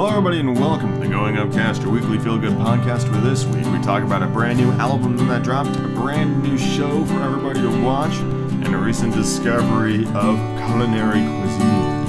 Hello, 0.00 0.12
everybody, 0.12 0.40
and 0.40 0.58
welcome 0.58 0.94
to 0.94 0.98
the 0.98 1.08
Going 1.08 1.36
Upcast, 1.36 1.82
your 1.82 1.90
weekly 1.90 2.18
feel 2.18 2.38
good 2.38 2.54
podcast. 2.54 3.06
For 3.06 3.20
this 3.20 3.44
week, 3.44 3.66
we 3.66 3.78
talk 3.82 4.02
about 4.02 4.22
a 4.22 4.26
brand 4.26 4.58
new 4.58 4.72
album 4.72 5.14
that 5.28 5.42
dropped, 5.42 5.76
a 5.76 5.88
brand 5.88 6.42
new 6.42 6.56
show 6.56 7.04
for 7.04 7.20
everybody 7.20 7.60
to 7.60 7.82
watch, 7.84 8.14
and 8.14 8.74
a 8.74 8.78
recent 8.78 9.12
discovery 9.14 10.06
of 10.14 10.38
culinary 10.56 11.18
cuisines. 11.18 12.06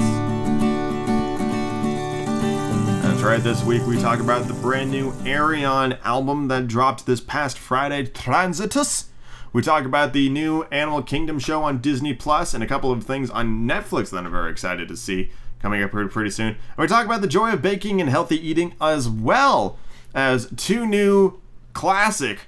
That's 3.02 3.20
right, 3.20 3.42
this 3.42 3.62
week 3.62 3.86
we 3.86 4.00
talk 4.00 4.20
about 4.20 4.48
the 4.48 4.54
brand 4.54 4.90
new 4.90 5.12
Ayreon 5.24 5.98
album 6.02 6.48
that 6.48 6.68
dropped 6.68 7.04
this 7.04 7.20
past 7.20 7.58
Friday, 7.58 8.06
Transitus. 8.06 9.08
We 9.52 9.60
talk 9.60 9.84
about 9.84 10.14
the 10.14 10.30
new 10.30 10.62
Animal 10.72 11.02
Kingdom 11.02 11.38
show 11.38 11.62
on 11.62 11.82
Disney 11.82 12.14
Plus 12.14 12.54
and 12.54 12.64
a 12.64 12.66
couple 12.66 12.90
of 12.90 13.04
things 13.04 13.28
on 13.28 13.68
Netflix 13.68 14.08
that 14.12 14.24
I'm 14.24 14.32
very 14.32 14.50
excited 14.50 14.88
to 14.88 14.96
see 14.96 15.30
coming 15.62 15.82
up 15.82 15.92
pretty, 15.92 16.30
soon. 16.30 16.56
We 16.76 16.88
talk 16.88 17.06
about 17.06 17.20
the 17.20 17.28
joy 17.28 17.52
of 17.52 17.62
baking 17.62 18.00
and 18.00 18.10
healthy 18.10 18.36
eating 18.36 18.74
as 18.80 19.08
well 19.08 19.78
as 20.14 20.50
two 20.56 20.84
new 20.84 21.40
classic 21.72 22.40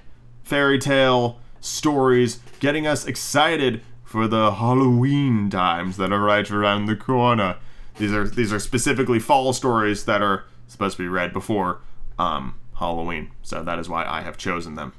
fairy 0.42 0.78
tale 0.78 1.38
stories 1.60 2.40
getting 2.59 2.87
us 2.87 3.06
excited 3.06 3.80
for 4.04 4.28
the 4.28 4.52
Halloween 4.52 5.48
times 5.48 5.96
that 5.96 6.12
are 6.12 6.20
right 6.20 6.48
around 6.50 6.87
the 6.87 6.96
corner. 6.96 7.56
These 7.96 8.12
are 8.12 8.28
these 8.28 8.52
are 8.52 8.59
specifically 8.59 9.20
fall 9.20 9.52
stories 9.52 10.04
that 10.04 10.20
are 10.20 10.45
supposed 10.66 10.96
to 10.96 11.04
be 11.04 11.09
read 11.09 11.32
before 11.32 11.80
um, 12.18 12.56
Halloween. 12.78 13.30
So 13.42 13.62
that 13.62 13.78
is 13.78 13.88
why 13.88 14.04
I 14.04 14.23
have 14.23 14.37
chosen 14.37 14.74
them. 14.74 14.92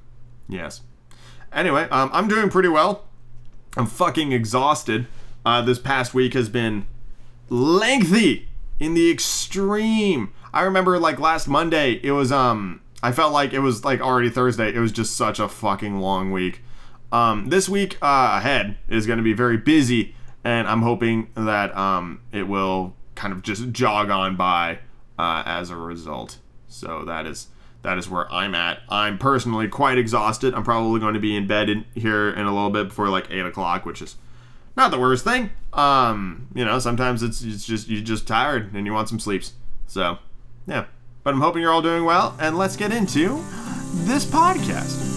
Yes. 0.47 0.81
Anyway, 1.51 1.87
um, 1.89 2.09
I'm 2.13 2.27
doing 2.27 2.49
pretty 2.49 2.69
well. 2.69 3.05
I'm 3.77 3.87
fucking 3.87 4.31
exhausted. 4.31 5.07
Uh, 5.45 5.61
this 5.61 5.79
past 5.79 6.13
week 6.13 6.33
has 6.33 6.49
been 6.49 6.87
lengthy 7.49 8.47
in 8.79 8.93
the 8.93 9.11
extreme. 9.11 10.33
I 10.53 10.61
remember 10.61 10.99
like 10.99 11.19
last 11.19 11.47
Monday, 11.47 11.99
it 12.03 12.11
was 12.11 12.31
um 12.31 12.81
I 13.03 13.11
felt 13.11 13.33
like 13.33 13.53
it 13.53 13.59
was 13.59 13.83
like 13.85 14.01
already 14.01 14.29
Thursday. 14.29 14.73
It 14.73 14.79
was 14.79 14.91
just 14.91 15.15
such 15.15 15.39
a 15.39 15.47
fucking 15.47 15.99
long 15.99 16.31
week. 16.31 16.61
Um 17.11 17.49
this 17.49 17.69
week 17.69 17.97
uh, 18.01 18.35
ahead 18.37 18.77
is 18.89 19.05
going 19.05 19.17
to 19.17 19.23
be 19.23 19.33
very 19.33 19.57
busy 19.57 20.15
and 20.43 20.67
I'm 20.67 20.81
hoping 20.81 21.29
that 21.35 21.75
um 21.75 22.21
it 22.31 22.47
will 22.47 22.95
kind 23.15 23.33
of 23.33 23.41
just 23.41 23.71
jog 23.71 24.09
on 24.09 24.35
by 24.35 24.79
uh, 25.17 25.43
as 25.45 25.69
a 25.69 25.75
result. 25.75 26.39
So 26.67 27.03
that 27.05 27.25
is 27.25 27.47
that 27.81 27.97
is 27.97 28.09
where 28.09 28.31
I'm 28.33 28.55
at. 28.55 28.79
I'm 28.89 29.17
personally 29.17 29.67
quite 29.67 29.97
exhausted. 29.97 30.53
I'm 30.53 30.63
probably 30.63 30.99
going 30.99 31.13
to 31.13 31.19
be 31.19 31.35
in 31.35 31.47
bed 31.47 31.69
in, 31.69 31.85
here 31.93 32.29
in 32.29 32.45
a 32.45 32.53
little 32.53 32.71
bit 32.71 32.89
before 32.89 33.09
like 33.09 33.29
eight 33.29 33.45
o'clock, 33.45 33.85
which 33.85 34.01
is 34.01 34.15
not 34.77 34.91
the 34.91 34.99
worst 34.99 35.23
thing. 35.23 35.49
Um, 35.73 36.47
you 36.53 36.65
know, 36.65 36.79
sometimes 36.79 37.23
it's 37.23 37.41
it's 37.41 37.65
just 37.65 37.87
you're 37.87 38.01
just 38.01 38.27
tired 38.27 38.73
and 38.73 38.85
you 38.85 38.93
want 38.93 39.09
some 39.09 39.19
sleeps. 39.19 39.53
So, 39.87 40.19
yeah. 40.67 40.85
But 41.23 41.33
I'm 41.33 41.41
hoping 41.41 41.61
you're 41.61 41.71
all 41.71 41.81
doing 41.81 42.05
well, 42.05 42.35
and 42.39 42.57
let's 42.57 42.75
get 42.75 42.91
into 42.91 43.43
this 44.05 44.25
podcast. 44.25 45.13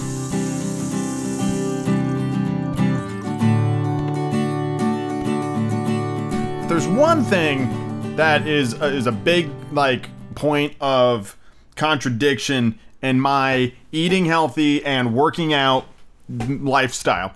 There's 6.69 6.87
one 6.87 7.25
thing 7.25 8.17
that 8.17 8.47
is 8.47 8.81
uh, 8.81 8.87
is 8.87 9.07
a 9.07 9.13
big 9.13 9.51
like 9.73 10.09
point 10.35 10.75
of 10.81 11.37
contradiction 11.77 12.79
in 13.03 13.21
my 13.21 13.73
eating 13.93 14.25
healthy 14.25 14.85
and 14.85 15.15
working 15.15 15.53
out 15.53 15.87
lifestyle. 16.29 17.35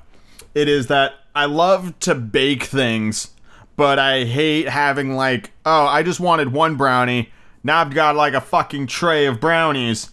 It 0.54 0.68
is 0.68 0.88
that 0.88 1.14
I 1.34 1.46
love 1.46 1.98
to 2.00 2.14
bake 2.14 2.64
things, 2.64 3.30
but 3.76 3.98
I 3.98 4.24
hate 4.24 4.68
having 4.68 5.14
like, 5.16 5.52
oh, 5.64 5.86
I 5.86 6.02
just 6.02 6.20
wanted 6.20 6.52
one 6.52 6.76
brownie. 6.76 7.30
Now 7.64 7.80
I've 7.80 7.94
got 7.94 8.16
like 8.16 8.34
a 8.34 8.40
fucking 8.40 8.88
tray 8.88 9.26
of 9.26 9.40
brownies. 9.40 10.10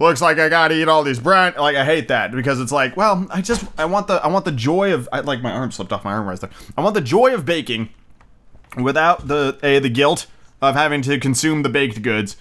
Looks 0.00 0.22
like 0.22 0.38
I 0.38 0.48
gotta 0.48 0.74
eat 0.76 0.88
all 0.88 1.02
these 1.02 1.18
brown. 1.18 1.54
Like 1.58 1.76
I 1.76 1.84
hate 1.84 2.08
that 2.08 2.30
because 2.30 2.60
it's 2.60 2.70
like, 2.70 2.96
well, 2.96 3.26
I 3.30 3.42
just 3.42 3.64
I 3.76 3.84
want 3.84 4.06
the 4.06 4.14
I 4.14 4.28
want 4.28 4.44
the 4.44 4.52
joy 4.52 4.94
of 4.94 5.08
I, 5.12 5.20
like 5.20 5.42
my 5.42 5.50
arm 5.50 5.72
slipped 5.72 5.92
off 5.92 6.04
my 6.04 6.12
arm 6.12 6.26
right 6.26 6.40
there. 6.40 6.50
I 6.76 6.82
want 6.82 6.94
the 6.94 7.00
joy 7.00 7.34
of 7.34 7.44
baking 7.44 7.88
without 8.80 9.26
the 9.26 9.58
a 9.62 9.80
the 9.80 9.88
guilt 9.88 10.26
of 10.62 10.76
having 10.76 11.02
to 11.02 11.18
consume 11.18 11.62
the 11.62 11.68
baked 11.68 12.02
goods 12.02 12.36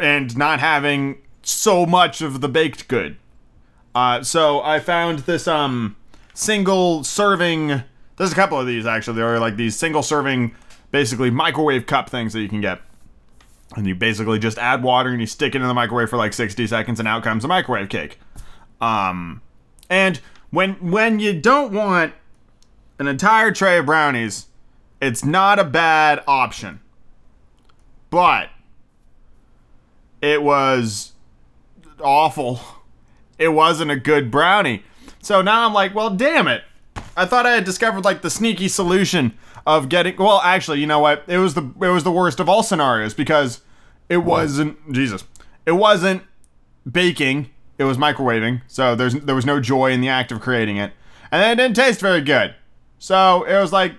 and 0.00 0.36
not 0.36 0.60
having 0.60 1.18
so 1.42 1.84
much 1.84 2.22
of 2.22 2.40
the 2.40 2.48
baked 2.48 2.88
good. 2.88 3.16
Uh, 3.94 4.22
so 4.22 4.62
I 4.62 4.80
found 4.80 5.20
this 5.20 5.46
um 5.46 5.96
single 6.34 7.04
serving. 7.04 7.82
There's 8.16 8.32
a 8.32 8.34
couple 8.34 8.60
of 8.60 8.66
these 8.66 8.84
actually. 8.84 9.16
There 9.16 9.34
are 9.34 9.38
like 9.38 9.56
these 9.56 9.76
single 9.76 10.02
serving, 10.02 10.54
basically 10.90 11.30
microwave 11.30 11.86
cup 11.86 12.10
things 12.10 12.32
that 12.34 12.40
you 12.40 12.48
can 12.48 12.60
get. 12.60 12.80
And 13.76 13.86
you 13.86 13.94
basically 13.94 14.38
just 14.38 14.58
add 14.58 14.82
water 14.82 15.10
and 15.10 15.20
you 15.20 15.26
stick 15.26 15.54
it 15.54 15.62
in 15.62 15.66
the 15.66 15.74
microwave 15.74 16.10
for 16.10 16.16
like 16.16 16.32
60 16.32 16.66
seconds, 16.66 16.98
and 16.98 17.08
out 17.08 17.24
comes 17.24 17.44
a 17.44 17.48
microwave 17.48 17.88
cake. 17.88 18.20
Um, 18.80 19.40
and 19.88 20.20
when 20.50 20.74
when 20.90 21.18
you 21.18 21.40
don't 21.40 21.72
want 21.72 22.12
an 22.98 23.08
entire 23.08 23.50
tray 23.50 23.78
of 23.78 23.86
brownies, 23.86 24.46
it's 25.00 25.24
not 25.24 25.58
a 25.58 25.64
bad 25.64 26.22
option. 26.26 26.80
But 28.10 28.50
it 30.20 30.42
was 30.42 31.12
awful. 32.00 32.60
It 33.38 33.48
wasn't 33.48 33.90
a 33.90 33.96
good 33.96 34.30
brownie. 34.30 34.84
So 35.24 35.40
now 35.42 35.66
I'm 35.66 35.72
like, 35.72 35.94
well, 35.94 36.10
damn 36.10 36.48
it. 36.48 36.64
I 37.16 37.24
thought 37.26 37.46
I 37.46 37.52
had 37.52 37.64
discovered 37.64 38.04
like 38.04 38.22
the 38.22 38.30
sneaky 38.30 38.68
solution 38.68 39.32
of 39.66 39.88
getting. 39.88 40.16
Well, 40.16 40.40
actually, 40.42 40.80
you 40.80 40.86
know 40.86 40.98
what? 40.98 41.24
It 41.26 41.38
was 41.38 41.54
the 41.54 41.62
it 41.80 41.88
was 41.88 42.04
the 42.04 42.12
worst 42.12 42.40
of 42.40 42.48
all 42.48 42.62
scenarios 42.62 43.14
because 43.14 43.62
it 44.08 44.18
wasn't 44.18 44.92
Jesus. 44.92 45.24
It 45.64 45.72
wasn't 45.72 46.22
baking. 46.90 47.50
It 47.78 47.84
was 47.84 47.96
microwaving. 47.96 48.62
So 48.66 48.94
there's 48.94 49.14
there 49.14 49.34
was 49.34 49.46
no 49.46 49.60
joy 49.60 49.92
in 49.92 50.00
the 50.00 50.08
act 50.08 50.30
of 50.32 50.40
creating 50.40 50.76
it, 50.76 50.92
and 51.30 51.42
it 51.42 51.62
didn't 51.62 51.76
taste 51.76 52.00
very 52.00 52.20
good. 52.20 52.54
So 52.98 53.44
it 53.44 53.58
was 53.58 53.72
like 53.72 53.94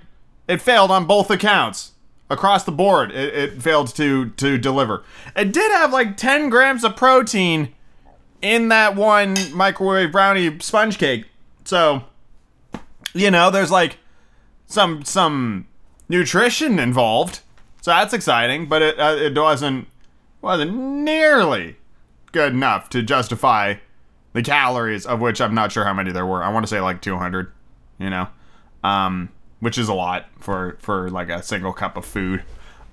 it 0.48 0.62
failed 0.62 0.92
on 0.92 1.06
both 1.06 1.32
accounts 1.32 1.94
across 2.30 2.64
the 2.64 2.72
board. 2.72 3.12
It, 3.12 3.34
it 3.34 3.62
failed 3.62 3.96
to 3.96 4.30
to 4.30 4.58
deliver. 4.58 5.04
It 5.36 5.52
did 5.52 5.72
have 5.72 5.92
like 5.92 6.18
10 6.18 6.50
grams 6.50 6.84
of 6.84 6.96
protein 6.96 7.74
in 8.42 8.70
that 8.70 8.96
one 8.96 9.36
microwave 9.54 10.12
brownie 10.12 10.60
sponge 10.60 10.98
cake. 10.98 11.26
So, 11.64 12.04
you 13.14 13.32
know, 13.32 13.50
there's 13.50 13.72
like 13.72 13.98
some 14.68 15.04
some 15.04 15.68
nutrition 16.10 16.80
involved. 16.80 17.42
So 17.82 17.92
that's 17.92 18.14
exciting, 18.14 18.68
but 18.68 18.82
it 18.82 19.00
uh, 19.00 19.16
it 19.18 19.38
wasn't 19.38 19.88
wasn't 20.42 20.76
nearly 20.76 21.78
good 22.32 22.54
enough 22.54 22.90
to 22.90 23.02
justify 23.02 23.76
the 24.34 24.42
calories 24.42 25.06
of 25.06 25.22
which 25.22 25.40
I'm 25.40 25.56
not 25.56 25.72
sure 25.72 25.86
how 25.86 25.94
many 25.94 26.12
there 26.12 26.26
were. 26.26 26.44
I 26.44 26.52
want 26.52 26.66
to 26.66 26.68
say 26.68 26.82
like 26.82 27.02
200, 27.02 27.52
you 28.00 28.10
know. 28.10 28.28
Um 28.84 29.30
which 29.62 29.78
is 29.78 29.88
a 29.88 29.94
lot 29.94 30.28
for 30.40 30.78
for 30.80 31.10
like 31.10 31.30
a 31.30 31.42
single 31.42 31.74
cup 31.74 31.98
of 31.98 32.06
food. 32.06 32.44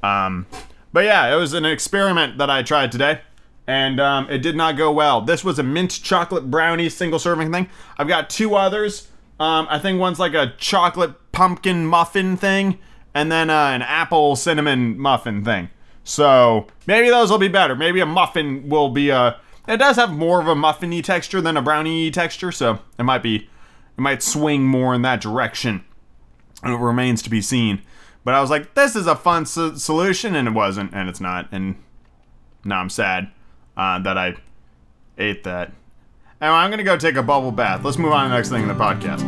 Um 0.02 0.46
but 0.92 1.04
yeah, 1.04 1.32
it 1.32 1.36
was 1.36 1.52
an 1.54 1.64
experiment 1.64 2.38
that 2.38 2.50
I 2.50 2.62
tried 2.62 2.92
today 2.92 3.20
and 3.66 4.00
um, 4.00 4.28
it 4.28 4.38
did 4.38 4.56
not 4.56 4.76
go 4.76 4.90
well. 4.90 5.20
This 5.20 5.44
was 5.44 5.58
a 5.58 5.62
mint 5.62 6.00
chocolate 6.02 6.50
brownie 6.50 6.88
single 6.88 7.18
serving 7.18 7.52
thing. 7.52 7.68
I've 7.96 8.08
got 8.08 8.30
two 8.30 8.54
others. 8.54 9.08
Um, 9.38 9.66
I 9.70 9.78
think 9.78 9.98
one's 9.98 10.18
like 10.18 10.34
a 10.34 10.54
chocolate 10.58 11.32
pumpkin 11.32 11.86
muffin 11.86 12.36
thing, 12.36 12.78
and 13.14 13.30
then 13.30 13.50
uh, 13.50 13.68
an 13.68 13.82
apple 13.82 14.36
cinnamon 14.36 14.98
muffin 14.98 15.44
thing. 15.44 15.70
So 16.04 16.66
maybe 16.86 17.08
those 17.08 17.30
will 17.30 17.38
be 17.38 17.48
better. 17.48 17.74
Maybe 17.76 18.00
a 18.00 18.06
muffin 18.06 18.68
will 18.68 18.88
be 18.88 19.10
a. 19.10 19.38
It 19.68 19.76
does 19.76 19.96
have 19.96 20.10
more 20.10 20.40
of 20.40 20.48
a 20.48 20.54
muffiny 20.54 21.02
texture 21.04 21.40
than 21.40 21.56
a 21.56 21.62
brownie 21.62 22.10
texture, 22.10 22.52
so 22.52 22.80
it 22.98 23.04
might 23.04 23.22
be. 23.22 23.48
It 23.96 24.00
might 24.00 24.22
swing 24.22 24.64
more 24.64 24.94
in 24.94 25.02
that 25.02 25.20
direction. 25.20 25.84
It 26.64 26.68
remains 26.68 27.22
to 27.22 27.30
be 27.30 27.42
seen. 27.42 27.82
But 28.24 28.34
I 28.34 28.40
was 28.40 28.50
like, 28.50 28.74
this 28.74 28.96
is 28.96 29.06
a 29.06 29.14
fun 29.14 29.46
so- 29.46 29.74
solution, 29.74 30.34
and 30.34 30.48
it 30.48 30.52
wasn't, 30.52 30.94
and 30.94 31.08
it's 31.08 31.20
not, 31.20 31.48
and 31.52 31.76
now 32.64 32.80
I'm 32.80 32.88
sad 32.88 33.30
uh, 33.76 33.98
that 34.00 34.18
I 34.18 34.36
ate 35.18 35.44
that. 35.44 35.72
Anyway, 36.40 36.56
I'm 36.56 36.70
gonna 36.70 36.82
go 36.82 36.96
take 36.96 37.16
a 37.16 37.22
bubble 37.22 37.52
bath. 37.52 37.84
Let's 37.84 37.98
move 37.98 38.12
on 38.12 38.24
to 38.24 38.30
the 38.30 38.36
next 38.36 38.48
thing 38.50 38.62
in 38.62 38.68
the 38.68 38.74
podcast. 38.74 39.20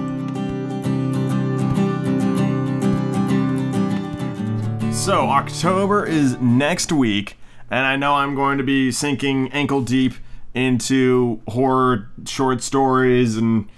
So, 4.92 5.28
October 5.28 6.06
is 6.06 6.38
next 6.40 6.90
week, 6.90 7.36
and 7.70 7.84
I 7.84 7.96
know 7.96 8.14
I'm 8.14 8.34
going 8.34 8.56
to 8.58 8.64
be 8.64 8.90
sinking 8.90 9.52
ankle 9.52 9.82
deep 9.82 10.14
into 10.54 11.40
horror 11.48 12.08
short 12.26 12.62
stories 12.62 13.36
and 13.36 13.68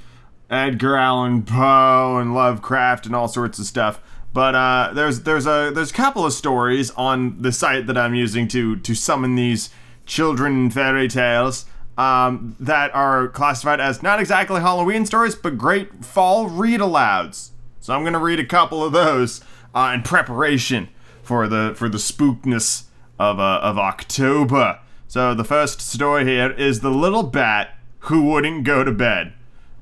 Edgar 0.51 0.97
Allan 0.97 1.43
Poe 1.43 2.19
and 2.19 2.33
Lovecraft 2.33 3.07
and 3.07 3.17
all 3.17 3.29
sorts 3.29 3.59
of 3.59 3.65
stuff. 3.67 4.01
But 4.33 4.55
uh, 4.55 4.93
there's 4.95 5.23
there's 5.23 5.47
a 5.47 5.73
there's 5.75 5.91
a 5.91 5.95
couple 5.95 6.25
of 6.25 6.33
stories 6.33 6.91
on 6.93 7.41
the 7.41 7.51
site 7.51 7.87
that 7.87 7.99
I'm 7.99 8.15
using 8.15 8.47
to 8.49 8.77
to 8.77 8.95
summon 8.95 9.35
these 9.35 9.71
children 10.07 10.71
fairy 10.71 11.09
tales 11.09 11.67
um, 11.99 12.57
that 12.61 12.95
are 12.95 13.29
classified 13.29 13.81
as 13.81 14.03
not 14.03 14.21
exactly 14.21 14.61
Halloween 14.61 15.05
stories, 15.05 15.35
but 15.35 15.59
great 15.59 16.05
fall 16.05 16.49
read 16.49 16.81
alouds. 16.81 17.51
So 17.81 17.95
I'm 17.95 18.05
gonna 18.05 18.19
read 18.19 18.41
a 18.41 18.47
couple 18.47 18.85
of 18.85 18.93
those 18.93 19.43
uh, 19.75 19.93
in 19.95 20.03
preparation 20.03 20.89
for 21.23 21.49
the 21.49 21.75
for 21.77 21.89
the 21.89 21.99
spookness 21.99 22.85
of 23.19 23.39
uh, 23.39 23.61
of 23.63 23.79
October. 23.79 24.81
So 25.09 25.35
the 25.35 25.45
first 25.45 25.81
story 25.81 26.25
here 26.25 26.51
is 26.51 26.81
the 26.81 26.91
little 26.91 27.23
bat 27.23 27.77
who 28.01 28.25
wouldn't 28.25 28.65
go 28.65 28.85
to 28.85 28.93
bed 28.93 29.33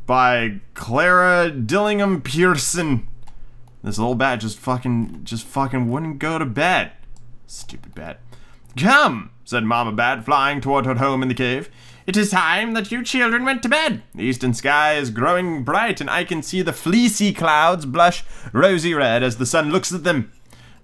by 0.06 0.60
Clara 0.74 1.50
Dillingham 1.50 2.22
Pearson. 2.22 3.08
This 3.82 3.98
little 3.98 4.14
bat 4.14 4.40
just 4.40 4.58
fucking 4.58 5.20
just 5.24 5.46
fucking 5.46 5.90
wouldn't 5.90 6.18
go 6.18 6.38
to 6.38 6.46
bed. 6.46 6.92
Stupid 7.46 7.94
bat. 7.94 8.20
Come, 8.76 9.30
said 9.44 9.64
Mama 9.64 9.92
Bat, 9.92 10.24
flying 10.24 10.60
toward 10.60 10.84
her 10.86 10.94
home 10.96 11.22
in 11.22 11.28
the 11.28 11.34
cave. 11.34 11.70
It 12.06 12.16
is 12.16 12.30
time 12.30 12.74
that 12.74 12.90
you 12.90 13.02
children 13.02 13.44
went 13.44 13.62
to 13.62 13.68
bed. 13.68 14.02
The 14.14 14.24
eastern 14.24 14.52
sky 14.52 14.94
is 14.94 15.10
growing 15.10 15.62
bright, 15.62 16.00
and 16.00 16.10
I 16.10 16.24
can 16.24 16.42
see 16.42 16.60
the 16.60 16.72
fleecy 16.72 17.32
clouds 17.32 17.86
blush 17.86 18.24
rosy 18.52 18.92
red 18.92 19.22
as 19.22 19.36
the 19.36 19.46
sun 19.46 19.70
looks 19.70 19.92
at 19.92 20.04
them. 20.04 20.32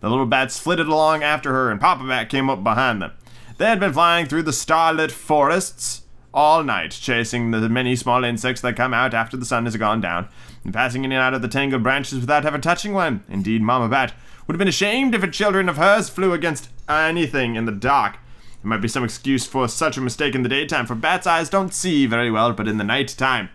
The 0.00 0.08
little 0.08 0.24
bats 0.24 0.58
flitted 0.58 0.86
along 0.86 1.22
after 1.22 1.52
her, 1.52 1.70
and 1.70 1.80
Papa 1.80 2.06
Bat 2.06 2.30
came 2.30 2.48
up 2.48 2.64
behind 2.64 3.02
them. 3.02 3.12
They 3.58 3.66
had 3.66 3.80
been 3.80 3.92
flying 3.92 4.26
through 4.26 4.44
the 4.44 4.52
starlit 4.52 5.10
forests 5.12 6.02
all 6.32 6.62
night, 6.62 6.92
chasing 6.92 7.50
the 7.50 7.68
many 7.68 7.96
small 7.96 8.24
insects 8.24 8.62
that 8.62 8.76
come 8.76 8.94
out 8.94 9.12
after 9.12 9.36
the 9.36 9.44
sun 9.44 9.64
has 9.64 9.76
gone 9.76 10.00
down, 10.00 10.28
and 10.64 10.72
passing 10.72 11.04
in 11.04 11.12
and 11.12 11.20
out 11.20 11.34
of 11.34 11.42
the 11.42 11.48
tangled 11.48 11.82
branches 11.82 12.20
without 12.20 12.46
ever 12.46 12.58
touching 12.58 12.94
one. 12.94 13.24
Indeed, 13.28 13.62
Mama 13.62 13.88
Bat 13.88 14.14
would 14.50 14.56
have 14.56 14.58
been 14.58 14.66
ashamed 14.66 15.14
if 15.14 15.22
a 15.22 15.30
children 15.30 15.68
of 15.68 15.76
hers 15.76 16.08
flew 16.08 16.32
against 16.32 16.70
anything 16.88 17.54
in 17.54 17.66
the 17.66 17.70
dark. 17.70 18.14
There 18.60 18.68
might 18.68 18.80
be 18.80 18.88
some 18.88 19.04
excuse 19.04 19.46
for 19.46 19.68
such 19.68 19.96
a 19.96 20.00
mistake 20.00 20.34
in 20.34 20.42
the 20.42 20.48
daytime, 20.48 20.86
for 20.86 20.96
bats' 20.96 21.28
eyes 21.28 21.48
don't 21.48 21.72
see 21.72 22.04
very 22.04 22.32
well, 22.32 22.52
but 22.52 22.66
in 22.66 22.76
the 22.76 22.82
night 22.82 23.14
time. 23.16 23.50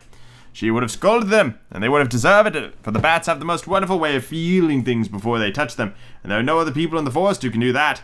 She 0.54 0.72
would 0.72 0.84
have 0.84 0.92
scolded 0.92 1.28
them, 1.28 1.60
and 1.70 1.84
they 1.84 1.90
would 1.90 2.00
have 2.00 2.08
deserved 2.08 2.56
it, 2.56 2.76
for 2.82 2.92
the 2.92 3.00
bats 3.00 3.28
have 3.28 3.40
the 3.40 3.46
most 3.46 3.68
wonderful 3.68 4.00
way 4.00 4.16
of 4.16 4.24
feeling 4.24 4.86
things 4.86 5.10
before 5.10 5.38
they 5.38 5.52
touch 5.52 5.76
them, 5.76 5.94
and 6.24 6.32
there 6.32 6.40
are 6.40 6.44
no 6.44 6.60
other 6.60 6.72
people 6.72 6.98
in 6.98 7.04
the 7.04 7.12
forest 7.12 7.42
who 7.42 7.52
can 7.52 7.60
do 7.60 7.74
that. 7.74 8.02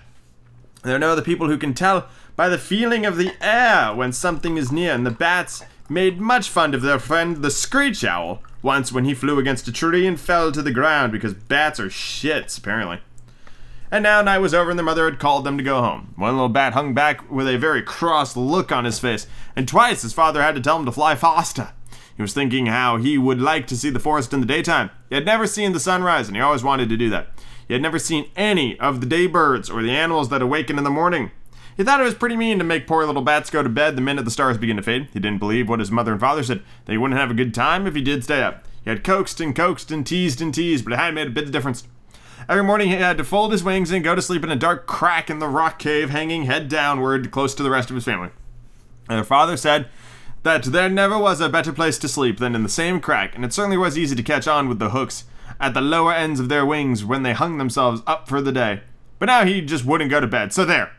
There 0.84 0.98
are 0.98 1.00
no 1.00 1.14
other 1.14 1.22
people 1.22 1.48
who 1.48 1.58
can 1.58 1.74
tell 1.74 2.10
by 2.36 2.50
the 2.50 2.58
feeling 2.58 3.06
of 3.06 3.16
the 3.16 3.32
air 3.40 3.96
when 3.96 4.12
something 4.12 4.58
is 4.58 4.70
near, 4.70 4.94
and 4.94 5.06
the 5.06 5.12
bats 5.12 5.64
made 5.92 6.22
much 6.22 6.50
fun 6.50 6.74
of 6.74 6.82
their 6.82 7.00
friend 7.00 7.38
the 7.38 7.52
screech 7.52 8.06
owl 8.06 8.42
once 8.62 8.94
when 8.94 9.04
he 9.04 9.14
flew 9.14 9.38
against 9.38 9.68
a 9.68 9.72
tree 9.72 10.08
and 10.08 10.20
fell 10.20 10.52
to 10.52 10.62
the 10.62 10.72
ground 10.72 11.12
because 11.12 11.34
bats 11.34 11.80
are 11.82 11.88
shits, 11.88 12.58
apparently. 12.58 13.02
And 13.92 14.04
now 14.04 14.22
night 14.22 14.38
was 14.38 14.54
over 14.54 14.70
and 14.70 14.80
their 14.80 14.86
mother 14.86 15.04
had 15.04 15.20
called 15.20 15.44
them 15.44 15.58
to 15.58 15.64
go 15.64 15.82
home. 15.82 16.14
One 16.16 16.34
little 16.36 16.48
bat 16.48 16.72
hung 16.72 16.94
back 16.94 17.30
with 17.30 17.46
a 17.46 17.58
very 17.58 17.82
cross 17.82 18.38
look 18.38 18.72
on 18.72 18.86
his 18.86 19.00
face, 19.00 19.28
and 19.54 19.68
twice 19.68 20.02
his 20.02 20.14
father 20.14 20.42
had 20.42 20.56
to 20.56 20.62
tell 20.62 20.80
him 20.80 20.86
to 20.86 20.94
fly 20.94 21.16
faster. 21.16 21.74
He 22.16 22.22
was 22.22 22.34
thinking 22.34 22.68
how 22.68 22.96
he 22.96 23.18
would 23.18 23.42
like 23.42 23.68
to 23.68 23.78
see 23.78 23.90
the 23.90 24.00
forest 24.00 24.32
in 24.32 24.40
the 24.40 24.46
daytime. 24.46 24.92
He 25.10 25.16
had 25.16 25.26
never 25.26 25.46
seen 25.46 25.74
the 25.74 25.80
sunrise, 25.80 26.28
and 26.28 26.38
he 26.38 26.42
always 26.42 26.64
wanted 26.64 26.88
to 26.88 26.98
do 26.98 27.10
that. 27.10 27.28
He 27.68 27.74
had 27.74 27.82
never 27.82 28.00
seen 28.00 28.30
any 28.38 28.80
of 28.80 29.02
the 29.02 29.08
day 29.08 29.28
birds 29.28 29.70
or 29.70 29.82
the 29.82 29.92
animals 29.92 30.30
that 30.30 30.42
awaken 30.42 30.78
in 30.78 30.86
the 30.86 30.90
morning. 30.90 31.32
He 31.82 31.86
thought 31.86 32.00
it 32.00 32.04
was 32.04 32.14
pretty 32.14 32.38
mean 32.38 32.60
to 32.60 32.64
make 32.64 32.86
poor 32.86 33.08
little 33.08 33.24
bats 33.24 33.50
go 33.50 33.64
to 33.64 33.68
bed 33.68 33.96
the 33.96 34.04
minute 34.04 34.24
the 34.24 34.30
stars 34.30 34.60
began 34.60 34.76
to 34.76 34.84
fade. 34.84 35.08
He 35.14 35.20
didn't 35.20 35.40
believe 35.40 35.68
what 35.68 35.80
his 35.80 35.90
mother 35.90 36.12
and 36.12 36.22
father 36.22 36.44
said, 36.44 36.62
he 36.86 36.96
wouldn't 36.96 37.20
have 37.20 37.32
a 37.32 37.34
good 37.34 37.56
time 37.56 37.88
if 37.88 37.96
he 37.96 38.04
did 38.04 38.24
stay 38.24 38.44
up. 38.44 38.68
He 38.84 38.92
had 38.92 39.04
coaxed 39.04 39.42
and 39.42 39.56
coaxed 39.56 39.90
and 39.90 40.06
teased 40.06 40.44
and 40.44 40.54
teased, 40.54 40.84
but 40.84 40.94
it 40.94 40.98
hadn't 40.98 41.16
made 41.16 41.26
a 41.26 41.32
bit 41.32 41.46
of 41.46 41.52
difference. 41.52 41.88
Every 42.48 42.64
morning 42.64 42.90
he 42.90 42.98
had 42.98 43.18
to 43.18 43.24
fold 43.24 43.52
his 43.52 43.64
wings 43.64 43.90
and 43.90 44.04
go 44.04 44.14
to 44.14 44.22
sleep 44.22 44.44
in 44.44 44.52
a 44.52 44.56
dark 44.56 44.86
crack 44.86 45.32
in 45.32 45.40
the 45.40 45.48
rock 45.48 45.80
cave, 45.80 46.12
hanging 46.12 46.44
head 46.44 46.70
downward 46.70 47.32
close 47.32 47.56
to 47.56 47.64
the 47.64 47.72
rest 47.72 47.90
of 47.90 47.96
his 47.96 48.06
family. 48.06 48.30
And 49.10 49.18
their 49.18 49.24
father 49.24 49.58
said 49.58 49.90
that 50.44 50.66
there 50.66 50.88
never 50.88 51.18
was 51.18 51.42
a 51.42 51.50
better 51.50 51.74
place 51.74 51.98
to 51.98 52.08
sleep 52.08 52.38
than 52.38 52.54
in 52.54 52.62
the 52.62 52.70
same 52.70 53.00
crack, 53.00 53.34
and 53.34 53.44
it 53.44 53.54
certainly 53.54 53.78
was 53.78 53.98
easy 53.98 54.16
to 54.16 54.22
catch 54.22 54.48
on 54.48 54.70
with 54.70 54.78
the 54.78 54.92
hooks 54.92 55.24
at 55.60 55.74
the 55.74 55.82
lower 55.82 56.14
ends 56.14 56.40
of 56.40 56.48
their 56.48 56.64
wings 56.64 57.04
when 57.04 57.24
they 57.24 57.34
hung 57.34 57.58
themselves 57.58 58.04
up 58.06 58.30
for 58.30 58.40
the 58.40 58.52
day. 58.52 58.82
But 59.18 59.26
now 59.26 59.46
he 59.46 59.62
just 59.62 59.84
wouldn't 59.84 60.12
go 60.12 60.20
to 60.20 60.28
bed, 60.28 60.54
so 60.54 60.64
there. 60.64 60.92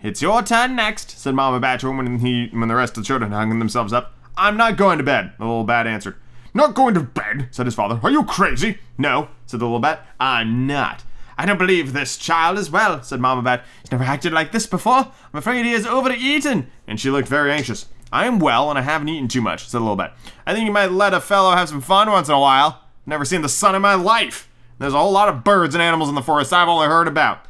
It's 0.00 0.22
your 0.22 0.42
turn 0.42 0.76
next, 0.76 1.18
said 1.18 1.34
Mama 1.34 1.58
Bat 1.58 1.82
when 1.82 2.20
he 2.20 2.48
when 2.52 2.68
the 2.68 2.76
rest 2.76 2.96
of 2.96 3.02
the 3.02 3.06
children 3.06 3.32
hung 3.32 3.58
themselves 3.58 3.92
up. 3.92 4.14
I'm 4.36 4.56
not 4.56 4.76
going 4.76 4.98
to 4.98 5.04
bed, 5.04 5.32
the 5.38 5.44
little 5.44 5.64
bat 5.64 5.88
answered. 5.88 6.14
Not 6.54 6.74
going 6.74 6.94
to 6.94 7.00
bed, 7.00 7.48
said 7.50 7.66
his 7.66 7.74
father. 7.74 7.98
Are 8.02 8.10
you 8.10 8.24
crazy? 8.24 8.78
No, 8.96 9.28
said 9.46 9.58
the 9.60 9.64
little 9.64 9.80
bat. 9.80 10.06
I'm 10.20 10.66
not. 10.68 11.02
I 11.36 11.46
don't 11.46 11.58
believe 11.58 11.92
this 11.92 12.16
child 12.16 12.58
as 12.58 12.70
well, 12.70 13.02
said 13.02 13.20
Mama 13.20 13.42
Bat. 13.42 13.64
He's 13.82 13.92
never 13.92 14.04
acted 14.04 14.32
like 14.32 14.52
this 14.52 14.66
before. 14.66 14.96
I'm 14.98 15.38
afraid 15.38 15.64
he 15.64 15.72
has 15.72 15.86
overeaten. 15.86 16.70
And 16.86 16.98
she 16.98 17.10
looked 17.10 17.28
very 17.28 17.52
anxious. 17.52 17.86
I 18.12 18.26
am 18.26 18.38
well, 18.38 18.70
and 18.70 18.78
I 18.78 18.82
haven't 18.82 19.08
eaten 19.08 19.28
too 19.28 19.42
much, 19.42 19.68
said 19.68 19.78
the 19.78 19.82
little 19.82 19.96
bat. 19.96 20.16
I 20.46 20.54
think 20.54 20.66
you 20.66 20.72
might 20.72 20.90
let 20.90 21.14
a 21.14 21.20
fellow 21.20 21.54
have 21.54 21.68
some 21.68 21.80
fun 21.80 22.10
once 22.10 22.28
in 22.28 22.34
a 22.34 22.40
while. 22.40 22.82
Never 23.06 23.24
seen 23.24 23.42
the 23.42 23.48
sun 23.48 23.74
in 23.74 23.82
my 23.82 23.94
life. 23.94 24.48
There's 24.78 24.94
a 24.94 24.98
whole 24.98 25.12
lot 25.12 25.28
of 25.28 25.44
birds 25.44 25.74
and 25.74 25.82
animals 25.82 26.08
in 26.08 26.14
the 26.14 26.22
forest 26.22 26.52
I've 26.52 26.68
only 26.68 26.86
heard 26.86 27.08
about. 27.08 27.46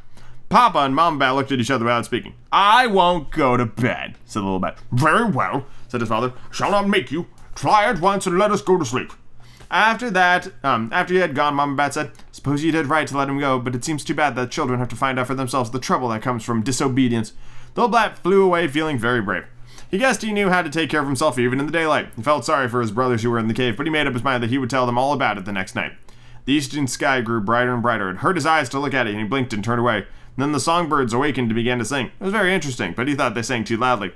Papa 0.49 0.79
and 0.79 0.95
Mama 0.95 1.17
Bat 1.19 1.35
looked 1.35 1.51
at 1.51 1.59
each 1.59 1.69
other 1.69 1.85
without 1.85 2.05
speaking. 2.05 2.33
I 2.51 2.87
won't 2.87 3.29
go 3.29 3.55
to 3.55 3.67
bed, 3.67 4.15
said 4.25 4.39
the 4.39 4.45
little 4.45 4.59
bat. 4.59 4.79
Very 4.91 5.29
well, 5.29 5.65
said 5.87 6.01
his 6.01 6.09
father. 6.09 6.33
Shall 6.51 6.71
not 6.71 6.89
make 6.89 7.11
you. 7.11 7.27
Try 7.53 7.85
at 7.85 8.01
once 8.01 8.25
and 8.25 8.39
let 8.39 8.51
us 8.51 8.63
go 8.63 8.77
to 8.77 8.85
sleep. 8.85 9.13
After 9.69 10.09
that, 10.09 10.51
um, 10.63 10.89
after 10.91 11.13
he 11.13 11.19
had 11.19 11.35
gone, 11.35 11.53
Mama 11.53 11.75
Bat 11.75 11.93
said, 11.93 12.11
Suppose 12.31 12.63
you 12.63 12.71
did 12.71 12.87
right 12.87 13.07
to 13.07 13.15
let 13.15 13.29
him 13.29 13.39
go, 13.39 13.59
but 13.59 13.75
it 13.75 13.85
seems 13.85 14.03
too 14.03 14.15
bad 14.15 14.35
that 14.35 14.49
children 14.49 14.79
have 14.79 14.89
to 14.89 14.95
find 14.95 15.19
out 15.19 15.27
for 15.27 15.35
themselves 15.35 15.69
the 15.69 15.79
trouble 15.79 16.09
that 16.09 16.23
comes 16.23 16.43
from 16.43 16.63
disobedience. 16.63 17.33
The 17.75 17.81
little 17.81 17.93
bat 17.93 18.17
flew 18.17 18.43
away 18.43 18.67
feeling 18.67 18.97
very 18.97 19.21
brave. 19.21 19.45
He 19.91 19.99
guessed 19.99 20.23
he 20.23 20.33
knew 20.33 20.49
how 20.49 20.63
to 20.63 20.69
take 20.69 20.89
care 20.89 21.01
of 21.01 21.05
himself 21.05 21.37
even 21.37 21.59
in 21.59 21.67
the 21.67 21.71
daylight. 21.71 22.09
He 22.15 22.23
felt 22.23 22.45
sorry 22.45 22.67
for 22.67 22.81
his 22.81 22.91
brothers 22.91 23.21
who 23.21 23.29
were 23.29 23.39
in 23.39 23.47
the 23.47 23.53
cave, 23.53 23.77
but 23.77 23.85
he 23.85 23.91
made 23.91 24.07
up 24.07 24.13
his 24.13 24.23
mind 24.23 24.41
that 24.41 24.49
he 24.49 24.57
would 24.57 24.69
tell 24.69 24.87
them 24.87 24.97
all 24.97 25.13
about 25.13 25.37
it 25.37 25.45
the 25.45 25.51
next 25.51 25.75
night. 25.75 25.93
The 26.45 26.53
eastern 26.53 26.87
sky 26.87 27.21
grew 27.21 27.41
brighter 27.41 27.73
and 27.73 27.83
brighter. 27.83 28.09
It 28.09 28.17
hurt 28.17 28.35
his 28.35 28.45
eyes 28.45 28.69
to 28.69 28.79
look 28.79 28.95
at 28.95 29.05
it, 29.05 29.11
and 29.11 29.19
he 29.19 29.27
blinked 29.27 29.53
and 29.53 29.63
turned 29.63 29.79
away. 29.79 30.07
Then 30.39 30.51
the 30.51 30.59
songbirds 30.59 31.13
awakened 31.13 31.49
and 31.49 31.55
began 31.55 31.79
to 31.79 31.85
sing. 31.85 32.07
It 32.07 32.23
was 32.23 32.31
very 32.31 32.53
interesting, 32.53 32.93
but 32.93 33.07
he 33.07 33.15
thought 33.15 33.35
they 33.35 33.41
sang 33.41 33.63
too 33.63 33.77
loudly. 33.77 34.13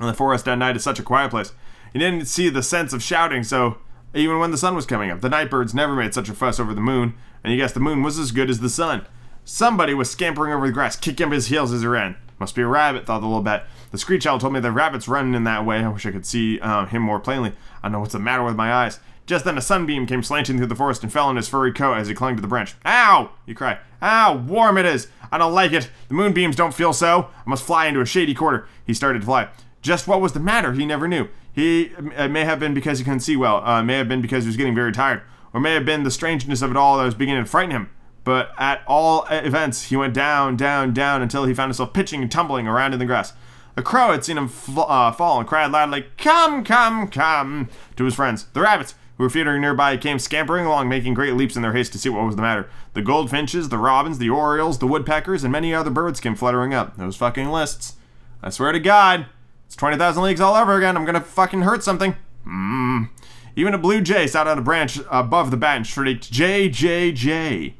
And 0.00 0.08
the 0.08 0.14
forest 0.14 0.48
at 0.48 0.58
night 0.58 0.76
is 0.76 0.82
such 0.82 0.98
a 0.98 1.04
quiet 1.04 1.30
place. 1.30 1.52
He 1.92 1.98
didn't 1.98 2.26
see 2.26 2.48
the 2.48 2.62
sense 2.62 2.92
of 2.92 3.02
shouting, 3.02 3.44
so 3.44 3.78
even 4.14 4.38
when 4.38 4.50
the 4.50 4.58
sun 4.58 4.74
was 4.74 4.86
coming 4.86 5.10
up, 5.10 5.20
the 5.20 5.28
night 5.28 5.50
birds 5.50 5.74
never 5.74 5.94
made 5.94 6.14
such 6.14 6.28
a 6.28 6.34
fuss 6.34 6.58
over 6.58 6.74
the 6.74 6.80
moon, 6.80 7.14
and 7.42 7.52
he 7.52 7.56
guessed 7.56 7.74
the 7.74 7.80
moon 7.80 8.02
was 8.02 8.18
as 8.18 8.32
good 8.32 8.50
as 8.50 8.60
the 8.60 8.68
sun. 8.68 9.06
Somebody 9.44 9.92
was 9.92 10.10
scampering 10.10 10.52
over 10.52 10.66
the 10.66 10.72
grass, 10.72 10.96
kicking 10.96 11.26
up 11.26 11.32
his 11.32 11.48
heels 11.48 11.72
as 11.72 11.82
he 11.82 11.86
ran. 11.86 12.16
Must 12.38 12.54
be 12.54 12.62
a 12.62 12.66
rabbit, 12.66 13.06
thought 13.06 13.20
the 13.20 13.26
little 13.26 13.42
bat. 13.42 13.66
The 13.90 13.98
screech 13.98 14.26
owl 14.26 14.38
told 14.38 14.52
me 14.52 14.60
that 14.60 14.72
rabbits 14.72 15.06
run 15.06 15.34
in 15.34 15.44
that 15.44 15.64
way. 15.64 15.84
I 15.84 15.88
wish 15.88 16.06
I 16.06 16.10
could 16.10 16.26
see 16.26 16.58
uh, 16.60 16.86
him 16.86 17.02
more 17.02 17.20
plainly. 17.20 17.52
I 17.82 17.88
know 17.88 18.00
what's 18.00 18.12
the 18.12 18.18
matter 18.18 18.42
with 18.42 18.56
my 18.56 18.72
eyes. 18.72 18.98
Just 19.26 19.44
then 19.44 19.56
a 19.56 19.62
sunbeam 19.62 20.06
came 20.06 20.22
slanting 20.22 20.58
through 20.58 20.66
the 20.66 20.74
forest 20.74 21.02
and 21.02 21.12
fell 21.12 21.28
on 21.28 21.36
his 21.36 21.48
furry 21.48 21.72
coat 21.72 21.94
as 21.94 22.08
he 22.08 22.14
clung 22.14 22.36
to 22.36 22.42
the 22.42 22.48
branch. 22.48 22.74
Ow! 22.84 23.30
he 23.46 23.54
cried. 23.54 23.78
Ow! 24.02 24.36
Warm 24.36 24.76
it 24.76 24.84
is! 24.84 25.08
I 25.32 25.38
don't 25.38 25.54
like 25.54 25.72
it. 25.72 25.90
The 26.08 26.14
moonbeams 26.14 26.56
don't 26.56 26.74
feel 26.74 26.92
so. 26.92 27.30
I 27.46 27.50
must 27.50 27.64
fly 27.64 27.86
into 27.86 28.00
a 28.00 28.06
shady 28.06 28.34
corner. 28.34 28.66
He 28.86 28.92
started 28.92 29.20
to 29.20 29.24
fly. 29.24 29.48
Just 29.80 30.06
what 30.06 30.20
was 30.20 30.32
the 30.32 30.40
matter, 30.40 30.72
he 30.72 30.86
never 30.86 31.08
knew. 31.08 31.28
He 31.52 31.92
it 32.16 32.30
may 32.30 32.44
have 32.44 32.60
been 32.60 32.74
because 32.74 32.98
he 32.98 33.04
couldn't 33.04 33.20
see 33.20 33.36
well. 33.36 33.64
Uh, 33.64 33.82
may 33.82 33.96
have 33.98 34.08
been 34.08 34.20
because 34.20 34.44
he 34.44 34.48
was 34.48 34.56
getting 34.56 34.74
very 34.74 34.92
tired, 34.92 35.22
or 35.52 35.60
may 35.60 35.74
have 35.74 35.84
been 35.86 36.02
the 36.02 36.10
strangeness 36.10 36.62
of 36.62 36.70
it 36.70 36.76
all 36.76 36.98
that 36.98 37.04
was 37.04 37.14
beginning 37.14 37.44
to 37.44 37.50
frighten 37.50 37.70
him. 37.70 37.90
But 38.24 38.50
at 38.58 38.82
all 38.86 39.26
events, 39.30 39.84
he 39.84 39.96
went 39.96 40.14
down, 40.14 40.56
down, 40.56 40.94
down 40.94 41.20
until 41.22 41.44
he 41.44 41.54
found 41.54 41.68
himself 41.68 41.92
pitching 41.92 42.22
and 42.22 42.30
tumbling 42.30 42.66
around 42.66 42.92
in 42.92 42.98
the 42.98 43.04
grass. 43.04 43.34
A 43.76 43.82
crow 43.82 44.12
had 44.12 44.24
seen 44.24 44.38
him 44.38 44.48
fl- 44.48 44.80
uh, 44.80 45.12
fall 45.12 45.38
and 45.38 45.48
cried 45.48 45.70
loudly, 45.70 46.06
"Come, 46.16 46.64
come, 46.64 47.08
come!" 47.08 47.68
to 47.96 48.04
his 48.04 48.14
friends. 48.14 48.46
The 48.52 48.62
rabbits, 48.62 48.94
who 49.16 49.24
were 49.24 49.30
feeding 49.30 49.60
nearby, 49.60 49.96
came 49.96 50.18
scampering 50.18 50.66
along, 50.66 50.88
making 50.88 51.14
great 51.14 51.34
leaps 51.34 51.56
in 51.56 51.62
their 51.62 51.72
haste 51.72 51.92
to 51.92 51.98
see 51.98 52.08
what 52.08 52.24
was 52.24 52.36
the 52.36 52.42
matter. 52.42 52.68
The 52.94 53.02
goldfinches, 53.02 53.68
the 53.68 53.78
robins, 53.78 54.18
the 54.18 54.30
orioles, 54.30 54.78
the 54.78 54.86
woodpeckers, 54.86 55.44
and 55.44 55.52
many 55.52 55.72
other 55.74 55.90
birds 55.90 56.20
came 56.20 56.34
fluttering 56.34 56.74
up. 56.74 56.96
Those 56.96 57.16
fucking 57.16 57.50
lists. 57.50 57.94
I 58.42 58.50
swear 58.50 58.72
to 58.72 58.80
God, 58.80 59.26
it's 59.66 59.76
20,000 59.76 60.22
leagues 60.22 60.40
all 60.40 60.54
over 60.54 60.76
again. 60.76 60.96
I'm 60.96 61.04
gonna 61.04 61.20
fucking 61.20 61.62
hurt 61.62 61.82
something. 61.84 62.16
Mmm. 62.46 63.08
Even 63.56 63.74
a 63.74 63.78
blue 63.78 64.00
jay 64.00 64.26
sat 64.26 64.48
on 64.48 64.58
a 64.58 64.62
branch 64.62 64.98
above 65.10 65.50
the 65.50 65.56
bench, 65.56 65.86
shrieked, 65.86 66.30
J, 66.30 66.68
J, 66.68 67.12
J. 67.12 67.74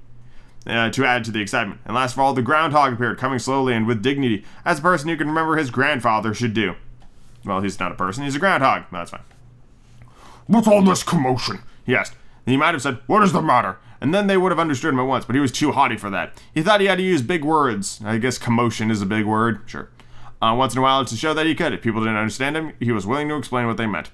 Uh, 0.67 0.89
to 0.91 1.05
add 1.05 1.25
to 1.25 1.31
the 1.31 1.41
excitement. 1.41 1.81
And 1.85 1.95
last 1.95 2.15
of 2.15 2.21
all, 2.21 2.33
the 2.33 2.41
groundhog 2.41 2.95
appeared, 2.95 3.19
coming 3.19 3.39
slowly 3.39 3.75
and 3.75 3.87
with 3.87 4.03
dignity, 4.03 4.45
as 4.65 4.79
a 4.79 4.83
person 4.83 5.09
who 5.09 5.17
can 5.17 5.29
remember 5.29 5.57
his 5.57 5.71
grandfather 5.71 6.33
should 6.33 6.55
do. 6.55 6.75
Well, 7.45 7.61
he's 7.61 7.79
not 7.79 7.93
a 7.93 7.97
person, 7.97 8.25
he's 8.25 8.37
a 8.37 8.39
groundhog. 8.39 8.85
No, 8.91 8.99
that's 8.99 9.11
fine. 9.11 9.21
What's 10.47 10.69
all 10.69 10.83
this 10.83 11.03
commotion? 11.03 11.63
He 11.85 11.95
asked. 11.95 12.17
And 12.47 12.53
he 12.53 12.57
might 12.57 12.75
have 12.75 12.83
said, 12.83 12.99
What 13.07 13.23
is 13.23 13.33
the 13.33 13.43
matter? 13.43 13.79
And 14.01 14.13
then 14.13 14.27
they 14.27 14.37
would 14.37 14.53
have 14.53 14.59
understood 14.59 14.93
him 14.93 15.01
at 15.01 15.05
once, 15.05 15.25
but 15.25 15.35
he 15.35 15.41
was 15.41 15.53
too 15.53 15.73
haughty 15.73 15.97
for 15.97 16.11
that. 16.11 16.35
He 16.53 16.63
thought 16.63 16.81
he 16.81 16.87
had 16.87 16.99
to 16.99 17.05
use 17.05 17.23
big 17.23 17.43
words. 17.45 18.01
I 18.05 18.19
guess 18.19 18.37
commotion 18.37 18.91
is 18.91 19.01
a 19.01 19.07
big 19.07 19.25
word. 19.25 19.61
Sure. 19.67 19.89
Uh, 20.43 20.55
once 20.55 20.75
in 20.75 20.79
a 20.79 20.83
while 20.83 21.05
to 21.07 21.17
show 21.17 21.33
that 21.33 21.47
he 21.47 21.55
could. 21.55 21.73
If 21.73 21.81
people 21.81 22.03
didn't 22.03 22.17
understand 22.17 22.57
him, 22.57 22.75
he 22.79 22.93
was 22.93 23.07
willing 23.07 23.29
to 23.29 23.37
explain 23.37 23.67
what 23.67 23.79
they 23.79 23.87
meant. 23.87 24.11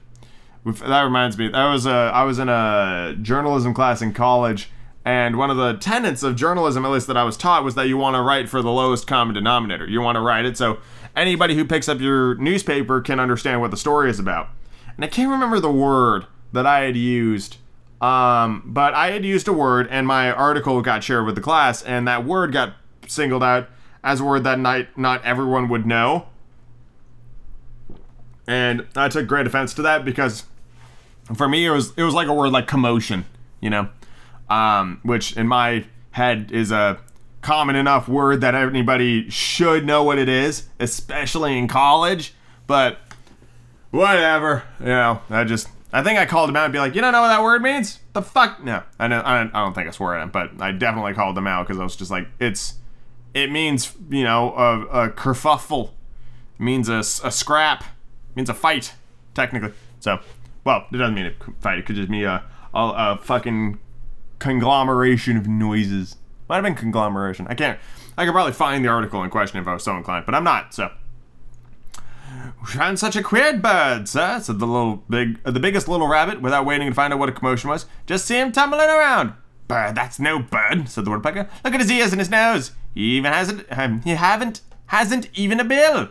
That 0.65 1.03
reminds 1.03 1.39
me, 1.39 1.49
that 1.49 1.73
was 1.73 1.87
a, 1.87 1.91
I 1.91 2.23
was 2.25 2.39
in 2.39 2.49
a 2.49 3.17
journalism 3.21 3.73
class 3.73 4.03
in 4.03 4.13
college, 4.13 4.71
and 5.05 5.37
one 5.37 5.51
of 5.51 5.57
the 5.57 5.73
tenets 5.75 6.23
of 6.23 6.37
journalism, 6.37 6.85
at 6.85 6.91
least 6.91 7.07
that 7.07 7.17
I 7.17 7.25
was 7.25 7.37
taught, 7.39 7.65
was 7.65 7.75
that 7.75 7.89
you 7.89 7.97
want 7.97 8.15
to 8.15 8.23
write 8.23 8.49
for 8.49 8.61
the 8.61 8.71
lowest 8.71 9.07
common 9.07 9.35
denominator. 9.35 9.87
You 9.87 10.03
want 10.03 10.17
to 10.17 10.21
write 10.21 10.45
it 10.45 10.59
so 10.59 10.79
anybody 11.17 11.55
who 11.55 11.65
picks 11.65 11.89
up 11.89 11.99
your 11.99 12.35
newspaper 12.37 13.01
can 13.01 13.19
understand 13.19 13.63
what 13.63 13.71
the 13.71 13.77
story 13.79 14.11
is 14.11 14.19
about. 14.19 14.51
And 15.01 15.07
I 15.07 15.09
can't 15.09 15.31
remember 15.31 15.61
the 15.61 15.73
word 15.73 16.27
that 16.53 16.67
I 16.67 16.81
had 16.81 16.95
used, 16.95 17.57
um, 18.03 18.63
but 18.67 18.93
I 18.93 19.13
had 19.13 19.25
used 19.25 19.49
a 19.49 19.53
word, 19.55 19.89
and 19.91 20.07
my 20.07 20.31
article 20.31 20.83
got 20.83 21.03
shared 21.03 21.25
with 21.25 21.37
the 21.37 21.41
class, 21.41 21.81
and 21.83 22.07
that 22.07 22.27
word 22.27 22.53
got 22.53 22.75
singled 23.07 23.43
out 23.43 23.71
as 24.05 24.21
a 24.21 24.25
word 24.25 24.45
that 24.45 24.59
not 24.59 24.99
not 24.99 25.25
everyone 25.25 25.71
would 25.71 25.87
know. 25.87 26.27
And 28.47 28.89
I 28.95 29.09
took 29.09 29.27
great 29.27 29.47
offense 29.47 29.73
to 29.73 29.83
that 29.83 30.05
because 30.05 30.45
for 31.35 31.49
me 31.49 31.65
it 31.65 31.71
was 31.71 31.95
it 31.97 32.03
was 32.03 32.13
like 32.13 32.29
a 32.29 32.35
word 32.35 32.53
like 32.53 32.67
commotion, 32.67 33.25
you 33.63 33.71
know, 33.71 33.89
um, 34.51 35.01
which 35.03 35.35
in 35.35 35.49
my 35.49 35.87
head 36.11 36.53
is 36.53 36.71
a 36.71 36.99
common 37.41 37.75
enough 37.75 38.07
word 38.07 38.43
that 38.43 38.55
anybody 38.55 39.31
should 39.31 39.87
know 39.87 40.03
what 40.03 40.19
it 40.19 40.29
is, 40.29 40.69
especially 40.79 41.57
in 41.57 41.69
college. 41.69 42.35
But 42.67 42.99
whatever, 43.91 44.65
you 44.79 44.87
know, 44.87 45.21
I 45.31 45.45
just 45.45 45.69
I 45.93 46.03
think 46.03 46.19
I 46.19 46.27
called 46.27 46.49
him 46.49 46.57
out 46.57 46.65
and 46.65 46.73
be 46.73 46.79
like, 46.79 46.95
you 46.95 47.01
don't 47.01 47.13
know 47.13 47.23
what 47.23 47.29
that 47.29 47.43
word 47.43 47.63
means? 47.63 47.99
The 48.13 48.23
fuck? 48.23 48.63
No, 48.63 48.83
I 48.99 49.09
know 49.09 49.23
I 49.25 49.39
don't, 49.39 49.55
I 49.55 49.65
don't 49.65 49.75
think 49.75 49.89
I 49.89 49.91
swore 49.91 50.15
at 50.15 50.23
him, 50.23 50.31
but 50.31 50.61
I 50.61 50.73
definitely 50.73 51.15
called 51.15 51.37
him 51.37 51.47
out 51.47 51.67
because 51.67 51.81
I 51.81 51.85
was 51.85 51.97
just 51.97 52.11
like, 52.11 52.29
it's 52.39 52.75
it 53.35 53.51
means 53.51 53.95
you 54.09 54.25
know 54.25 54.53
a, 54.55 55.05
a 55.05 55.11
kerfuffle, 55.11 55.91
it 56.59 56.63
means 56.63 56.89
a, 56.89 56.99
a 56.99 57.31
scrap, 57.31 57.83
it 57.83 58.37
means 58.37 58.49
a 58.49 58.55
fight 58.55 58.95
technically. 59.35 59.73
So, 60.01 60.21
well, 60.65 60.87
it 60.93 60.97
doesn't 60.97 61.15
mean 61.15 61.27
a 61.27 61.33
fight. 61.61 61.79
It 61.79 61.87
could 61.87 61.97
just 61.97 62.11
be 62.11 62.25
a 62.25 62.45
a, 62.73 62.79
a 62.97 63.19
fucking 63.23 63.79
conglomeration 64.39 65.37
of 65.37 65.49
noises. 65.49 66.17
Might 66.49 66.57
have 66.57 66.65
been 66.65 66.75
conglomeration. 66.75 67.47
I 67.49 67.55
can't. 67.55 67.79
I 68.17 68.25
could 68.25 68.33
probably 68.33 68.53
find 68.53 68.85
the 68.85 68.89
article 68.89 69.23
in 69.23 69.31
question 69.31 69.61
if 69.61 69.67
I 69.67 69.73
was 69.73 69.83
so 69.83 69.97
inclined, 69.97 70.27
but 70.27 70.35
I'm 70.35 70.45
not. 70.45 70.75
So. 70.75 70.91
And 72.79 72.99
such 72.99 73.17
a 73.17 73.23
queer 73.23 73.57
bird, 73.57 74.09
sir, 74.09 74.41
said 74.41 74.59
the 74.59 74.67
little 74.67 74.97
big, 75.09 75.39
uh, 75.45 75.51
the 75.51 75.61
biggest 75.61 75.89
little 75.89 76.09
rabbit, 76.09 76.43
without 76.43 76.67
waiting 76.67 76.89
to 76.89 76.95
find 76.95 77.13
out 77.13 77.19
what 77.19 77.29
a 77.29 77.33
commotion 77.33 77.71
was. 77.71 77.87
Just 78.07 78.27
see 78.27 78.39
him 78.39 78.53
tumbling 78.53 78.89
around. 78.89 79.33
Bird, 79.67 79.95
that's 79.95 80.19
no 80.19 80.41
bird, 80.41 80.89
said 80.89 81.05
the 81.05 81.11
woodpecker. 81.11 81.49
Look 81.65 81.75
at 81.75 81.81
his 81.81 81.91
ears 81.91 82.13
and 82.13 82.21
his 82.21 82.31
nose. 82.31 82.73
He 82.95 83.17
even 83.17 83.33
hasn't, 83.33 83.67
um, 83.71 84.03
he 84.03 84.11
haven't, 84.11 84.61
hasn't 84.87 85.29
even 85.35 85.61
a 85.61 85.65
bill. 85.65 86.11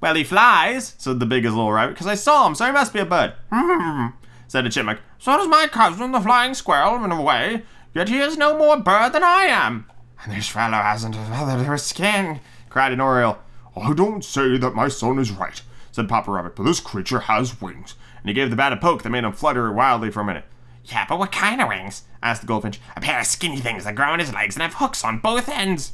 Well, 0.00 0.14
he 0.14 0.24
flies, 0.24 0.94
said 0.98 1.20
the 1.20 1.26
biggest 1.26 1.54
little 1.54 1.72
rabbit, 1.72 1.94
because 1.94 2.06
I 2.06 2.14
saw 2.14 2.46
him, 2.46 2.54
so 2.54 2.66
he 2.66 2.72
must 2.72 2.92
be 2.92 3.00
a 3.00 3.06
bird. 3.06 3.34
Hmm, 3.52 4.08
said 4.48 4.66
a 4.66 4.70
chipmunk. 4.70 5.00
So 5.18 5.36
does 5.36 5.48
my 5.48 5.66
cousin, 5.66 6.12
the 6.12 6.20
flying 6.20 6.54
squirrel, 6.54 7.04
in 7.04 7.10
a 7.10 7.20
way, 7.20 7.62
yet 7.94 8.08
he 8.08 8.18
is 8.18 8.36
no 8.36 8.56
more 8.56 8.76
bird 8.76 9.12
than 9.12 9.24
I 9.24 9.44
am. 9.44 9.86
And 10.22 10.32
this 10.32 10.48
fellow 10.48 10.78
hasn't 10.78 11.16
a 11.16 11.24
feather 11.24 11.64
to 11.64 11.72
his 11.72 11.82
skin, 11.82 12.40
cried 12.68 12.92
an 12.92 13.00
oriole. 13.00 13.38
I 13.76 13.92
don't 13.94 14.24
say 14.24 14.58
that 14.58 14.74
my 14.74 14.88
son 14.88 15.18
is 15.18 15.30
right, 15.30 15.60
said 15.98 16.08
Papa 16.08 16.30
Rabbit, 16.30 16.54
but 16.54 16.62
this 16.62 16.78
creature 16.78 17.18
has 17.20 17.60
wings. 17.60 17.96
And 18.20 18.28
he 18.28 18.32
gave 18.34 18.50
the 18.50 18.56
bat 18.56 18.72
a 18.72 18.76
poke 18.76 19.02
that 19.02 19.10
made 19.10 19.24
him 19.24 19.32
flutter 19.32 19.72
wildly 19.72 20.12
for 20.12 20.20
a 20.20 20.24
minute. 20.24 20.44
Yeah, 20.84 21.04
but 21.08 21.18
what 21.18 21.32
kind 21.32 21.60
of 21.60 21.68
wings? 21.68 22.04
asked 22.22 22.40
the 22.42 22.46
goldfinch. 22.46 22.80
A 22.96 23.00
pair 23.00 23.18
of 23.18 23.26
skinny 23.26 23.58
things 23.58 23.82
that 23.84 23.96
grow 23.96 24.12
on 24.12 24.20
his 24.20 24.32
legs 24.32 24.54
and 24.54 24.62
have 24.62 24.74
hooks 24.74 25.02
on 25.04 25.18
both 25.18 25.48
ends. 25.48 25.92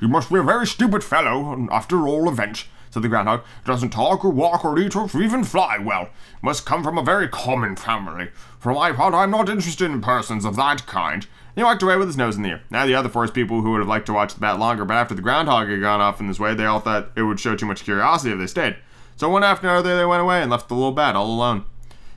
You 0.00 0.08
must 0.08 0.30
be 0.30 0.38
a 0.38 0.42
very 0.42 0.66
stupid 0.66 1.02
fellow, 1.02 1.66
after 1.72 2.06
all 2.06 2.28
events, 2.28 2.66
said 2.90 3.02
the 3.02 3.08
groundhog. 3.08 3.42
Doesn't 3.64 3.88
talk 3.88 4.22
or 4.22 4.30
walk 4.30 4.66
or 4.66 4.78
eat 4.78 4.94
or 4.94 5.08
even 5.20 5.44
fly 5.44 5.78
well. 5.78 6.10
Must 6.42 6.66
come 6.66 6.84
from 6.84 6.98
a 6.98 7.02
very 7.02 7.26
common 7.26 7.76
family. 7.76 8.28
For 8.58 8.74
my 8.74 8.92
part, 8.92 9.14
I'm 9.14 9.30
not 9.30 9.48
interested 9.48 9.90
in 9.90 10.02
persons 10.02 10.44
of 10.44 10.56
that 10.56 10.86
kind. 10.86 11.26
He 11.54 11.62
walked 11.62 11.82
away 11.82 11.96
with 11.96 12.08
his 12.08 12.16
nose 12.16 12.36
in 12.36 12.42
the 12.42 12.50
air. 12.50 12.62
Now 12.70 12.86
the 12.86 12.94
other 12.94 13.08
forest 13.08 13.34
people 13.34 13.62
who 13.62 13.72
would 13.72 13.80
have 13.80 13.88
liked 13.88 14.06
to 14.06 14.12
watch 14.12 14.34
the 14.34 14.40
bat 14.40 14.58
longer, 14.58 14.84
but 14.84 14.94
after 14.94 15.14
the 15.14 15.22
groundhog 15.22 15.68
had 15.68 15.80
gone 15.80 16.00
off 16.00 16.20
in 16.20 16.28
this 16.28 16.38
way, 16.38 16.54
they 16.54 16.66
all 16.66 16.80
thought 16.80 17.10
it 17.16 17.22
would 17.22 17.40
show 17.40 17.56
too 17.56 17.66
much 17.66 17.84
curiosity 17.84 18.32
if 18.32 18.38
they 18.38 18.46
stayed. 18.46 18.76
So 19.20 19.28
one 19.28 19.44
after 19.44 19.68
another, 19.68 19.98
they 19.98 20.06
went 20.06 20.22
away 20.22 20.40
and 20.40 20.50
left 20.50 20.70
the 20.70 20.74
little 20.74 20.92
bat 20.92 21.14
all 21.14 21.26
alone. 21.26 21.66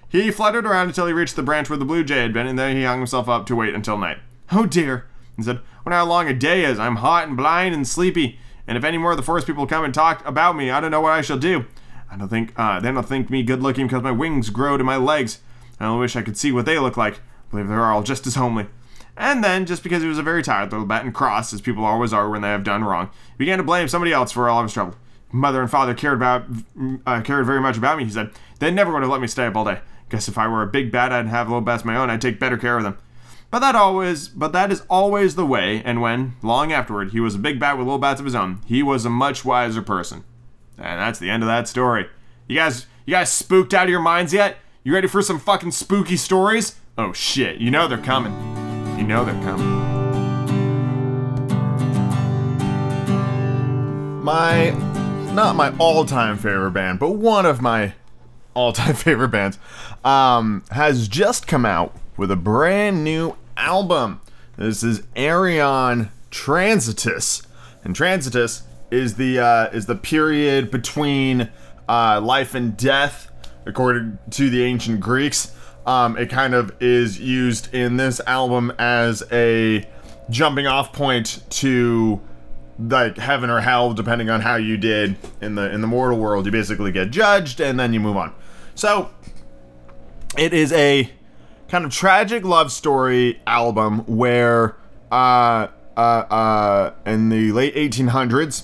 He 0.07 0.31
fluttered 0.31 0.65
around 0.65 0.87
until 0.87 1.05
he 1.05 1.11
reached 1.11 1.35
the 1.35 1.43
branch 1.43 1.69
where 1.69 1.77
the 1.77 1.83
blue 1.83 2.01
jay 2.01 2.21
had 2.21 2.31
been, 2.31 2.47
and 2.47 2.57
then 2.57 2.77
he 2.77 2.85
hung 2.85 2.99
himself 2.99 3.27
up 3.27 3.45
to 3.47 3.57
wait 3.57 3.75
until 3.75 3.97
night. 3.97 4.19
Oh 4.53 4.65
dear, 4.65 5.05
he 5.35 5.43
said. 5.43 5.59
Wonder 5.85 5.97
how 5.97 6.05
long 6.05 6.29
a 6.29 6.33
day 6.33 6.63
is. 6.63 6.79
I'm 6.79 6.95
hot 6.95 7.27
and 7.27 7.35
blind 7.35 7.75
and 7.75 7.85
sleepy, 7.85 8.39
and 8.65 8.77
if 8.77 8.85
any 8.85 8.97
more 8.97 9.11
of 9.11 9.17
the 9.17 9.23
forest 9.23 9.45
people 9.45 9.67
come 9.67 9.83
and 9.83 9.93
talk 9.93 10.25
about 10.25 10.55
me, 10.55 10.71
I 10.71 10.79
don't 10.79 10.91
know 10.91 11.01
what 11.01 11.11
I 11.11 11.19
shall 11.19 11.37
do. 11.37 11.65
I 12.09 12.15
don't 12.15 12.29
think 12.29 12.53
uh, 12.55 12.79
they 12.79 12.89
don't 12.89 13.05
think 13.05 13.29
me 13.29 13.43
good 13.43 13.61
looking 13.61 13.87
because 13.87 14.01
my 14.01 14.11
wings 14.13 14.49
grow 14.49 14.77
to 14.77 14.83
my 14.85 14.95
legs. 14.95 15.41
I 15.81 15.87
only 15.87 15.99
wish 15.99 16.15
I 16.15 16.21
could 16.21 16.37
see 16.37 16.53
what 16.53 16.65
they 16.65 16.79
look 16.79 16.95
like. 16.95 17.15
I 17.15 17.19
believe 17.51 17.67
they're 17.67 17.83
all 17.83 18.03
just 18.03 18.25
as 18.27 18.35
homely. 18.35 18.67
And 19.17 19.43
then, 19.43 19.65
just 19.65 19.83
because 19.83 20.03
he 20.03 20.07
was 20.07 20.19
a 20.19 20.23
very 20.23 20.41
tired 20.41 20.71
little 20.71 20.87
bat 20.87 21.03
and 21.03 21.13
cross, 21.13 21.51
as 21.51 21.59
people 21.59 21.83
always 21.83 22.13
are 22.13 22.29
when 22.29 22.43
they 22.43 22.47
have 22.47 22.63
done 22.63 22.85
wrong, 22.85 23.09
he 23.33 23.39
began 23.39 23.57
to 23.57 23.63
blame 23.65 23.89
somebody 23.89 24.13
else 24.13 24.31
for 24.31 24.47
all 24.47 24.59
of 24.59 24.67
his 24.67 24.73
trouble. 24.73 24.95
Mother 25.33 25.61
and 25.61 25.69
father 25.69 25.93
cared 25.93 26.13
about 26.15 26.45
uh, 27.05 27.21
cared 27.21 27.45
very 27.45 27.59
much 27.59 27.75
about 27.75 27.97
me. 27.97 28.05
He 28.05 28.11
said 28.11 28.31
they 28.59 28.71
never 28.71 28.93
would 28.93 29.01
have 29.01 29.11
let 29.11 29.19
me 29.19 29.27
stay 29.27 29.47
up 29.47 29.55
all 29.55 29.65
day. 29.65 29.79
Guess 30.09 30.27
if 30.27 30.37
I 30.37 30.47
were 30.47 30.61
a 30.61 30.67
big 30.67 30.91
bat, 30.91 31.11
I'd 31.11 31.27
have 31.27 31.47
little 31.47 31.61
bats 31.61 31.81
of 31.81 31.87
my 31.87 31.97
own. 31.97 32.09
I'd 32.09 32.21
take 32.21 32.39
better 32.39 32.57
care 32.57 32.77
of 32.77 32.83
them. 32.83 32.97
But 33.49 33.59
that 33.59 33.75
always, 33.75 34.29
but 34.29 34.51
that 34.53 34.71
is 34.71 34.81
always 34.89 35.35
the 35.35 35.45
way. 35.45 35.81
And 35.83 36.01
when, 36.01 36.33
long 36.41 36.71
afterward, 36.71 37.11
he 37.11 37.19
was 37.19 37.35
a 37.35 37.39
big 37.39 37.59
bat 37.59 37.77
with 37.77 37.85
little 37.85 37.99
bats 37.99 38.19
of 38.19 38.25
his 38.25 38.35
own, 38.35 38.61
he 38.65 38.81
was 38.81 39.05
a 39.05 39.09
much 39.09 39.43
wiser 39.43 39.81
person. 39.81 40.23
And 40.77 40.99
that's 40.99 41.19
the 41.19 41.29
end 41.29 41.43
of 41.43 41.47
that 41.47 41.67
story. 41.67 42.07
You 42.47 42.55
guys, 42.55 42.87
you 43.05 43.11
guys 43.11 43.31
spooked 43.31 43.73
out 43.73 43.83
of 43.83 43.89
your 43.89 44.01
minds 44.01 44.33
yet? 44.33 44.57
You 44.83 44.93
ready 44.93 45.07
for 45.07 45.21
some 45.21 45.39
fucking 45.39 45.71
spooky 45.71 46.17
stories? 46.17 46.79
Oh 46.97 47.13
shit! 47.13 47.57
You 47.57 47.71
know 47.71 47.87
they're 47.87 47.97
coming. 47.97 48.33
You 48.97 49.03
know 49.03 49.23
they're 49.23 49.43
coming. 49.43 49.67
My, 54.23 54.71
not 55.33 55.55
my 55.55 55.75
all-time 55.77 56.37
favorite 56.37 56.71
band, 56.71 56.99
but 56.99 57.11
one 57.11 57.45
of 57.45 57.61
my 57.61 57.93
all-time 58.53 58.93
favorite 58.95 59.29
bands, 59.29 59.57
um, 60.05 60.63
has 60.71 61.07
just 61.07 61.47
come 61.47 61.65
out 61.65 61.95
with 62.17 62.29
a 62.29 62.35
brand 62.35 63.03
new 63.03 63.35
album. 63.57 64.21
This 64.57 64.83
is 64.83 65.01
Ayreon 65.15 66.09
Transitus, 66.29 67.45
and 67.83 67.95
Transitus 67.95 68.63
is 68.91 69.15
the 69.15 69.39
uh, 69.39 69.69
is 69.71 69.87
the 69.87 69.95
period 69.95 70.69
between 70.69 71.49
uh, 71.89 72.21
life 72.21 72.53
and 72.53 72.77
death, 72.77 73.31
according 73.65 74.19
to 74.31 74.49
the 74.51 74.63
ancient 74.63 74.99
Greeks. 74.99 75.51
Um, 75.87 76.15
it 76.15 76.29
kind 76.29 76.53
of 76.53 76.71
is 76.79 77.19
used 77.19 77.73
in 77.73 77.97
this 77.97 78.21
album 78.27 78.71
as 78.77 79.23
a 79.31 79.87
jumping 80.29 80.67
off 80.67 80.93
point 80.93 81.43
to 81.49 82.21
like 82.79 83.17
heaven 83.17 83.49
or 83.49 83.61
hell, 83.61 83.93
depending 83.93 84.29
on 84.29 84.41
how 84.41 84.55
you 84.55 84.77
did 84.77 85.15
in 85.41 85.55
the 85.55 85.71
in 85.71 85.81
the 85.81 85.87
mortal 85.87 86.19
world. 86.19 86.45
You 86.45 86.51
basically 86.51 86.91
get 86.91 87.11
judged 87.11 87.61
and 87.61 87.79
then 87.79 87.93
you 87.93 87.99
move 87.99 88.17
on. 88.17 88.33
So 88.75 89.11
it 90.37 90.53
is 90.53 90.71
a 90.73 91.11
kind 91.67 91.85
of 91.85 91.91
tragic 91.91 92.43
love 92.43 92.71
story 92.71 93.41
album 93.45 93.99
where 93.99 94.75
uh, 95.11 95.67
uh, 95.95 95.99
uh, 95.99 96.93
in 97.05 97.29
the 97.29 97.51
late 97.51 97.75
1800s, 97.75 98.63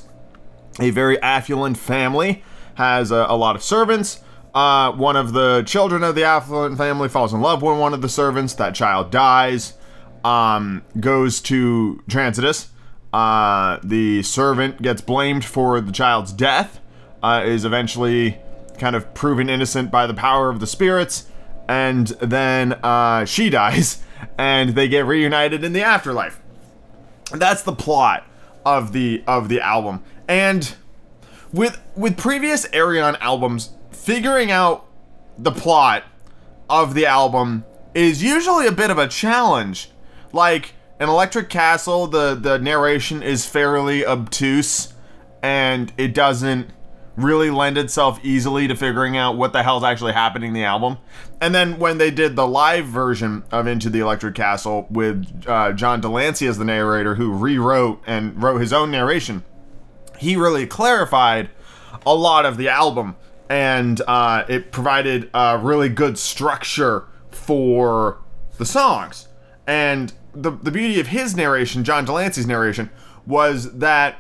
a 0.80 0.90
very 0.90 1.22
affluent 1.22 1.78
family 1.78 2.44
has 2.76 3.12
a, 3.12 3.26
a 3.30 3.36
lot 3.36 3.56
of 3.56 3.64
servants. 3.64 4.22
Uh, 4.54 4.92
one 4.94 5.16
of 5.16 5.34
the 5.34 5.64
children 5.68 6.04
of 6.04 6.16
the 6.16 6.24
affluent 6.24 6.78
family 6.78 7.08
falls 7.08 7.34
in 7.34 7.42
love 7.42 7.62
with 7.62 7.78
one 7.78 7.94
of 7.94 8.02
the 8.02 8.10
servants. 8.10 8.54
That 8.56 8.74
child 8.74 9.12
dies, 9.12 9.74
um, 10.24 10.84
goes 11.00 11.40
to 11.42 12.02
Transitus. 12.10 12.70
Uh, 13.14 13.80
the 13.84 14.22
servant 14.24 14.82
gets 14.82 15.02
blamed 15.02 15.44
for 15.44 15.82
the 15.82 15.92
child's 15.92 16.32
death, 16.32 16.80
uh, 17.24 17.42
is 17.46 17.66
eventually 17.66 18.38
kind 18.78 18.96
of 18.96 19.14
proven 19.14 19.50
innocent 19.50 19.92
by 19.92 20.08
the 20.08 20.14
power 20.14 20.50
of 20.50 20.60
the 20.60 20.68
spirits, 20.68 21.28
and 21.68 22.08
then 22.22 22.74
uh, 22.84 23.26
she 23.26 23.50
dies, 23.50 24.04
and 24.38 24.72
they 24.72 24.88
get 24.88 25.06
reunited 25.06 25.64
in 25.64 25.74
the 25.74 25.82
afterlife. 25.82 26.40
That's 27.32 27.64
the 27.64 27.74
plot 27.74 28.26
of 28.66 28.92
the 28.94 29.24
of 29.28 29.50
the 29.50 29.62
album, 29.62 30.04
and 30.28 30.76
with 31.52 31.82
with 31.96 32.18
previous 32.18 32.68
Ayreon 32.70 33.18
albums, 33.20 33.72
figuring 33.92 34.52
out 34.52 34.86
the 35.38 35.52
plot 35.52 36.04
of 36.70 36.94
the 36.94 37.06
album 37.06 37.66
is 37.94 38.22
usually 38.22 38.68
a 38.68 38.72
bit 38.72 38.92
of 38.92 38.98
a 38.98 39.08
challenge. 39.08 39.90
Like 40.32 40.74
in 41.00 41.10
Electric 41.10 41.50
Castle, 41.50 42.08
the 42.08 42.36
the 42.36 42.60
narration 42.60 43.24
is 43.24 43.46
fairly 43.46 44.06
obtuse, 44.06 44.94
and 45.42 45.94
it 45.98 46.14
doesn't 46.14 46.72
really 47.16 47.50
lend 47.50 47.78
itself 47.78 48.20
easily 48.24 48.68
to 48.68 48.76
figuring 48.76 49.18
out 49.18 49.36
what 49.36 49.52
the 49.52 49.62
hell's 49.62 49.84
actually 49.84 50.14
happening 50.14 50.50
in 50.50 50.54
the 50.54 50.64
album. 50.64 50.98
And 51.42 51.54
then 51.54 51.78
when 51.78 51.98
they 51.98 52.12
did 52.12 52.36
the 52.36 52.48
live 52.48 52.86
version 52.86 53.44
of 53.52 53.68
Into 53.68 53.90
the 53.90 54.00
Electric 54.00 54.36
Castle 54.36 54.88
with 54.90 55.44
uh, 55.46 55.74
John 55.74 56.00
de 56.00 56.08
Lancie 56.08 56.48
as 56.48 56.58
the 56.58 56.66
narrator, 56.66 57.16
who 57.16 57.34
rewrote 57.34 58.02
and 58.08 58.42
wrote 58.42 58.60
his 58.60 58.72
own 58.72 58.92
narration, 58.92 59.44
he 60.18 60.38
really 60.38 60.66
clarified 60.66 61.50
a 62.06 62.16
lot 62.16 62.46
of 62.46 62.56
the 62.56 62.70
album 62.70 63.18
and 63.50 64.02
uh, 64.08 64.46
it 64.48 64.72
provided 64.72 65.30
a 65.34 65.60
really 65.62 65.90
good 65.90 66.18
structure 66.18 67.06
for 67.32 68.20
the 68.58 68.66
songs. 68.66 69.28
And 69.66 70.14
the, 70.34 70.52
the 70.52 70.72
beauty 70.72 71.00
of 71.00 71.08
his 71.08 71.36
narration, 71.36 71.84
John 71.84 72.06
de 72.06 72.14
Lancie's 72.14 72.48
narration, 72.48 72.90
was 73.26 73.74
that 73.80 74.18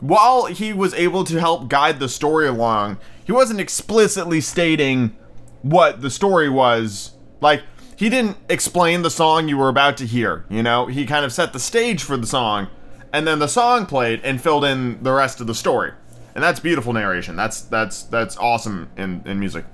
while 0.00 0.46
he 0.46 0.72
was 0.72 0.94
able 0.94 1.24
to 1.24 1.38
help 1.38 1.68
guide 1.68 2.00
the 2.00 2.08
story 2.08 2.46
along, 2.48 2.98
he 3.24 3.32
wasn't 3.32 3.60
explicitly 3.60 4.40
stating 4.40 5.16
what 5.62 6.02
the 6.02 6.10
story 6.10 6.48
was. 6.48 7.12
Like, 7.40 7.62
he 7.96 8.08
didn't 8.08 8.36
explain 8.48 9.02
the 9.02 9.10
song 9.10 9.48
you 9.48 9.56
were 9.56 9.68
about 9.68 9.96
to 9.98 10.06
hear, 10.06 10.44
you 10.48 10.62
know? 10.62 10.86
He 10.86 11.06
kind 11.06 11.24
of 11.24 11.32
set 11.32 11.52
the 11.52 11.60
stage 11.60 12.02
for 12.02 12.16
the 12.16 12.26
song, 12.26 12.66
and 13.12 13.26
then 13.26 13.38
the 13.38 13.46
song 13.46 13.86
played 13.86 14.20
and 14.24 14.42
filled 14.42 14.64
in 14.64 15.02
the 15.04 15.12
rest 15.12 15.40
of 15.40 15.46
the 15.46 15.54
story. 15.54 15.92
And 16.34 16.42
that's 16.42 16.58
beautiful 16.58 16.92
narration. 16.94 17.36
That's 17.36 17.60
that's 17.60 18.04
that's 18.04 18.36
awesome 18.38 18.88
in, 18.96 19.22
in 19.26 19.38
music. 19.38 19.66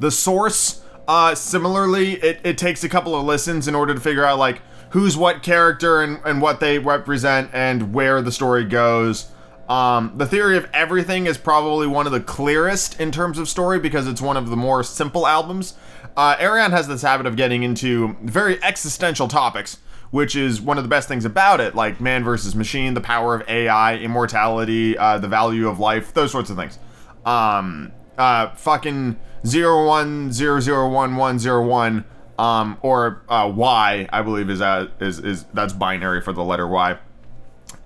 The 0.00 0.10
source, 0.10 0.81
uh, 1.08 1.34
similarly, 1.34 2.14
it, 2.14 2.40
it 2.44 2.58
takes 2.58 2.84
a 2.84 2.88
couple 2.88 3.14
of 3.14 3.24
listens 3.24 3.68
in 3.68 3.74
order 3.74 3.94
to 3.94 4.00
figure 4.00 4.24
out 4.24 4.38
like 4.38 4.60
who's 4.90 5.16
what 5.16 5.42
character 5.42 6.02
and, 6.02 6.20
and 6.24 6.40
what 6.40 6.60
they 6.60 6.78
represent 6.78 7.50
and 7.52 7.94
where 7.94 8.22
the 8.22 8.30
story 8.30 8.64
goes. 8.64 9.30
Um, 9.68 10.12
the 10.16 10.26
theory 10.26 10.56
of 10.56 10.68
everything 10.74 11.26
is 11.26 11.38
probably 11.38 11.86
one 11.86 12.06
of 12.06 12.12
the 12.12 12.20
clearest 12.20 13.00
in 13.00 13.10
terms 13.10 13.38
of 13.38 13.48
story 13.48 13.78
because 13.78 14.06
it's 14.06 14.20
one 14.20 14.36
of 14.36 14.50
the 14.50 14.56
more 14.56 14.82
simple 14.82 15.26
albums. 15.26 15.74
Uh, 16.16 16.36
Ayreon 16.36 16.70
has 16.70 16.88
this 16.88 17.02
habit 17.02 17.26
of 17.26 17.36
getting 17.36 17.62
into 17.62 18.16
very 18.22 18.62
existential 18.62 19.28
topics, 19.28 19.78
which 20.10 20.36
is 20.36 20.60
one 20.60 20.76
of 20.76 20.84
the 20.84 20.88
best 20.88 21.08
things 21.08 21.24
about 21.24 21.58
it, 21.60 21.74
like 21.74 22.00
man 22.00 22.22
versus 22.22 22.54
machine, 22.54 22.92
the 22.92 23.00
power 23.00 23.34
of 23.34 23.48
AI, 23.48 23.96
immortality, 23.96 24.98
uh, 24.98 25.16
the 25.18 25.28
value 25.28 25.68
of 25.68 25.78
life, 25.78 26.12
those 26.12 26.30
sorts 26.30 26.50
of 26.50 26.56
things. 26.56 26.78
Um, 27.24 27.92
uh, 28.18 28.50
fucking 28.56 29.18
zero 29.46 29.86
one 29.86 30.32
zero 30.32 30.60
zero 30.60 30.88
one 30.88 31.16
one 31.16 31.38
zero 31.38 31.64
one, 31.64 32.04
um, 32.38 32.78
or 32.82 33.22
uh, 33.28 33.50
Y, 33.54 34.08
I 34.12 34.22
believe 34.22 34.50
is 34.50 34.60
uh, 34.60 34.88
is 35.00 35.18
is 35.18 35.44
that's 35.54 35.72
binary 35.72 36.20
for 36.20 36.32
the 36.32 36.44
letter 36.44 36.66
Y, 36.66 36.98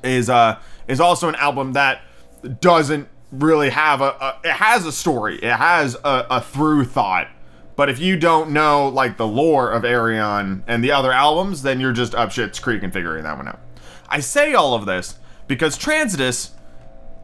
is 0.02 0.30
uh 0.30 0.58
is 0.88 1.00
also 1.00 1.28
an 1.28 1.34
album 1.36 1.72
that 1.72 2.02
doesn't 2.60 3.08
really 3.32 3.70
have 3.70 4.00
a, 4.00 4.10
a 4.20 4.40
it 4.44 4.52
has 4.52 4.86
a 4.86 4.92
story, 4.92 5.36
it 5.36 5.56
has 5.56 5.96
a, 6.04 6.26
a 6.30 6.40
through 6.40 6.84
thought 6.84 7.28
but 7.76 7.90
if 7.90 7.98
you 7.98 8.16
don't 8.16 8.50
know 8.50 8.88
like 8.88 9.18
the 9.18 9.26
lore 9.26 9.70
of 9.70 9.82
Ayreon 9.82 10.62
and 10.66 10.82
the 10.82 10.90
other 10.90 11.12
albums, 11.12 11.62
then 11.62 11.78
you're 11.78 11.92
just 11.92 12.14
up 12.14 12.32
shit's 12.32 12.58
creek 12.58 12.82
and 12.82 12.92
figuring 12.92 13.22
that 13.24 13.36
one 13.36 13.48
out. 13.48 13.60
I 14.08 14.20
say 14.20 14.54
all 14.54 14.72
of 14.72 14.86
this 14.86 15.18
because 15.46 15.78
Transitus 15.78 16.50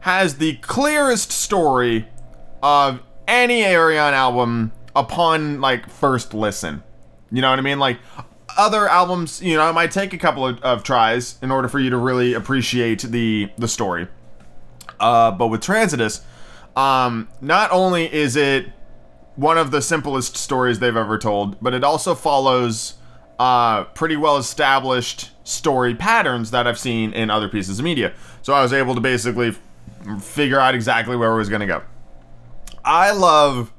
has 0.01 0.37
the 0.37 0.57
clearest 0.57 1.31
story 1.31 2.07
of 2.61 3.01
any 3.27 3.61
Ayreon 3.61 4.13
album 4.13 4.71
upon 4.95 5.61
like 5.61 5.89
first 5.89 6.33
listen. 6.33 6.83
You 7.31 7.41
know 7.41 7.49
what 7.49 7.59
I 7.59 7.63
mean? 7.63 7.79
Like 7.79 7.99
other 8.57 8.87
albums, 8.87 9.41
you 9.41 9.55
know, 9.55 9.69
it 9.69 9.73
might 9.73 9.91
take 9.91 10.13
a 10.13 10.17
couple 10.17 10.45
of, 10.47 10.59
of 10.61 10.83
tries 10.83 11.39
in 11.41 11.51
order 11.51 11.67
for 11.67 11.79
you 11.79 11.89
to 11.89 11.97
really 11.97 12.33
appreciate 12.33 13.01
the 13.01 13.49
the 13.57 13.67
story. 13.67 14.07
Uh, 14.99 15.31
but 15.31 15.47
with 15.47 15.61
Transitus, 15.61 16.21
um, 16.75 17.27
not 17.41 17.71
only 17.71 18.11
is 18.13 18.35
it 18.35 18.67
one 19.35 19.57
of 19.57 19.71
the 19.71 19.81
simplest 19.81 20.37
stories 20.37 20.79
they've 20.79 20.95
ever 20.95 21.17
told, 21.17 21.59
but 21.61 21.73
it 21.73 21.83
also 21.83 22.13
follows 22.13 22.95
uh, 23.39 23.83
pretty 23.85 24.15
well 24.15 24.37
established 24.37 25.31
story 25.45 25.95
patterns 25.95 26.51
that 26.51 26.67
I've 26.67 26.79
seen 26.79 27.13
in 27.13 27.29
other 27.29 27.49
pieces 27.49 27.79
of 27.79 27.85
media. 27.85 28.13
So 28.41 28.53
I 28.53 28.61
was 28.61 28.73
able 28.73 28.95
to 28.95 29.01
basically 29.01 29.49
f- 29.49 30.23
figure 30.23 30.59
out 30.59 30.75
exactly 30.75 31.15
where 31.15 31.31
it 31.31 31.37
was 31.37 31.49
going 31.49 31.61
to 31.61 31.67
go. 31.67 31.81
I 32.85 33.11
love 33.11 33.73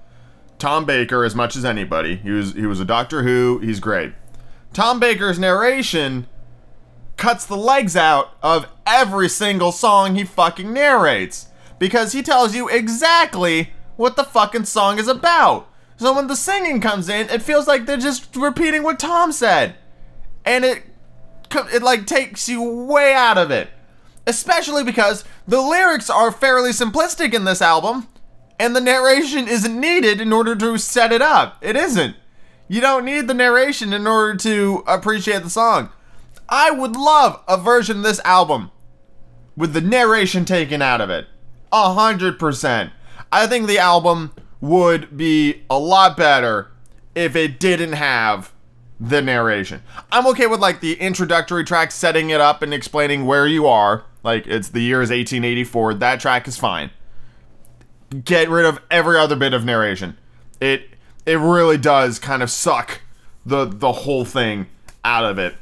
Tom 0.59 0.85
Baker 0.85 1.25
as 1.25 1.35
much 1.35 1.57
as 1.57 1.65
anybody. 1.65 2.17
He 2.17 2.31
was 2.31 2.55
he 2.55 2.67
was 2.67 2.81
a 2.81 2.85
Doctor 2.85 3.23
Who. 3.23 3.59
He's 3.59 3.81
great. 3.81 4.13
Tom 4.73 4.99
Baker's 4.99 5.39
narration 5.39 6.27
cuts 7.17 7.47
the 7.47 7.57
legs 7.57 7.97
out 7.97 8.37
of 8.43 8.67
every 8.87 9.29
single 9.29 9.73
song 9.73 10.15
he 10.15 10.25
fucking 10.25 10.73
narrates 10.73 11.49
because 11.79 12.13
he 12.13 12.23
tells 12.23 12.55
you 12.55 12.69
exactly 12.69 13.73
what 13.97 14.17
the 14.17 14.25
fucking 14.25 14.65
song 14.65 14.99
is 14.99 15.07
about. 15.07 15.69
So 15.97 16.13
when 16.13 16.27
the 16.27 16.35
singing 16.35 16.81
comes 16.81 17.09
in, 17.09 17.29
it 17.31 17.43
feels 17.43 17.69
like 17.69 17.87
they're 17.87 17.97
just 17.97 18.35
repeating 18.35 18.83
what 18.83 18.99
Tom 18.99 19.33
said. 19.33 19.77
And 20.45 20.65
it 20.65 20.83
it 21.73 21.83
like 21.83 22.07
takes 22.07 22.49
you 22.49 22.63
way 22.63 23.15
out 23.15 23.39
of 23.39 23.51
it. 23.51 23.69
Especially 24.27 24.83
because 24.83 25.25
the 25.47 25.61
lyrics 25.61 26.09
are 26.09 26.33
fairly 26.33 26.71
simplistic 26.71 27.35
in 27.35 27.45
this 27.45 27.61
album 27.61 28.09
and 28.59 28.75
the 28.75 28.81
narration 28.81 29.49
isn't 29.49 29.79
needed 29.79 30.21
in 30.21 30.33
order 30.33 30.55
to 30.57 30.79
set 30.79 31.13
it 31.13 31.23
up. 31.23 31.59
It 31.61 31.77
isn't. 31.77 32.17
You 32.69 32.81
don't 32.81 33.05
need 33.05 33.29
the 33.29 33.35
narration 33.35 33.93
in 33.93 34.07
order 34.07 34.37
to 34.39 34.83
appreciate 34.87 35.43
the 35.43 35.51
song. 35.51 35.91
I 36.49 36.71
would 36.71 36.97
love 36.97 37.43
a 37.49 37.57
version 37.57 37.99
of 37.99 38.03
this 38.03 38.21
album 38.25 38.71
with 39.57 39.73
the 39.73 39.81
narration 39.81 40.45
taken 40.45 40.83
out 40.83 41.01
of 41.01 41.11
it. 41.11 41.27
A 41.73 41.93
hundred 41.93 42.39
percent. 42.39 42.93
I 43.33 43.47
think 43.47 43.67
the 43.67 43.79
album 43.79 44.33
would 44.61 45.17
be 45.17 45.63
a 45.69 45.79
lot 45.79 46.17
better 46.17 46.71
if 47.15 47.37
it 47.37 47.61
didn't 47.61 47.93
have 47.93 48.53
the 49.01 49.21
narration. 49.21 49.83
I'm 50.11 50.27
okay 50.29 50.47
with 50.47 50.61
like 50.61 50.81
the 50.81 50.95
introductory 50.95 51.65
track 51.65 51.91
setting 51.91 52.31
it 52.31 52.41
up 52.41 52.63
and 52.63 52.73
explaining 52.73 53.27
where 53.27 53.47
you 53.47 53.67
are. 53.67 54.05
Like 54.23 54.47
it's 54.47 54.69
the 54.69 54.81
year 54.81 55.03
is 55.03 55.11
1884. 55.11 55.95
That 55.95 56.21
track 56.21 56.49
is 56.49 56.57
fine. 56.57 56.91
Get 58.23 58.49
rid 58.51 58.67
of 58.67 58.81
every 58.91 59.19
other 59.19 59.37
bit 59.37 59.55
of 59.55 59.65
narration. 59.65 60.17
It 60.61 60.89
it 61.27 61.39
really 61.39 61.79
does 61.79 62.19
kind 62.19 62.43
of 62.43 62.51
suck 62.51 63.01
the 63.47 63.65
the 63.65 63.93
whole 63.93 64.25
thing 64.25 64.67
out 65.05 65.25
of 65.25 65.39
it. 65.39 65.55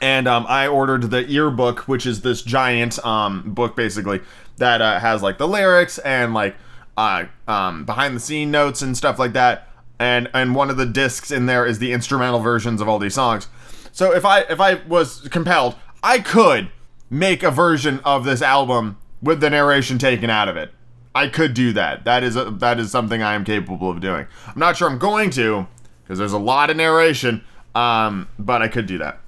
And 0.00 0.26
um, 0.26 0.46
I 0.48 0.66
ordered 0.66 1.10
the 1.10 1.24
earbook, 1.24 1.80
which 1.88 2.06
is 2.06 2.22
this 2.22 2.42
giant 2.42 3.04
um, 3.06 3.54
book 3.54 3.76
basically 3.76 4.20
that 4.56 4.82
uh, 4.82 4.98
has 4.98 5.22
like 5.22 5.38
the 5.38 5.46
lyrics 5.46 5.98
and 5.98 6.34
like 6.34 6.56
uh, 6.96 7.24
um, 7.46 7.84
behind 7.84 8.16
the 8.16 8.20
scene 8.20 8.50
notes 8.50 8.82
and 8.82 8.96
stuff 8.96 9.18
like 9.18 9.32
that. 9.32 9.68
And 9.98 10.28
and 10.34 10.54
one 10.54 10.70
of 10.70 10.76
the 10.76 10.86
discs 10.86 11.30
in 11.30 11.46
there 11.46 11.64
is 11.64 11.78
the 11.78 11.92
instrumental 11.92 12.40
versions 12.40 12.80
of 12.80 12.88
all 12.88 12.98
these 12.98 13.14
songs. 13.14 13.48
So 13.92 14.12
if 14.12 14.24
I 14.24 14.40
if 14.40 14.60
I 14.60 14.74
was 14.86 15.28
compelled, 15.28 15.76
I 16.02 16.18
could 16.18 16.70
make 17.08 17.42
a 17.42 17.50
version 17.50 18.00
of 18.00 18.24
this 18.24 18.42
album 18.42 18.98
with 19.22 19.40
the 19.40 19.50
narration 19.50 19.98
taken 19.98 20.30
out 20.30 20.48
of 20.48 20.56
it. 20.56 20.72
I 21.14 21.28
could 21.28 21.54
do 21.54 21.72
that. 21.74 22.04
That 22.04 22.22
is 22.22 22.36
a, 22.36 22.50
that 22.52 22.78
is 22.78 22.90
something 22.90 23.22
I 23.22 23.34
am 23.34 23.44
capable 23.44 23.90
of 23.90 24.00
doing. 24.00 24.26
I'm 24.46 24.58
not 24.58 24.76
sure 24.76 24.88
I'm 24.88 24.98
going 24.98 25.30
to 25.30 25.66
because 26.02 26.18
there's 26.18 26.32
a 26.32 26.38
lot 26.38 26.70
of 26.70 26.76
narration, 26.76 27.44
um, 27.74 28.28
but 28.38 28.62
I 28.62 28.68
could 28.68 28.86
do 28.86 28.98
that. 28.98 29.20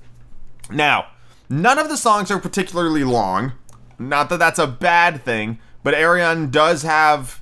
Now, 0.70 1.08
none 1.48 1.78
of 1.78 1.88
the 1.88 1.96
songs 1.96 2.30
are 2.30 2.38
particularly 2.38 3.04
long. 3.04 3.52
Not 3.98 4.28
that 4.30 4.38
that's 4.38 4.58
a 4.58 4.66
bad 4.66 5.22
thing, 5.24 5.58
but 5.82 5.94
Ayreon 5.94 6.50
does 6.50 6.82
have 6.82 7.40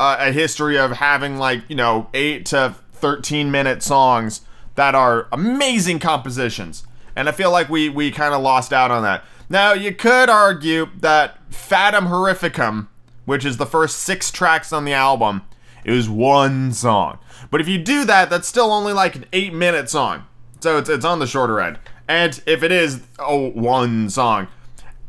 a 0.00 0.32
history 0.32 0.78
of 0.78 0.92
having 0.92 1.36
like 1.36 1.62
you 1.68 1.76
know 1.76 2.08
eight 2.14 2.46
to 2.46 2.74
13 2.92 3.50
minute 3.50 3.82
songs 3.82 4.40
that 4.74 4.94
are 4.94 5.28
amazing 5.30 5.98
compositions 5.98 6.86
and 7.14 7.28
i 7.28 7.32
feel 7.32 7.50
like 7.50 7.68
we 7.68 7.90
we 7.90 8.10
kind 8.10 8.32
of 8.32 8.40
lost 8.40 8.72
out 8.72 8.90
on 8.90 9.02
that 9.02 9.22
now 9.50 9.74
you 9.74 9.94
could 9.94 10.30
argue 10.30 10.88
that 10.98 11.36
fatum 11.50 12.06
horrificum 12.06 12.88
which 13.30 13.44
is 13.44 13.56
the 13.56 13.66
first 13.66 14.00
six 14.00 14.30
tracks 14.30 14.72
on 14.72 14.84
the 14.84 14.92
album 14.92 15.42
is 15.84 16.08
one 16.08 16.72
song 16.72 17.18
but 17.50 17.60
if 17.60 17.68
you 17.68 17.78
do 17.78 18.04
that 18.04 18.28
that's 18.28 18.46
still 18.46 18.70
only 18.72 18.92
like 18.92 19.14
an 19.16 19.24
eight 19.32 19.54
minute 19.54 19.88
song 19.88 20.24
so 20.60 20.76
it's, 20.76 20.88
it's 20.88 21.04
on 21.04 21.18
the 21.18 21.26
shorter 21.26 21.60
end 21.60 21.78
and 22.08 22.42
if 22.46 22.62
it 22.62 22.72
is 22.72 23.02
oh 23.18 23.48
one 23.50 24.10
song 24.10 24.46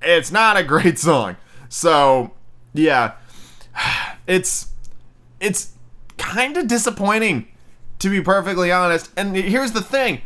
it's 0.01 0.31
not 0.31 0.55
a 0.55 0.63
great 0.73 0.97
song 0.97 1.35
so 1.67 2.31
yeah 2.73 3.13
it's 4.27 4.67
it's 5.41 5.73
kind 6.21 6.55
of 6.55 6.67
disappointing, 6.67 7.47
to 7.99 8.09
be 8.09 8.21
perfectly 8.21 8.71
honest. 8.71 9.11
And 9.17 9.35
here's 9.35 9.73
the 9.73 9.81
thing 9.81 10.21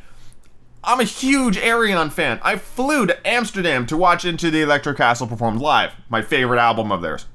I'm 0.84 1.00
a 1.00 1.06
huge 1.06 1.58
Ayreon 1.58 2.12
fan. 2.12 2.40
I 2.44 2.58
flew 2.58 3.08
to 3.08 3.28
Amsterdam 3.28 3.88
to 3.88 3.98
watch 3.98 4.26
Into 4.26 4.52
the 4.52 4.62
Electro 4.62 4.94
Castle 4.94 5.26
performed 5.26 5.62
live, 5.62 5.94
my 6.10 6.22
favorite 6.22 6.60
album 6.60 6.92
of 6.92 7.02
theirs. 7.02 7.26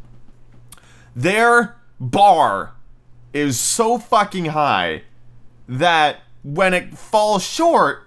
Their 1.14 1.76
bar 1.98 2.72
is 3.32 3.58
so 3.58 3.98
fucking 3.98 4.46
high 4.46 5.02
that 5.68 6.20
when 6.42 6.74
it 6.74 6.96
falls 6.96 7.42
short, 7.42 8.06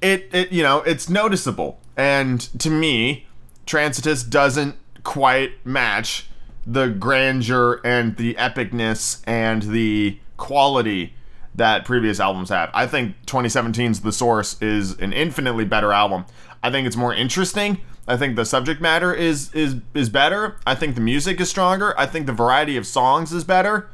it, 0.00 0.28
it 0.32 0.52
you 0.52 0.62
know, 0.62 0.78
it's 0.82 1.08
noticeable. 1.08 1.80
And 1.96 2.40
to 2.60 2.70
me, 2.70 3.26
Transitus 3.66 4.28
doesn't 4.28 4.76
quite 5.02 5.64
match 5.66 6.28
the 6.66 6.88
grandeur 6.88 7.80
and 7.84 8.16
the 8.16 8.34
epicness 8.34 9.22
and 9.26 9.62
the 9.62 10.18
quality 10.36 11.14
that 11.54 11.84
previous 11.84 12.20
albums 12.20 12.48
have. 12.48 12.70
I 12.72 12.86
think 12.86 13.16
2017's 13.26 14.00
The 14.00 14.12
Source 14.12 14.60
is 14.62 14.98
an 14.98 15.12
infinitely 15.12 15.64
better 15.64 15.92
album. 15.92 16.24
I 16.62 16.70
think 16.70 16.86
it's 16.86 16.96
more 16.96 17.12
interesting. 17.12 17.80
I 18.10 18.16
think 18.16 18.34
the 18.34 18.44
subject 18.44 18.80
matter 18.80 19.14
is 19.14 19.54
is 19.54 19.76
is 19.94 20.08
better. 20.08 20.56
I 20.66 20.74
think 20.74 20.96
the 20.96 21.00
music 21.00 21.40
is 21.40 21.48
stronger. 21.48 21.94
I 21.96 22.06
think 22.06 22.26
the 22.26 22.32
variety 22.32 22.76
of 22.76 22.84
songs 22.84 23.32
is 23.32 23.44
better. 23.44 23.88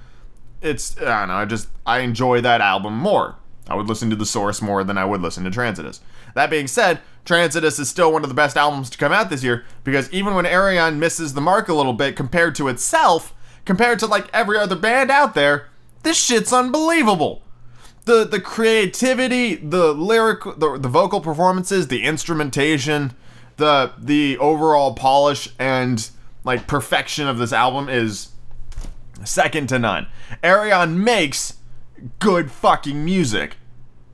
It's 0.63 0.97
I 0.99 1.21
don't 1.21 1.29
know, 1.29 1.35
I 1.35 1.45
just 1.45 1.69
I 1.85 1.99
enjoy 1.99 2.41
that 2.41 2.63
album 2.63 2.97
more. 2.97 3.37
I 3.69 3.75
would 3.75 3.89
listen 3.89 4.09
to 4.09 4.17
The 4.17 4.25
Source 4.25 4.63
more 4.63 4.85
than 4.85 4.97
I 4.97 5.05
would 5.05 5.21
listen 5.21 5.45
to 5.45 5.51
Transitus. 5.51 6.01
That 6.35 6.49
being 6.49 6.67
said, 6.67 7.01
Transitus 7.27 7.79
is 7.79 7.91
still 7.91 8.11
one 8.11 8.23
of 8.23 8.31
the 8.31 8.35
best 8.35 8.57
albums 8.57 8.89
to 8.91 8.97
come 8.97 9.13
out 9.13 9.29
this 9.29 9.45
year 9.45 9.67
because 9.85 10.11
even 10.13 10.35
when 10.35 10.47
Ayreon 10.47 10.97
misses 10.97 11.35
the 11.35 11.41
mark 11.43 11.69
a 11.69 11.75
little 11.75 11.93
bit 11.93 12.17
compared 12.17 12.55
to 12.55 12.69
itself, 12.69 13.35
compared 13.67 13.99
to 13.99 14.07
like 14.07 14.31
every 14.33 14.57
other 14.57 14.77
band 14.77 15.11
out 15.11 15.35
there, 15.35 15.69
this 16.05 16.17
shit's 16.17 16.55
unbelievable. 16.55 17.43
The 18.07 18.25
the 18.25 18.41
creativity, 18.41 19.57
the 19.57 19.93
lyric, 19.93 20.43
the, 20.57 20.79
the 20.79 20.89
vocal 20.89 21.21
performances, 21.21 21.89
the 21.89 22.03
instrumentation, 22.03 23.15
the 23.57 23.93
the 23.99 24.39
overall 24.39 24.95
polish 24.95 25.53
and 25.59 26.11
like 26.45 26.67
perfection 26.67 27.27
of 27.27 27.39
this 27.39 27.53
album 27.53 27.89
is 27.89 28.31
second 29.25 29.69
to 29.69 29.79
none. 29.79 30.07
Ayreon 30.43 30.97
makes 30.97 31.55
good 32.19 32.51
fucking 32.51 33.05
music. 33.05 33.57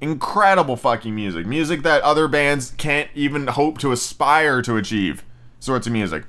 Incredible 0.00 0.76
fucking 0.76 1.14
music. 1.14 1.46
Music 1.46 1.82
that 1.82 2.02
other 2.02 2.26
bands 2.26 2.72
can't 2.76 3.08
even 3.14 3.46
hope 3.46 3.78
to 3.78 3.92
aspire 3.92 4.62
to 4.62 4.76
achieve. 4.76 5.24
Sorts 5.60 5.86
of 5.86 5.92
music. 5.92 6.24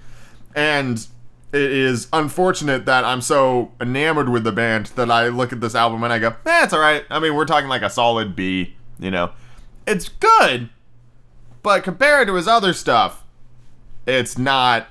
And 0.55 1.07
it 1.51 1.71
is 1.71 2.07
unfortunate 2.13 2.85
that 2.85 3.03
I'm 3.05 3.21
so 3.21 3.71
enamored 3.79 4.29
with 4.29 4.43
the 4.43 4.51
band 4.51 4.87
that 4.95 5.09
I 5.09 5.27
look 5.29 5.53
at 5.53 5.61
this 5.61 5.75
album 5.75 6.03
and 6.03 6.11
I 6.11 6.19
go, 6.19 6.35
eh, 6.45 6.63
it's 6.63 6.73
alright. 6.73 7.05
I 7.09 7.19
mean, 7.19 7.35
we're 7.35 7.45
talking 7.45 7.69
like 7.69 7.81
a 7.81 7.89
solid 7.89 8.35
B, 8.35 8.75
you 8.99 9.11
know. 9.11 9.31
It's 9.87 10.09
good, 10.09 10.69
but 11.63 11.83
compared 11.83 12.27
to 12.27 12.35
his 12.35 12.47
other 12.47 12.73
stuff, 12.73 13.23
it's 14.05 14.37
not 14.37 14.87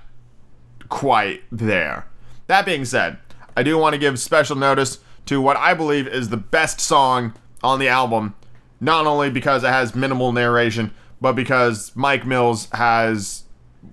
quite 0.88 1.42
there. 1.52 2.06
That 2.46 2.66
being 2.66 2.84
said, 2.84 3.18
I 3.56 3.62
do 3.62 3.78
want 3.78 3.92
to 3.92 3.98
give 3.98 4.18
special 4.18 4.56
notice 4.56 4.98
to 5.26 5.40
what 5.40 5.56
I 5.56 5.74
believe 5.74 6.08
is 6.08 6.30
the 6.30 6.36
best 6.36 6.80
song 6.80 7.34
on 7.62 7.78
the 7.78 7.88
album, 7.88 8.34
not 8.80 9.06
only 9.06 9.30
because 9.30 9.62
it 9.62 9.68
has 9.68 9.94
minimal 9.94 10.32
narration, 10.32 10.92
but 11.20 11.34
because 11.34 11.92
Mike 11.94 12.26
Mills 12.26 12.68
has 12.72 13.44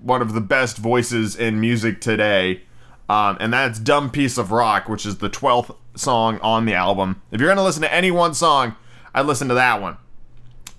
one 0.01 0.21
of 0.21 0.33
the 0.33 0.41
best 0.41 0.77
voices 0.77 1.35
in 1.35 1.59
music 1.59 2.01
today. 2.01 2.61
Um, 3.07 3.37
and 3.39 3.53
that's 3.53 3.79
Dumb 3.79 4.09
Piece 4.09 4.37
of 4.37 4.51
Rock, 4.51 4.87
which 4.87 5.05
is 5.05 5.17
the 5.17 5.29
12th 5.29 5.75
song 5.95 6.39
on 6.39 6.65
the 6.65 6.73
album. 6.73 7.21
If 7.31 7.39
you're 7.39 7.49
going 7.49 7.57
to 7.57 7.63
listen 7.63 7.81
to 7.81 7.93
any 7.93 8.11
one 8.11 8.33
song, 8.33 8.75
I'd 9.13 9.25
listen 9.25 9.47
to 9.49 9.55
that 9.55 9.81
one. 9.81 9.97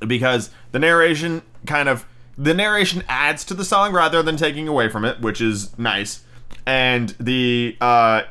Because 0.07 0.51
the 0.73 0.79
narration 0.79 1.43
kind 1.67 1.89
of. 1.89 2.07
The 2.39 2.55
narration 2.55 3.05
adds 3.07 3.45
to 3.47 3.55
the 3.55 3.67
song 3.67 3.93
rather 3.93 4.23
than 4.23 4.39
taking 4.39 4.67
away 4.67 4.89
from 4.89 5.05
it, 5.05 5.21
which 5.21 5.43
is 5.43 5.77
nice. 5.79 6.25
And 6.65 7.11
the 7.21 7.77
uh, 7.83 8.23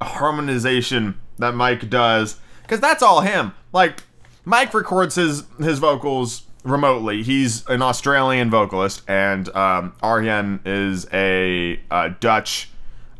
harmonization 0.00 1.18
that 1.38 1.54
Mike 1.54 1.90
does, 1.90 2.38
because 2.62 2.78
that's 2.78 3.02
all 3.02 3.22
him. 3.22 3.52
Like, 3.72 4.04
Mike 4.44 4.72
records 4.74 5.16
his, 5.16 5.42
his 5.58 5.80
vocals 5.80 6.42
remotely. 6.62 7.24
He's 7.24 7.66
an 7.66 7.82
Australian 7.82 8.48
vocalist, 8.48 9.02
and 9.08 9.48
um, 9.56 9.92
Arjen 10.02 10.60
is 10.64 11.08
a, 11.12 11.80
a 11.90 12.10
Dutch 12.10 12.70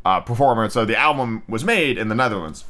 uh, 0.05 0.21
performer. 0.21 0.69
So 0.71 0.85
the 0.85 0.97
album 0.97 1.43
was 1.49 1.65
made 1.65 1.99
in 1.99 2.09
the 2.09 2.15
Netherlands. 2.15 2.65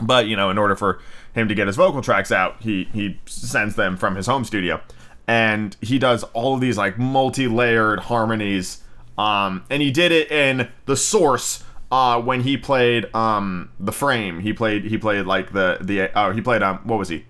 But, 0.00 0.26
you 0.26 0.36
know, 0.36 0.50
in 0.50 0.58
order 0.58 0.76
for 0.76 1.00
him 1.34 1.48
to 1.48 1.54
get 1.54 1.66
his 1.66 1.76
vocal 1.76 2.02
tracks 2.02 2.30
out, 2.30 2.56
he, 2.60 2.88
he 2.92 3.18
sends 3.26 3.74
them 3.74 3.96
from 3.96 4.14
his 4.14 4.26
home 4.26 4.44
studio. 4.44 4.80
And 5.26 5.76
he 5.80 5.98
does 5.98 6.22
all 6.34 6.54
of 6.54 6.60
these, 6.60 6.76
like, 6.76 6.98
multi 6.98 7.48
layered 7.48 8.00
harmonies. 8.00 8.82
Um, 9.16 9.64
and 9.70 9.80
he 9.80 9.90
did 9.90 10.12
it 10.12 10.30
in 10.30 10.70
The 10.86 10.96
Source, 10.96 11.64
uh, 11.94 12.20
when 12.20 12.40
he 12.40 12.56
played 12.56 13.14
um, 13.14 13.70
the 13.78 13.92
frame, 13.92 14.40
he 14.40 14.52
played 14.52 14.84
he 14.84 14.98
played 14.98 15.26
like 15.26 15.52
the 15.52 15.78
the 15.80 16.10
oh 16.18 16.32
he 16.32 16.40
played 16.40 16.60
um 16.60 16.80
what 16.82 16.98
was 16.98 17.08
he? 17.08 17.24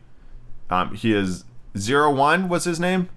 Um, 0.70 0.94
he 0.94 1.12
is 1.12 1.44
zero 1.76 2.10
one 2.10 2.48
was 2.48 2.64
his 2.64 2.80
name. 2.80 3.10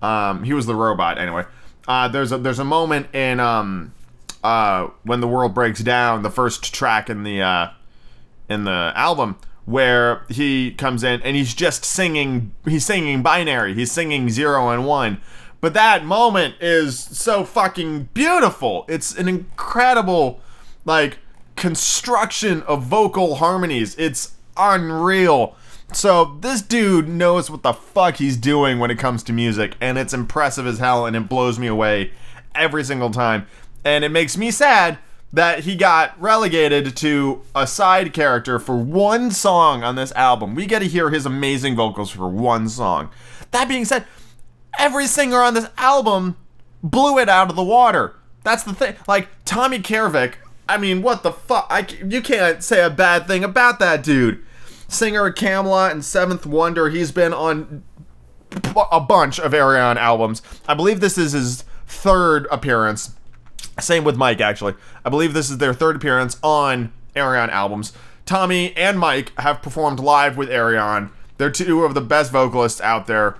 Um, 0.00 0.44
he 0.44 0.52
was 0.52 0.66
the 0.66 0.76
robot 0.76 1.18
anyway. 1.18 1.44
Uh, 1.88 2.06
there's 2.06 2.30
a 2.30 2.38
there's 2.38 2.60
a 2.60 2.64
moment 2.64 3.12
in 3.12 3.40
um 3.40 3.92
uh 4.44 4.90
when 5.02 5.20
the 5.20 5.26
world 5.26 5.54
breaks 5.54 5.80
down, 5.80 6.22
the 6.22 6.30
first 6.30 6.72
track 6.72 7.10
in 7.10 7.24
the 7.24 7.42
uh 7.42 7.70
in 8.48 8.62
the 8.62 8.92
album 8.94 9.38
where 9.64 10.24
he 10.28 10.72
comes 10.72 11.04
in 11.04 11.22
and 11.22 11.36
he's 11.36 11.54
just 11.54 11.84
singing 11.84 12.52
he's 12.64 12.84
singing 12.84 13.22
binary 13.22 13.74
he's 13.74 13.92
singing 13.92 14.28
zero 14.28 14.70
and 14.70 14.86
one 14.86 15.20
but 15.60 15.72
that 15.72 16.04
moment 16.04 16.54
is 16.60 16.98
so 16.98 17.44
fucking 17.44 18.08
beautiful 18.12 18.84
it's 18.88 19.16
an 19.16 19.28
incredible 19.28 20.40
like 20.84 21.18
construction 21.56 22.62
of 22.62 22.82
vocal 22.82 23.36
harmonies. 23.36 23.94
It's 23.98 24.32
unreal. 24.56 25.54
So 25.92 26.36
this 26.40 26.62
dude 26.62 27.08
knows 27.08 27.50
what 27.50 27.62
the 27.62 27.72
fuck 27.72 28.16
he's 28.16 28.36
doing 28.36 28.78
when 28.78 28.90
it 28.90 28.98
comes 28.98 29.22
to 29.24 29.32
music, 29.32 29.76
and 29.80 29.98
it's 29.98 30.14
impressive 30.14 30.66
as 30.66 30.78
hell, 30.78 31.06
and 31.06 31.14
it 31.14 31.28
blows 31.28 31.58
me 31.58 31.66
away 31.66 32.12
every 32.54 32.82
single 32.82 33.10
time. 33.10 33.46
And 33.84 34.04
it 34.04 34.08
makes 34.08 34.36
me 34.36 34.50
sad 34.50 34.98
that 35.32 35.60
he 35.60 35.76
got 35.76 36.20
relegated 36.20 36.96
to 36.98 37.42
a 37.54 37.66
side 37.66 38.12
character 38.12 38.58
for 38.58 38.76
one 38.76 39.30
song 39.30 39.82
on 39.82 39.96
this 39.96 40.12
album. 40.12 40.54
We 40.54 40.66
get 40.66 40.80
to 40.80 40.88
hear 40.88 41.10
his 41.10 41.24
amazing 41.24 41.74
vocals 41.74 42.10
for 42.10 42.28
one 42.28 42.68
song. 42.68 43.10
That 43.50 43.68
being 43.68 43.84
said, 43.84 44.04
every 44.78 45.06
singer 45.06 45.40
on 45.42 45.54
this 45.54 45.68
album 45.78 46.36
blew 46.82 47.18
it 47.18 47.28
out 47.28 47.48
of 47.48 47.56
the 47.56 47.64
water. 47.64 48.14
That's 48.44 48.62
the 48.64 48.74
thing. 48.74 48.96
Like 49.08 49.28
Tommy 49.44 49.78
Karevik, 49.78 50.34
I 50.68 50.78
mean, 50.78 51.02
what 51.02 51.22
the 51.22 51.32
fuck? 51.32 51.66
I, 51.70 51.86
you 52.06 52.20
can't 52.22 52.62
say 52.62 52.84
a 52.84 52.90
bad 52.90 53.26
thing 53.26 53.44
about 53.44 53.78
that 53.78 54.02
dude. 54.02 54.42
Singer 54.88 55.26
of 55.26 55.34
Kamelot 55.34 55.92
and 55.92 56.04
Seventh 56.04 56.44
Wonder. 56.44 56.90
He's 56.90 57.12
been 57.12 57.32
on 57.32 57.82
a 58.90 59.00
bunch 59.00 59.40
of 59.40 59.52
Ayreon 59.52 59.96
albums. 59.96 60.42
I 60.68 60.74
believe 60.74 61.00
this 61.00 61.16
is 61.16 61.32
his 61.32 61.64
third 61.86 62.46
appearance. 62.50 63.14
Same 63.80 64.04
with 64.04 64.16
Mike, 64.16 64.40
actually. 64.40 64.74
I 65.04 65.10
believe 65.10 65.34
this 65.34 65.50
is 65.50 65.58
their 65.58 65.74
third 65.74 65.96
appearance 65.96 66.38
on 66.42 66.92
Ayreon 67.16 67.48
albums. 67.48 67.92
Tommy 68.24 68.76
and 68.76 68.98
Mike 68.98 69.32
have 69.38 69.62
performed 69.62 70.00
live 70.00 70.36
with 70.36 70.48
Ayreon. 70.48 71.10
They're 71.38 71.50
two 71.50 71.84
of 71.84 71.94
the 71.94 72.00
best 72.00 72.30
vocalists 72.30 72.80
out 72.80 73.06
there, 73.06 73.36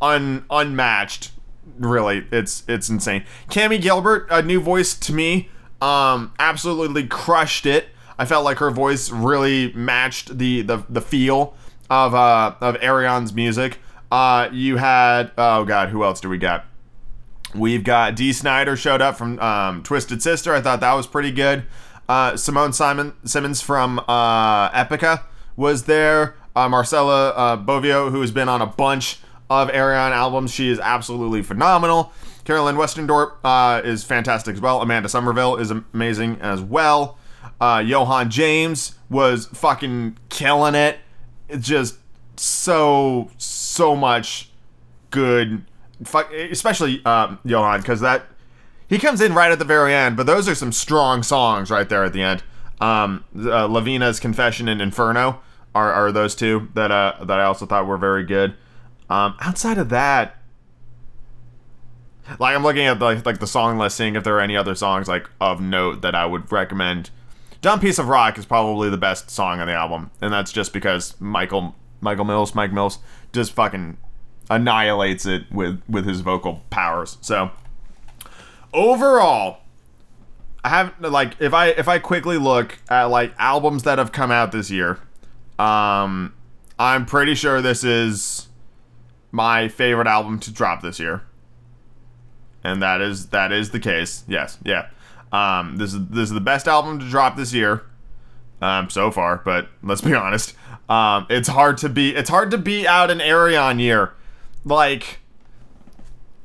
un 0.00 0.44
unmatched. 0.50 1.32
Really, 1.78 2.26
it's 2.30 2.64
it's 2.68 2.88
insane. 2.88 3.24
Cammie 3.50 3.80
Gilbert, 3.80 4.26
a 4.30 4.42
new 4.42 4.60
voice 4.60 4.94
to 4.94 5.12
me. 5.12 5.48
Um, 5.80 6.32
absolutely 6.38 7.06
crushed 7.06 7.66
it. 7.66 7.88
I 8.18 8.24
felt 8.24 8.44
like 8.44 8.58
her 8.58 8.70
voice 8.70 9.10
really 9.10 9.72
matched 9.72 10.38
the 10.38 10.62
the, 10.62 10.84
the 10.88 11.00
feel 11.00 11.54
of 11.90 12.14
uh 12.14 12.54
of 12.60 12.76
Ayreon's 12.76 13.32
music. 13.32 13.78
Uh, 14.10 14.48
you 14.52 14.76
had 14.76 15.32
oh 15.36 15.64
god, 15.64 15.88
who 15.90 16.04
else 16.04 16.20
do 16.20 16.28
we 16.28 16.38
got? 16.38 16.66
We've 17.54 17.84
got 17.84 18.16
Dee 18.16 18.32
Snider 18.32 18.76
showed 18.76 19.02
up 19.02 19.16
from 19.16 19.38
um, 19.38 19.82
Twisted 19.82 20.22
Sister. 20.22 20.54
I 20.54 20.60
thought 20.60 20.80
that 20.80 20.94
was 20.94 21.06
pretty 21.06 21.30
good. 21.30 21.64
Uh, 22.08 22.36
Simone 22.36 22.72
Simon 22.72 23.12
Simons 23.24 23.60
from 23.60 23.98
uh, 24.08 24.70
Epica 24.70 25.24
was 25.56 25.84
there. 25.84 26.34
Uh, 26.54 26.68
Marcela 26.68 27.30
uh, 27.30 27.56
Bovio, 27.56 28.10
who 28.10 28.20
has 28.20 28.30
been 28.30 28.48
on 28.48 28.60
a 28.60 28.66
bunch 28.66 29.18
of 29.48 29.68
Ayreon 29.68 30.12
albums, 30.12 30.52
she 30.52 30.68
is 30.68 30.78
absolutely 30.78 31.42
phenomenal. 31.42 32.12
Carolyn 32.44 32.76
Westendorp 32.76 33.36
uh, 33.44 33.80
is 33.84 34.04
fantastic 34.04 34.54
as 34.54 34.60
well. 34.60 34.80
Amanda 34.82 35.08
Somerville 35.08 35.56
is 35.56 35.70
amazing 35.70 36.40
as 36.40 36.60
well. 36.60 37.18
Uh, 37.60 37.82
Johanne 37.82 38.30
James 38.30 38.96
was 39.08 39.46
fucking 39.46 40.18
killing 40.28 40.74
it. 40.74 40.98
It's 41.48 41.66
just 41.66 41.98
so 42.36 43.30
so 43.38 43.94
much 43.94 44.50
good, 45.10 45.64
especially 46.04 47.04
um, 47.04 47.38
Johanne 47.44 47.80
because 47.80 48.00
that 48.00 48.26
he 48.88 48.98
comes 48.98 49.20
in 49.20 49.34
right 49.34 49.50
at 49.50 49.58
the 49.58 49.64
very 49.64 49.94
end. 49.94 50.16
But 50.16 50.26
those 50.26 50.48
are 50.48 50.54
some 50.54 50.72
strong 50.72 51.22
songs 51.22 51.70
right 51.70 51.88
there 51.88 52.04
at 52.04 52.12
the 52.12 52.22
end. 52.22 52.42
Um, 52.80 53.24
uh, 53.36 53.66
Lavinia's 53.66 54.20
Confession 54.20 54.68
and 54.68 54.82
Inferno 54.82 55.40
are, 55.74 55.92
are 55.92 56.12
those 56.12 56.34
two 56.34 56.68
that 56.74 56.90
uh, 56.90 57.24
that 57.24 57.38
I 57.38 57.44
also 57.44 57.66
thought 57.66 57.86
were 57.86 57.96
very 57.96 58.24
good. 58.24 58.54
Um, 59.08 59.34
outside 59.40 59.78
of 59.78 59.88
that, 59.90 60.36
like 62.38 62.54
I'm 62.54 62.62
looking 62.62 62.86
at 62.86 62.98
the, 62.98 63.22
like 63.24 63.38
the 63.38 63.46
song 63.46 63.78
list, 63.78 63.96
seeing 63.96 64.16
if 64.16 64.24
there 64.24 64.36
are 64.36 64.40
any 64.40 64.56
other 64.56 64.74
songs 64.74 65.08
like 65.08 65.28
of 65.40 65.60
note 65.60 66.02
that 66.02 66.14
I 66.14 66.26
would 66.26 66.50
recommend. 66.50 67.10
"Dumb 67.60 67.78
Piece 67.78 67.98
of 67.98 68.08
Rock" 68.08 68.38
is 68.38 68.44
probably 68.44 68.90
the 68.90 68.96
best 68.96 69.30
song 69.30 69.60
on 69.60 69.66
the 69.66 69.74
album, 69.74 70.10
and 70.20 70.32
that's 70.32 70.52
just 70.52 70.72
because 70.72 71.14
Michael 71.20 71.76
Michael 72.00 72.24
Mills, 72.24 72.54
Mike 72.54 72.72
Mills, 72.72 72.98
just 73.32 73.52
fucking 73.52 73.96
annihilates 74.50 75.26
it 75.26 75.50
with 75.50 75.82
with 75.88 76.06
his 76.06 76.20
vocal 76.20 76.62
powers. 76.70 77.18
So 77.20 77.50
overall, 78.72 79.58
I 80.64 80.68
have 80.70 80.94
like 81.00 81.36
if 81.40 81.54
I 81.54 81.68
if 81.68 81.88
I 81.88 81.98
quickly 81.98 82.38
look 82.38 82.78
at 82.88 83.04
like 83.04 83.34
albums 83.38 83.82
that 83.84 83.98
have 83.98 84.12
come 84.12 84.30
out 84.30 84.52
this 84.52 84.70
year, 84.70 84.98
um, 85.58 86.34
I'm 86.78 87.06
pretty 87.06 87.34
sure 87.34 87.62
this 87.62 87.84
is 87.84 88.48
my 89.30 89.68
favorite 89.68 90.06
album 90.06 90.38
to 90.40 90.52
drop 90.52 90.82
this 90.82 90.98
year 91.00 91.22
and 92.64 92.82
that 92.82 93.00
is 93.00 93.26
that 93.28 93.52
is 93.52 93.70
the 93.70 93.80
case. 93.80 94.24
Yes, 94.28 94.58
yeah. 94.64 94.88
Um, 95.32 95.76
this 95.76 95.94
is 95.94 96.06
this 96.08 96.28
is 96.28 96.32
the 96.32 96.40
best 96.40 96.68
album 96.68 96.98
to 97.00 97.08
drop 97.08 97.36
this 97.36 97.52
year, 97.52 97.82
um, 98.60 98.90
so 98.90 99.10
far. 99.10 99.40
But 99.44 99.68
let's 99.82 100.00
be 100.00 100.14
honest, 100.14 100.54
um, 100.88 101.26
it's 101.30 101.48
hard 101.48 101.78
to 101.78 101.88
be 101.88 102.14
it's 102.14 102.30
hard 102.30 102.50
to 102.52 102.58
beat 102.58 102.86
out 102.86 103.10
an 103.10 103.18
Ayreon 103.18 103.80
year. 103.80 104.12
Like 104.64 105.20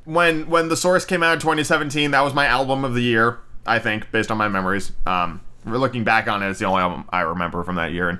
when 0.05 0.49
when 0.49 0.69
the 0.69 0.77
Source 0.77 1.05
came 1.05 1.23
out 1.23 1.33
in 1.33 1.39
2017, 1.39 2.11
that 2.11 2.21
was 2.21 2.33
my 2.33 2.45
album 2.45 2.83
of 2.83 2.93
the 2.93 3.01
year. 3.01 3.39
I 3.65 3.79
think, 3.79 4.11
based 4.11 4.31
on 4.31 4.37
my 4.37 4.47
memories. 4.47 4.93
Um, 5.05 5.41
looking 5.65 6.05
back 6.05 6.29
on 6.29 6.41
it, 6.41 6.49
it's 6.49 6.59
the 6.59 6.65
only 6.65 6.81
album 6.81 7.05
I 7.09 7.21
remember 7.21 7.63
from 7.63 7.75
that 7.75 7.91
year, 7.91 8.07
and 8.09 8.19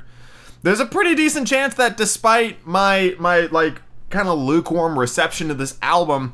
there's 0.62 0.82
a 0.82 0.86
pretty 0.86 1.16
decent 1.16 1.48
chance 1.48 1.76
that 1.76 1.98
despite 1.98 2.66
my 2.68 3.16
my 3.18 3.42
like 3.42 3.82
kind 4.10 4.28
of 4.28 4.40
lukewarm 4.40 4.98
reception 4.98 5.50
to 5.50 5.54
this 5.54 5.78
album 5.82 6.34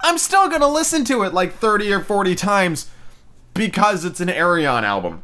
I'm 0.00 0.18
still 0.18 0.48
gonna 0.48 0.68
listen 0.68 1.04
to 1.06 1.22
it 1.22 1.34
like 1.34 1.54
30 1.54 1.92
or 1.92 2.00
40 2.00 2.34
times 2.34 2.90
because 3.54 4.04
it's 4.04 4.20
an 4.20 4.28
Ayreon 4.28 4.82
album. 4.82 5.22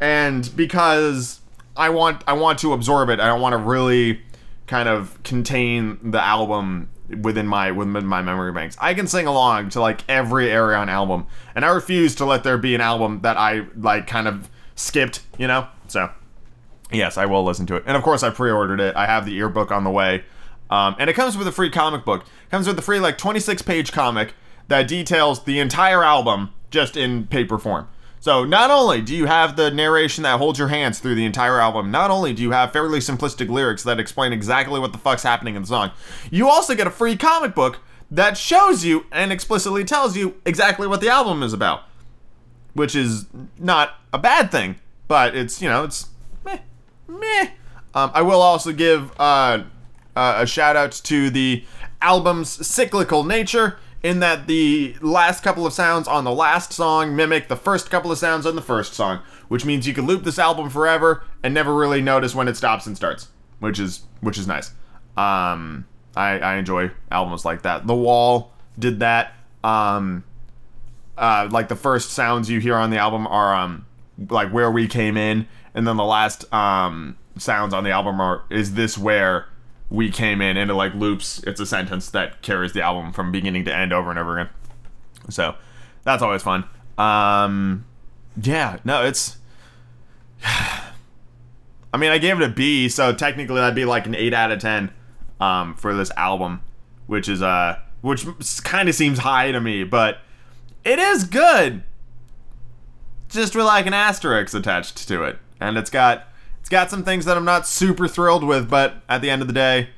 And 0.00 0.50
because 0.54 1.40
I 1.76 1.88
want 1.90 2.22
I 2.26 2.32
want 2.34 2.58
to 2.60 2.72
absorb 2.72 3.08
it. 3.10 3.20
I 3.20 3.26
don't 3.26 3.40
want 3.40 3.52
to 3.52 3.58
really 3.58 4.20
kind 4.66 4.88
of 4.88 5.22
contain 5.22 5.98
the 6.02 6.22
album 6.22 6.90
within 7.22 7.46
my 7.46 7.70
within 7.70 8.06
my 8.06 8.22
memory 8.22 8.52
banks. 8.52 8.76
I 8.80 8.94
can 8.94 9.06
sing 9.06 9.26
along 9.26 9.70
to 9.70 9.80
like 9.80 10.02
every 10.08 10.46
Ayreon 10.46 10.88
album, 10.88 11.26
and 11.54 11.64
I 11.64 11.68
refuse 11.68 12.14
to 12.16 12.24
let 12.24 12.44
there 12.44 12.58
be 12.58 12.74
an 12.74 12.80
album 12.80 13.20
that 13.22 13.36
I 13.36 13.66
like 13.76 14.06
kind 14.06 14.28
of 14.28 14.48
skipped, 14.76 15.22
you 15.38 15.48
know? 15.48 15.66
So 15.88 16.10
yes, 16.92 17.18
I 17.18 17.26
will 17.26 17.44
listen 17.44 17.66
to 17.66 17.76
it. 17.76 17.84
And 17.86 17.96
of 17.96 18.02
course 18.02 18.22
I 18.22 18.30
pre-ordered 18.30 18.80
it. 18.80 18.94
I 18.94 19.06
have 19.06 19.26
the 19.26 19.36
earbook 19.36 19.72
on 19.72 19.82
the 19.82 19.90
way. 19.90 20.24
Um, 20.70 20.96
and 20.98 21.10
it 21.10 21.14
comes 21.14 21.36
with 21.36 21.46
a 21.46 21.52
free 21.52 21.70
comic 21.70 22.04
book. 22.04 22.22
It 22.22 22.50
comes 22.50 22.66
with 22.66 22.78
a 22.78 22.82
free 22.82 23.00
like 23.00 23.18
26 23.18 23.62
page 23.62 23.92
comic 23.92 24.34
that 24.68 24.88
details 24.88 25.44
the 25.44 25.58
entire 25.60 26.04
album 26.04 26.50
just 26.70 26.96
in 26.96 27.26
paper 27.26 27.58
form. 27.58 27.88
So 28.26 28.44
not 28.44 28.72
only 28.72 29.02
do 29.02 29.14
you 29.14 29.26
have 29.26 29.54
the 29.54 29.70
narration 29.70 30.24
that 30.24 30.38
holds 30.38 30.58
your 30.58 30.66
hands 30.66 30.98
through 30.98 31.14
the 31.14 31.24
entire 31.24 31.60
album, 31.60 31.92
not 31.92 32.10
only 32.10 32.32
do 32.32 32.42
you 32.42 32.50
have 32.50 32.72
fairly 32.72 32.98
simplistic 32.98 33.48
lyrics 33.48 33.84
that 33.84 34.00
explain 34.00 34.32
exactly 34.32 34.80
what 34.80 34.90
the 34.90 34.98
fuck's 34.98 35.22
happening 35.22 35.54
in 35.54 35.62
the 35.62 35.68
song, 35.68 35.92
you 36.28 36.48
also 36.48 36.74
get 36.74 36.88
a 36.88 36.90
free 36.90 37.16
comic 37.16 37.54
book 37.54 37.78
that 38.10 38.36
shows 38.36 38.84
you 38.84 39.06
and 39.12 39.30
explicitly 39.30 39.84
tells 39.84 40.16
you 40.16 40.34
exactly 40.44 40.88
what 40.88 41.00
the 41.00 41.08
album 41.08 41.44
is 41.44 41.52
about. 41.52 41.84
Which 42.74 42.96
is 42.96 43.26
not 43.60 43.94
a 44.12 44.18
bad 44.18 44.50
thing, 44.50 44.74
but 45.06 45.36
it's, 45.36 45.62
you 45.62 45.68
know, 45.68 45.84
it's 45.84 46.08
meh, 46.44 46.58
meh. 47.06 47.50
Um, 47.94 48.10
I 48.12 48.22
will 48.22 48.42
also 48.42 48.72
give 48.72 49.12
uh, 49.20 49.62
uh, 50.16 50.38
a 50.38 50.46
shout 50.48 50.74
out 50.74 50.90
to 50.90 51.30
the 51.30 51.64
album's 52.02 52.66
cyclical 52.66 53.22
nature 53.22 53.78
in 54.02 54.20
that 54.20 54.46
the 54.46 54.96
last 55.00 55.42
couple 55.42 55.66
of 55.66 55.72
sounds 55.72 56.06
on 56.06 56.24
the 56.24 56.32
last 56.32 56.72
song 56.72 57.16
mimic 57.16 57.48
the 57.48 57.56
first 57.56 57.90
couple 57.90 58.12
of 58.12 58.18
sounds 58.18 58.46
on 58.46 58.56
the 58.56 58.62
first 58.62 58.94
song, 58.94 59.20
which 59.48 59.64
means 59.64 59.86
you 59.86 59.94
can 59.94 60.06
loop 60.06 60.24
this 60.24 60.38
album 60.38 60.70
forever 60.70 61.24
and 61.42 61.52
never 61.54 61.74
really 61.74 62.00
notice 62.00 62.34
when 62.34 62.48
it 62.48 62.56
stops 62.56 62.86
and 62.86 62.96
starts, 62.96 63.28
which 63.58 63.78
is 63.78 64.02
which 64.20 64.38
is 64.38 64.46
nice. 64.46 64.70
Um, 65.16 65.86
I, 66.14 66.38
I 66.38 66.56
enjoy 66.56 66.90
albums 67.10 67.44
like 67.44 67.62
that. 67.62 67.86
The 67.86 67.94
Wall 67.94 68.52
did 68.78 69.00
that. 69.00 69.34
Um, 69.64 70.24
uh, 71.18 71.48
like 71.50 71.68
the 71.68 71.76
first 71.76 72.10
sounds 72.10 72.50
you 72.50 72.60
hear 72.60 72.76
on 72.76 72.90
the 72.90 72.98
album 72.98 73.26
are 73.26 73.54
um, 73.54 73.86
like 74.30 74.50
where 74.50 74.70
we 74.70 74.86
came 74.86 75.16
in, 75.16 75.48
and 75.74 75.86
then 75.86 75.96
the 75.96 76.04
last 76.04 76.52
um, 76.52 77.16
sounds 77.38 77.74
on 77.74 77.84
the 77.84 77.90
album 77.90 78.20
are 78.20 78.44
is 78.50 78.74
this 78.74 78.96
where 78.98 79.46
we 79.90 80.10
came 80.10 80.40
in 80.40 80.56
and 80.56 80.70
it 80.70 80.74
like 80.74 80.94
loops. 80.94 81.42
It's 81.44 81.60
a 81.60 81.66
sentence 81.66 82.10
that 82.10 82.42
carries 82.42 82.72
the 82.72 82.82
album 82.82 83.12
from 83.12 83.32
beginning 83.32 83.64
to 83.66 83.74
end 83.74 83.92
over 83.92 84.10
and 84.10 84.18
over 84.18 84.38
again. 84.38 84.52
So 85.28 85.54
that's 86.04 86.22
always 86.22 86.42
fun. 86.42 86.64
Um 86.98 87.84
yeah 88.42 88.78
no 88.84 89.04
it's 89.04 89.38
i 90.44 91.96
mean 91.96 92.10
i 92.10 92.18
gave 92.18 92.40
it 92.40 92.44
a 92.44 92.52
b 92.52 92.88
so 92.88 93.12
technically 93.12 93.56
that'd 93.56 93.74
be 93.74 93.84
like 93.84 94.06
an 94.06 94.14
8 94.14 94.34
out 94.34 94.52
of 94.52 94.60
10 94.60 94.90
um 95.40 95.74
for 95.74 95.94
this 95.94 96.10
album 96.16 96.60
which 97.06 97.28
is 97.28 97.42
uh 97.42 97.78
which 98.02 98.26
kind 98.62 98.88
of 98.88 98.94
seems 98.94 99.18
high 99.18 99.52
to 99.52 99.60
me 99.60 99.84
but 99.84 100.18
it 100.84 101.00
is 101.00 101.24
good! 101.24 101.82
Just 103.28 103.56
with 103.56 103.66
like 103.66 103.86
an 103.86 103.92
asterisk 103.92 104.54
attached 104.54 105.08
to 105.08 105.24
it 105.24 105.36
and 105.58 105.76
it's 105.76 105.90
got 105.90 106.28
it's 106.66 106.70
got 106.72 106.90
some 106.90 107.04
things 107.04 107.26
that 107.26 107.36
I'm 107.36 107.44
not 107.44 107.64
super 107.64 108.08
thrilled 108.08 108.42
with, 108.42 108.68
but 108.68 108.96
at 109.08 109.22
the 109.22 109.30
end 109.30 109.40
of 109.40 109.46
the 109.46 109.54
day, 109.54 109.90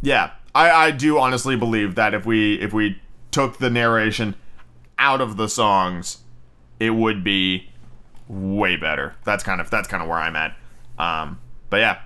yeah, 0.00 0.30
I, 0.54 0.70
I 0.70 0.90
do 0.92 1.18
honestly 1.18 1.56
believe 1.56 1.94
that 1.96 2.14
if 2.14 2.24
we 2.24 2.54
if 2.58 2.72
we 2.72 3.02
took 3.30 3.58
the 3.58 3.68
narration 3.68 4.34
out 4.98 5.20
of 5.20 5.36
the 5.36 5.46
songs, 5.46 6.22
it 6.78 6.92
would 6.92 7.22
be 7.22 7.68
way 8.28 8.76
better. 8.76 9.14
That's 9.24 9.44
kind 9.44 9.60
of 9.60 9.68
that's 9.68 9.88
kind 9.88 10.02
of 10.02 10.08
where 10.08 10.16
I'm 10.16 10.36
at. 10.36 10.56
Um, 10.98 11.38
but 11.68 11.80
yeah, 11.80 11.98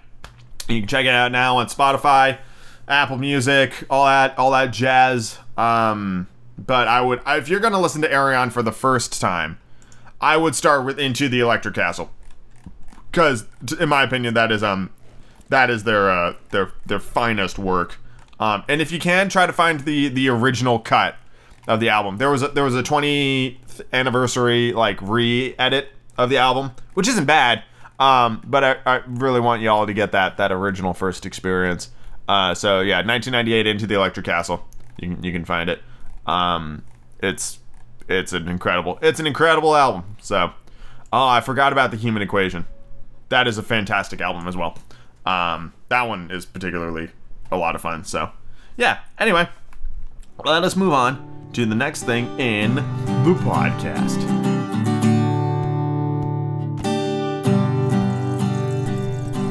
you 0.69 0.81
can 0.81 0.89
check 0.89 1.07
it 1.07 1.15
out 1.15 1.31
now 1.31 1.59
on 1.59 1.67
Spotify, 1.69 2.39
Apple 2.89 3.19
Music, 3.19 3.75
all 3.89 4.07
that 4.07 4.37
all 4.37 4.51
that 4.51 4.73
jazz. 4.73 5.39
Um, 5.57 6.27
but 6.59 6.89
I 6.89 7.01
would 7.01 7.21
if 7.29 7.49
you're 7.49 7.61
gonna 7.61 7.81
listen 7.81 8.03
to 8.03 8.09
Ayreon 8.09 8.51
for 8.51 8.65
the 8.65 8.73
first 8.73 9.21
time, 9.21 9.61
I 10.21 10.37
would 10.37 10.57
start 10.57 10.85
with 10.85 10.99
Into 10.99 11.29
the 11.29 11.39
Electric 11.39 11.77
Castle 11.77 12.11
because 13.15 13.47
in 13.79 13.89
my 13.89 14.03
opinion 14.03 14.35
that 14.35 14.51
is 14.51 14.63
um 14.65 14.91
that 15.49 15.71
is 15.71 15.85
their 15.85 16.11
uh 16.11 16.35
their 16.51 16.73
their 16.85 16.99
finest 16.99 17.59
work. 17.59 17.99
Um 18.41 18.65
and 18.69 18.83
if 18.83 18.91
you 18.91 18.99
can 18.99 19.29
try 19.29 19.47
to 19.47 19.53
find 19.53 19.81
the 19.81 20.09
the 20.09 20.29
original 20.29 20.81
cut 20.81 21.17
of 21.69 21.81
the 21.81 21.89
album. 21.89 22.19
There 22.19 22.31
was 22.31 22.43
a 22.43 22.49
there 22.49 22.65
was 22.65 22.75
a 22.75 22.83
20th 22.83 23.83
anniversary 23.93 24.73
like 24.73 25.01
re-edit 25.01 25.89
of 26.19 26.29
the 26.29 26.39
album 26.39 26.73
which 26.95 27.09
isn't 27.09 27.25
bad 27.25 27.65
um 27.99 28.43
but 28.45 28.63
I, 28.63 28.77
I 28.85 29.03
really 29.07 29.41
want 29.41 29.63
y'all 29.63 29.87
to 29.87 29.95
get 29.95 30.13
that 30.13 30.37
that 30.39 30.51
original 30.51 30.93
first 30.93 31.25
experience. 31.25 31.91
Uh 32.27 32.55
so 32.55 32.81
yeah 32.81 32.97
1998 32.97 33.67
into 33.67 33.87
the 33.87 33.95
electric 33.95 34.27
castle. 34.27 34.67
You 34.99 35.15
can, 35.15 35.23
you 35.23 35.33
can 35.33 35.45
find 35.45 35.71
it. 35.71 35.81
Um 36.27 36.83
it's 37.21 37.61
it's 38.09 38.33
an 38.33 38.49
incredible 38.49 38.99
it's 39.03 39.21
an 39.21 39.27
incredible 39.29 39.77
album. 39.77 40.17
So 40.21 40.53
oh 41.13 41.29
i 41.29 41.41
forgot 41.41 41.71
about 41.73 41.93
the 41.93 41.97
human 41.97 42.21
equation 42.21 42.67
that 43.29 43.47
is 43.47 43.59
a 43.59 43.63
fantastic 43.63 44.21
album 44.21 44.47
as 44.47 44.57
well. 44.57 44.79
Um, 45.27 45.73
that 45.89 46.03
one 46.03 46.31
is 46.31 46.45
particularly 46.45 47.11
a 47.51 47.57
lot 47.57 47.75
of 47.75 47.81
fun. 47.81 48.05
So, 48.05 48.31
yeah. 48.77 49.01
Anyway, 49.19 49.49
let 50.45 50.65
us 50.65 50.77
move 50.77 50.93
on 50.93 51.51
to 51.55 51.65
the 51.67 51.75
next 51.75 52.03
thing 52.03 52.27
in 52.39 52.75
the 52.75 53.35
podcast. 53.43 54.21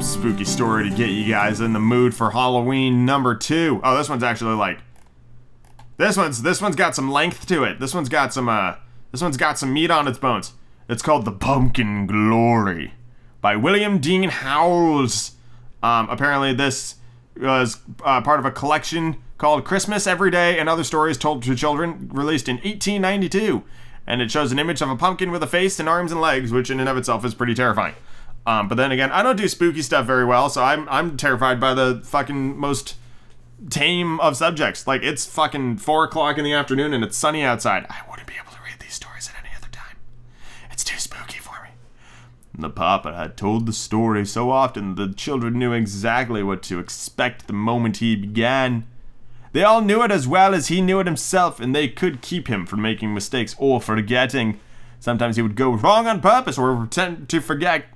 Spooky 0.02 0.44
story 0.44 0.88
to 0.88 0.94
get 0.94 1.10
you 1.10 1.30
guys 1.30 1.60
in 1.60 1.72
the 1.72 1.80
mood 1.80 2.14
for 2.14 2.30
Halloween 2.30 3.04
number 3.04 3.34
two. 3.34 3.80
Oh, 3.82 3.96
this 3.96 4.08
one's 4.08 4.22
actually 4.22 4.54
like 4.54 4.78
this 5.96 6.16
one's 6.16 6.42
this 6.42 6.60
one's 6.60 6.76
got 6.76 6.94
some 6.94 7.10
length 7.10 7.46
to 7.48 7.64
it. 7.64 7.80
This 7.80 7.94
one's 7.94 8.08
got 8.08 8.32
some 8.32 8.48
uh 8.48 8.76
this 9.12 9.22
one's 9.22 9.36
got 9.36 9.58
some 9.58 9.72
meat 9.72 9.90
on 9.90 10.06
its 10.06 10.18
bones. 10.18 10.52
It's 10.88 11.02
called 11.02 11.24
the 11.24 11.32
Pumpkin 11.32 12.06
Glory 12.06 12.92
by 13.44 13.56
William 13.56 13.98
Dean 13.98 14.30
Howells. 14.30 15.32
Um, 15.82 16.08
apparently, 16.08 16.54
this 16.54 16.94
was 17.38 17.78
uh, 18.02 18.22
part 18.22 18.40
of 18.40 18.46
a 18.46 18.50
collection 18.50 19.18
called 19.36 19.66
Christmas 19.66 20.06
Every 20.06 20.30
Day 20.30 20.58
and 20.58 20.66
Other 20.66 20.82
Stories 20.82 21.18
Told 21.18 21.42
to 21.42 21.54
Children, 21.54 22.08
released 22.10 22.48
in 22.48 22.56
1892. 22.56 23.62
And 24.06 24.22
it 24.22 24.30
shows 24.30 24.50
an 24.50 24.58
image 24.58 24.80
of 24.80 24.88
a 24.88 24.96
pumpkin 24.96 25.30
with 25.30 25.42
a 25.42 25.46
face 25.46 25.78
and 25.78 25.90
arms 25.90 26.10
and 26.10 26.22
legs, 26.22 26.52
which 26.52 26.70
in 26.70 26.80
and 26.80 26.88
of 26.88 26.96
itself 26.96 27.22
is 27.22 27.34
pretty 27.34 27.52
terrifying. 27.52 27.94
Um, 28.46 28.66
but 28.66 28.76
then 28.76 28.90
again, 28.90 29.10
I 29.10 29.22
don't 29.22 29.36
do 29.36 29.46
spooky 29.46 29.82
stuff 29.82 30.06
very 30.06 30.24
well, 30.24 30.48
so 30.48 30.62
I'm 30.62 30.88
I'm 30.88 31.18
terrified 31.18 31.60
by 31.60 31.74
the 31.74 32.00
fucking 32.02 32.56
most 32.56 32.96
tame 33.68 34.20
of 34.20 34.38
subjects. 34.38 34.86
Like 34.86 35.02
it's 35.02 35.26
fucking 35.26 35.76
four 35.76 36.04
o'clock 36.04 36.38
in 36.38 36.44
the 36.44 36.54
afternoon 36.54 36.94
and 36.94 37.04
it's 37.04 37.18
sunny 37.18 37.42
outside. 37.42 37.84
I 37.90 38.00
wouldn't 38.08 38.26
be 38.26 38.36
able 38.42 38.52
to 38.52 38.62
read 38.64 38.80
these 38.80 38.94
stories 38.94 39.28
at 39.28 39.44
any 39.44 39.54
other 39.54 39.68
time. 39.70 39.98
It's 40.70 40.82
too 40.82 40.98
spooky 40.98 41.40
for 41.40 41.62
me. 41.62 41.68
The 42.56 42.70
papa 42.70 43.14
had 43.14 43.36
told 43.36 43.66
the 43.66 43.72
story 43.72 44.24
so 44.24 44.50
often 44.50 44.94
that 44.94 45.06
the 45.06 45.14
children 45.14 45.58
knew 45.58 45.72
exactly 45.72 46.42
what 46.42 46.62
to 46.64 46.78
expect 46.78 47.46
the 47.46 47.52
moment 47.52 47.96
he 47.96 48.14
began. 48.14 48.86
They 49.52 49.64
all 49.64 49.80
knew 49.80 50.02
it 50.02 50.12
as 50.12 50.28
well 50.28 50.54
as 50.54 50.68
he 50.68 50.80
knew 50.80 51.00
it 51.00 51.06
himself, 51.06 51.58
and 51.58 51.74
they 51.74 51.88
could 51.88 52.22
keep 52.22 52.46
him 52.46 52.64
from 52.64 52.80
making 52.80 53.12
mistakes 53.12 53.56
or 53.58 53.80
forgetting. 53.80 54.60
Sometimes 55.00 55.36
he 55.36 55.42
would 55.42 55.56
go 55.56 55.72
wrong 55.72 56.06
on 56.06 56.20
purpose 56.20 56.56
or 56.56 56.76
pretend 56.76 57.28
to 57.30 57.40
forget, 57.40 57.86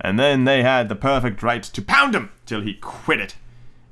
and 0.00 0.18
then 0.18 0.44
they 0.44 0.62
had 0.62 0.88
the 0.88 0.94
perfect 0.94 1.42
right 1.42 1.62
to 1.62 1.82
pound 1.82 2.14
him 2.14 2.30
till 2.44 2.60
he 2.60 2.74
quit 2.74 3.20
it. 3.20 3.34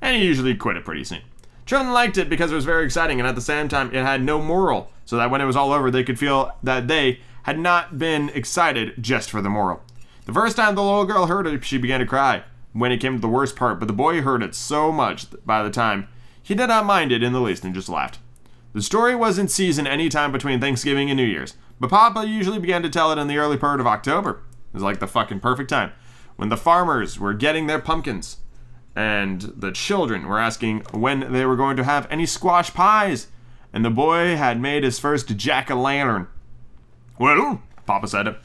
And 0.01 0.15
he 0.15 0.25
usually 0.25 0.55
quit 0.55 0.77
it 0.77 0.85
pretty 0.85 1.03
soon. 1.03 1.21
Children 1.65 1.93
liked 1.93 2.17
it 2.17 2.29
because 2.29 2.51
it 2.51 2.55
was 2.55 2.65
very 2.65 2.85
exciting, 2.85 3.19
and 3.19 3.27
at 3.27 3.35
the 3.35 3.41
same 3.41 3.67
time, 3.67 3.93
it 3.93 4.03
had 4.03 4.23
no 4.23 4.41
moral, 4.41 4.91
so 5.03 5.17
that 5.17 5.29
when 5.29 5.41
it 5.41 5.45
was 5.45 5.55
all 5.55 5.73
over, 5.73 5.91
they 5.91 6.03
could 6.03 6.19
feel 6.19 6.55
that 6.63 6.87
they 6.87 7.19
had 7.43 7.59
not 7.59 7.97
been 7.97 8.29
excited 8.29 8.93
just 9.01 9.29
for 9.29 9.41
the 9.41 9.49
moral. 9.49 9.81
The 10.25 10.33
first 10.33 10.57
time 10.57 10.75
the 10.75 10.83
little 10.83 11.05
girl 11.05 11.27
heard 11.27 11.47
it, 11.47 11.63
she 11.63 11.77
began 11.77 11.99
to 11.99 12.05
cry 12.05 12.43
when 12.73 12.91
it 12.91 12.97
came 12.97 13.15
to 13.15 13.21
the 13.21 13.27
worst 13.27 13.55
part, 13.55 13.79
but 13.79 13.87
the 13.87 13.93
boy 13.93 14.21
heard 14.21 14.43
it 14.43 14.53
so 14.53 14.91
much 14.91 15.27
by 15.45 15.63
the 15.63 15.69
time 15.69 16.07
he 16.41 16.55
did 16.55 16.67
not 16.67 16.85
mind 16.85 17.11
it 17.11 17.23
in 17.23 17.31
the 17.31 17.41
least 17.41 17.63
and 17.63 17.73
just 17.73 17.89
laughed. 17.89 18.19
The 18.73 18.81
story 18.81 19.15
was 19.15 19.37
in 19.37 19.47
season 19.47 19.87
any 19.87 20.09
time 20.09 20.31
between 20.31 20.59
Thanksgiving 20.59 21.09
and 21.09 21.17
New 21.17 21.25
Year's, 21.25 21.55
but 21.79 21.89
Papa 21.89 22.27
usually 22.27 22.59
began 22.59 22.81
to 22.83 22.89
tell 22.89 23.11
it 23.11 23.17
in 23.17 23.27
the 23.27 23.37
early 23.37 23.57
part 23.57 23.79
of 23.79 23.87
October. 23.87 24.41
It 24.71 24.73
was 24.73 24.83
like 24.83 24.99
the 24.99 25.07
fucking 25.07 25.39
perfect 25.39 25.69
time 25.69 25.91
when 26.35 26.49
the 26.49 26.57
farmers 26.57 27.17
were 27.19 27.33
getting 27.33 27.67
their 27.67 27.79
pumpkins 27.79 28.37
and 28.95 29.41
the 29.41 29.71
children 29.71 30.27
were 30.27 30.39
asking 30.39 30.81
when 30.91 31.31
they 31.31 31.45
were 31.45 31.55
going 31.55 31.77
to 31.77 31.83
have 31.83 32.07
any 32.09 32.25
squash 32.25 32.73
pies, 32.73 33.27
and 33.73 33.83
the 33.83 33.89
boy 33.89 34.35
had 34.35 34.59
made 34.59 34.83
his 34.83 34.99
first 34.99 35.35
jack 35.35 35.69
o' 35.69 35.79
lantern. 35.79 36.27
Well, 37.19 37.61
Papa 37.85 38.07
said, 38.07 38.27
it. 38.27 38.37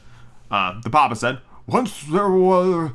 uh, 0.49 0.79
the 0.81 0.89
Papa 0.89 1.15
said, 1.15 1.39
once 1.67 2.03
there 2.03 2.29
were 2.29 2.93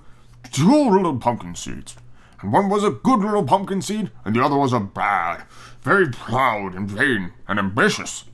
two 0.52 0.90
little 0.90 1.18
pumpkin 1.18 1.54
seeds, 1.54 1.96
and 2.40 2.52
one 2.52 2.68
was 2.68 2.84
a 2.84 2.90
good 2.90 3.20
little 3.20 3.44
pumpkin 3.44 3.82
seed, 3.82 4.10
and 4.24 4.34
the 4.34 4.42
other 4.42 4.56
was 4.56 4.72
a 4.72 4.80
bad, 4.80 5.44
very 5.82 6.08
proud 6.08 6.74
and 6.74 6.90
vain 6.90 7.32
and 7.48 7.58
ambitious. 7.58 8.24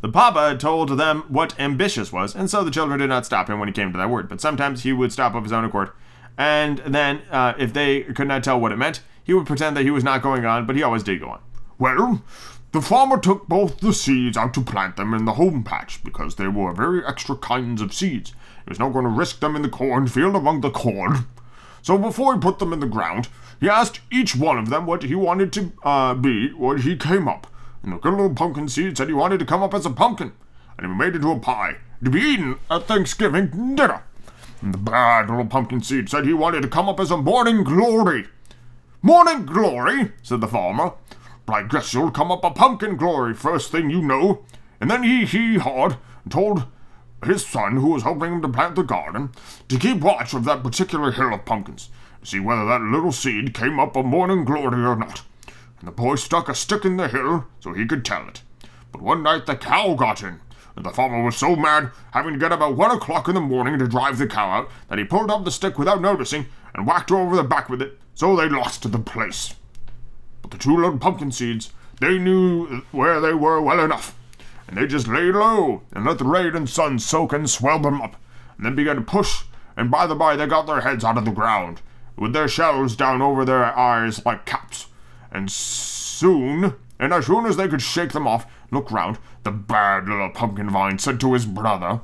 The 0.00 0.08
Papa 0.08 0.50
had 0.50 0.60
told 0.60 0.90
them 0.90 1.24
what 1.28 1.58
ambitious 1.58 2.12
was, 2.12 2.36
and 2.36 2.48
so 2.48 2.62
the 2.62 2.70
children 2.70 3.00
did 3.00 3.08
not 3.08 3.26
stop 3.26 3.48
him 3.50 3.58
when 3.58 3.68
he 3.68 3.72
came 3.72 3.90
to 3.92 3.98
that 3.98 4.10
word. 4.10 4.28
But 4.28 4.40
sometimes 4.40 4.82
he 4.82 4.92
would 4.92 5.12
stop 5.12 5.34
of 5.34 5.42
his 5.42 5.52
own 5.52 5.64
accord, 5.64 5.90
and 6.36 6.78
then, 6.78 7.22
uh, 7.30 7.54
if 7.58 7.72
they 7.72 8.02
could 8.02 8.28
not 8.28 8.44
tell 8.44 8.60
what 8.60 8.70
it 8.70 8.76
meant, 8.76 9.00
he 9.24 9.34
would 9.34 9.46
pretend 9.46 9.76
that 9.76 9.82
he 9.82 9.90
was 9.90 10.04
not 10.04 10.22
going 10.22 10.44
on, 10.44 10.66
but 10.66 10.76
he 10.76 10.82
always 10.82 11.02
did 11.02 11.20
go 11.20 11.30
on. 11.30 11.40
Well, 11.78 12.22
the 12.72 12.80
farmer 12.80 13.18
took 13.18 13.48
both 13.48 13.80
the 13.80 13.92
seeds 13.92 14.36
out 14.36 14.54
to 14.54 14.60
plant 14.60 14.96
them 14.96 15.14
in 15.14 15.24
the 15.24 15.34
home 15.34 15.64
patch 15.64 16.02
because 16.04 16.36
they 16.36 16.48
were 16.48 16.72
very 16.72 17.04
extra 17.04 17.34
kinds 17.34 17.80
of 17.82 17.92
seeds. 17.92 18.34
He 18.68 18.72
was 18.72 18.78
not 18.78 18.92
going 18.92 19.06
to 19.06 19.10
risk 19.10 19.40
them 19.40 19.56
in 19.56 19.62
the 19.62 19.70
cornfield 19.70 20.36
among 20.36 20.60
the 20.60 20.70
corn. 20.70 21.24
So 21.80 21.96
before 21.96 22.34
he 22.34 22.40
put 22.40 22.58
them 22.58 22.74
in 22.74 22.80
the 22.80 22.86
ground, 22.86 23.28
he 23.58 23.66
asked 23.66 24.00
each 24.12 24.36
one 24.36 24.58
of 24.58 24.68
them 24.68 24.84
what 24.84 25.04
he 25.04 25.14
wanted 25.14 25.54
to 25.54 25.72
uh, 25.82 26.12
be 26.12 26.52
when 26.52 26.82
he 26.82 26.94
came 26.94 27.26
up. 27.26 27.46
And 27.82 27.94
the 27.94 27.96
good 27.96 28.10
little 28.10 28.34
pumpkin 28.34 28.68
seed 28.68 28.98
said 28.98 29.08
he 29.08 29.14
wanted 29.14 29.38
to 29.38 29.46
come 29.46 29.62
up 29.62 29.72
as 29.72 29.86
a 29.86 29.90
pumpkin, 29.90 30.32
and 30.76 30.86
he 30.86 30.92
made 30.92 31.14
into 31.14 31.30
a 31.30 31.38
pie 31.38 31.78
to 32.04 32.10
be 32.10 32.20
eaten 32.20 32.56
at 32.70 32.86
Thanksgiving 32.86 33.74
dinner. 33.74 34.02
And 34.60 34.74
the 34.74 34.78
bad 34.78 35.30
little 35.30 35.46
pumpkin 35.46 35.80
seed 35.82 36.10
said 36.10 36.26
he 36.26 36.34
wanted 36.34 36.60
to 36.60 36.68
come 36.68 36.90
up 36.90 37.00
as 37.00 37.10
a 37.10 37.16
morning 37.16 37.64
glory. 37.64 38.26
Morning 39.00 39.46
glory, 39.46 40.12
said 40.22 40.42
the 40.42 40.46
farmer. 40.46 40.92
But 41.46 41.52
I 41.54 41.62
guess 41.62 41.94
you'll 41.94 42.10
come 42.10 42.30
up 42.30 42.44
a 42.44 42.50
pumpkin 42.50 42.98
glory 42.98 43.32
first 43.32 43.72
thing 43.72 43.88
you 43.88 44.02
know. 44.02 44.44
And 44.78 44.90
then 44.90 45.04
he 45.04 45.24
he 45.24 45.56
hawed 45.56 45.96
and 46.22 46.30
told 46.30 46.64
his 47.24 47.44
son, 47.44 47.76
who 47.76 47.88
was 47.88 48.02
helping 48.02 48.34
him 48.34 48.42
to 48.42 48.48
plant 48.48 48.76
the 48.76 48.82
garden, 48.82 49.30
to 49.68 49.78
keep 49.78 50.00
watch 50.00 50.34
of 50.34 50.44
that 50.44 50.62
particular 50.62 51.12
hill 51.12 51.34
of 51.34 51.44
pumpkins, 51.44 51.90
to 52.20 52.26
see 52.26 52.40
whether 52.40 52.64
that 52.66 52.82
little 52.82 53.12
seed 53.12 53.54
came 53.54 53.78
up 53.80 53.96
a 53.96 54.02
morning 54.02 54.44
glory 54.44 54.84
or 54.84 54.96
not 54.96 55.22
and 55.80 55.88
the 55.88 55.92
boy 55.92 56.16
stuck 56.16 56.48
a 56.48 56.54
stick 56.54 56.84
in 56.84 56.96
the 56.96 57.08
hill 57.08 57.46
so 57.60 57.72
he 57.72 57.86
could 57.86 58.04
tell 58.04 58.26
it. 58.28 58.42
But 58.92 59.02
one 59.02 59.22
night 59.22 59.46
the 59.46 59.56
cow 59.56 59.94
got 59.94 60.22
in, 60.22 60.40
and 60.76 60.84
the 60.84 60.90
farmer 60.90 61.22
was 61.22 61.36
so 61.36 61.56
mad, 61.56 61.90
having 62.12 62.32
to 62.32 62.38
get 62.38 62.52
up 62.52 62.60
at 62.60 62.74
one 62.74 62.90
o'clock 62.90 63.28
in 63.28 63.34
the 63.34 63.40
morning 63.40 63.78
to 63.78 63.86
drive 63.86 64.18
the 64.18 64.26
cow 64.26 64.50
out, 64.50 64.70
that 64.88 64.98
he 64.98 65.04
pulled 65.04 65.30
up 65.30 65.44
the 65.44 65.50
stick 65.50 65.78
without 65.78 66.00
noticing 66.00 66.46
and 66.74 66.86
whacked 66.86 67.10
her 67.10 67.16
over 67.16 67.36
the 67.36 67.44
back 67.44 67.68
with 67.68 67.82
it, 67.82 67.98
so 68.14 68.34
they 68.34 68.48
lost 68.48 68.90
the 68.90 68.98
place. 68.98 69.54
But 70.42 70.50
the 70.50 70.58
two 70.58 70.74
little 70.74 70.98
pumpkin 70.98 71.32
seeds, 71.32 71.72
they 72.00 72.18
knew 72.18 72.82
where 72.90 73.20
they 73.20 73.34
were 73.34 73.60
well 73.60 73.80
enough, 73.80 74.16
and 74.68 74.76
they 74.76 74.86
just 74.86 75.08
laid 75.08 75.34
low 75.34 75.82
and 75.92 76.04
let 76.04 76.18
the 76.18 76.24
rain 76.24 76.54
and 76.54 76.68
sun 76.68 76.98
soak 76.98 77.32
and 77.32 77.48
swell 77.48 77.80
them 77.80 78.00
up, 78.00 78.16
and 78.56 78.66
then 78.66 78.74
began 78.74 78.96
to 78.96 79.02
push, 79.02 79.44
and 79.76 79.90
by 79.90 80.06
the 80.06 80.14
by 80.14 80.36
they 80.36 80.46
got 80.46 80.66
their 80.66 80.82
heads 80.82 81.04
out 81.04 81.18
of 81.18 81.24
the 81.24 81.30
ground, 81.30 81.80
with 82.16 82.32
their 82.32 82.48
shells 82.48 82.94
down 82.94 83.22
over 83.22 83.44
their 83.44 83.76
eyes 83.76 84.24
like 84.24 84.44
caps 84.44 84.86
and 85.30 85.50
soon, 85.50 86.74
and 86.98 87.12
as 87.12 87.26
soon 87.26 87.46
as 87.46 87.56
they 87.56 87.68
could 87.68 87.82
shake 87.82 88.12
them 88.12 88.26
off, 88.26 88.46
look 88.70 88.90
round, 88.90 89.18
the 89.44 89.50
bad 89.50 90.08
little 90.08 90.30
pumpkin 90.30 90.70
vine 90.70 90.98
said 90.98 91.20
to 91.20 91.32
his 91.32 91.46
brother, 91.46 92.00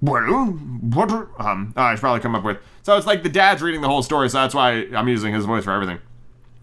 Well, 0.00 0.44
what 0.44 1.10
are, 1.10 1.28
um, 1.38 1.72
oh, 1.76 1.82
I 1.82 1.94
should 1.94 2.00
probably 2.00 2.20
come 2.20 2.34
up 2.34 2.44
with. 2.44 2.58
So 2.82 2.96
it's 2.96 3.06
like 3.06 3.22
the 3.22 3.28
dad's 3.28 3.62
reading 3.62 3.80
the 3.80 3.88
whole 3.88 4.02
story, 4.02 4.28
so 4.28 4.38
that's 4.38 4.54
why 4.54 4.86
I'm 4.94 5.08
using 5.08 5.32
his 5.32 5.44
voice 5.44 5.64
for 5.64 5.72
everything. 5.72 5.98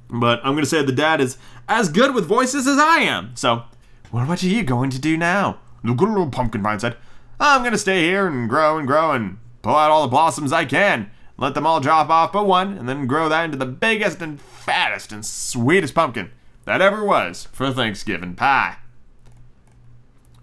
But 0.09 0.39
I'm 0.43 0.55
gonna 0.55 0.65
say 0.65 0.83
the 0.83 0.91
dad 0.91 1.21
is 1.21 1.37
as 1.67 1.89
good 1.89 2.13
with 2.13 2.25
voices 2.25 2.67
as 2.67 2.77
I 2.77 2.99
am. 2.99 3.35
So, 3.35 3.63
well, 4.11 4.25
what 4.25 4.43
are 4.43 4.47
you 4.47 4.63
going 4.63 4.89
to 4.91 4.99
do 4.99 5.17
now? 5.17 5.59
The 5.83 5.93
good 5.93 6.09
little 6.09 6.29
pumpkin 6.29 6.63
vine 6.63 6.79
said, 6.79 6.97
I'm 7.39 7.63
gonna 7.63 7.77
stay 7.77 8.03
here 8.03 8.27
and 8.27 8.49
grow 8.49 8.77
and 8.77 8.87
grow 8.87 9.11
and 9.11 9.37
pull 9.61 9.75
out 9.75 9.91
all 9.91 10.01
the 10.03 10.07
blossoms 10.07 10.51
I 10.51 10.65
can 10.65 11.11
let 11.37 11.53
them 11.53 11.67
all 11.67 11.79
drop 11.79 12.09
off 12.09 12.31
but 12.31 12.47
one, 12.47 12.77
and 12.77 12.89
then 12.89 13.07
grow 13.07 13.29
that 13.29 13.45
into 13.45 13.57
the 13.57 13.65
biggest 13.65 14.21
and 14.21 14.41
fattest 14.41 15.11
and 15.11 15.25
sweetest 15.25 15.93
pumpkin 15.93 16.31
that 16.65 16.81
ever 16.81 17.03
was 17.03 17.47
for 17.51 17.71
Thanksgiving 17.71 18.35
pie. 18.35 18.77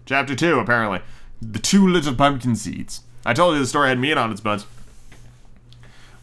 Chapter 0.05 0.35
2, 0.35 0.59
apparently. 0.59 1.01
The 1.41 1.59
two 1.59 1.87
little 1.87 2.15
pumpkin 2.15 2.55
seeds. 2.55 3.01
I 3.25 3.33
told 3.33 3.55
you 3.55 3.59
the 3.59 3.67
story 3.67 3.89
had 3.89 3.99
meat 3.99 4.17
on 4.17 4.31
its 4.31 4.41
buds. 4.41 4.65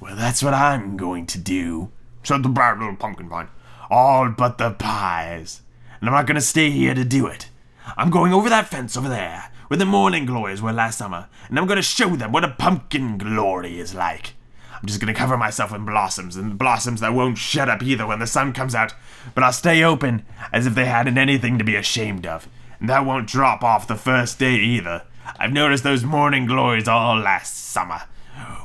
Well, 0.00 0.16
that's 0.16 0.42
what 0.42 0.54
I'm 0.54 0.96
going 0.96 1.26
to 1.26 1.38
do, 1.38 1.90
said 2.24 2.42
the 2.42 2.48
bad 2.48 2.78
little 2.78 2.96
pumpkin 2.96 3.28
vine. 3.28 3.48
All 3.90 4.30
but 4.30 4.58
the 4.58 4.70
pies. 4.70 5.61
And 6.02 6.08
I'm 6.08 6.16
not 6.16 6.26
to 6.34 6.40
stay 6.40 6.68
here 6.68 6.94
to 6.94 7.04
do 7.04 7.28
it. 7.28 7.48
I'm 7.96 8.10
going 8.10 8.32
over 8.32 8.48
that 8.48 8.66
fence 8.66 8.96
over 8.96 9.08
there, 9.08 9.52
where 9.68 9.78
the 9.78 9.84
morning 9.84 10.26
glories 10.26 10.60
were 10.60 10.72
last 10.72 10.98
summer, 10.98 11.28
and 11.48 11.56
I'm 11.56 11.68
to 11.76 11.82
show 11.82 12.16
them 12.16 12.32
what 12.32 12.42
a 12.42 12.48
pumpkin 12.48 13.18
glory 13.18 13.78
is 13.78 13.94
like. 13.94 14.34
I'm 14.72 14.88
just 14.88 14.98
gonna 14.98 15.14
cover 15.14 15.36
myself 15.36 15.72
in 15.72 15.84
blossoms, 15.84 16.34
and 16.34 16.58
blossoms 16.58 17.02
that 17.02 17.14
won't 17.14 17.38
shut 17.38 17.68
up 17.68 17.84
either 17.84 18.04
when 18.04 18.18
the 18.18 18.26
sun 18.26 18.52
comes 18.52 18.74
out, 18.74 18.94
but 19.32 19.44
I'll 19.44 19.52
stay 19.52 19.84
open 19.84 20.24
as 20.52 20.66
if 20.66 20.74
they 20.74 20.86
hadn't 20.86 21.18
anything 21.18 21.56
to 21.58 21.64
be 21.64 21.76
ashamed 21.76 22.26
of. 22.26 22.48
And 22.80 22.88
that 22.88 23.06
won't 23.06 23.28
drop 23.28 23.62
off 23.62 23.86
the 23.86 23.94
first 23.94 24.40
day 24.40 24.56
either. 24.56 25.04
I've 25.38 25.52
noticed 25.52 25.84
those 25.84 26.02
morning 26.02 26.46
glories 26.46 26.88
all 26.88 27.16
last 27.16 27.56
summer, 27.56 28.02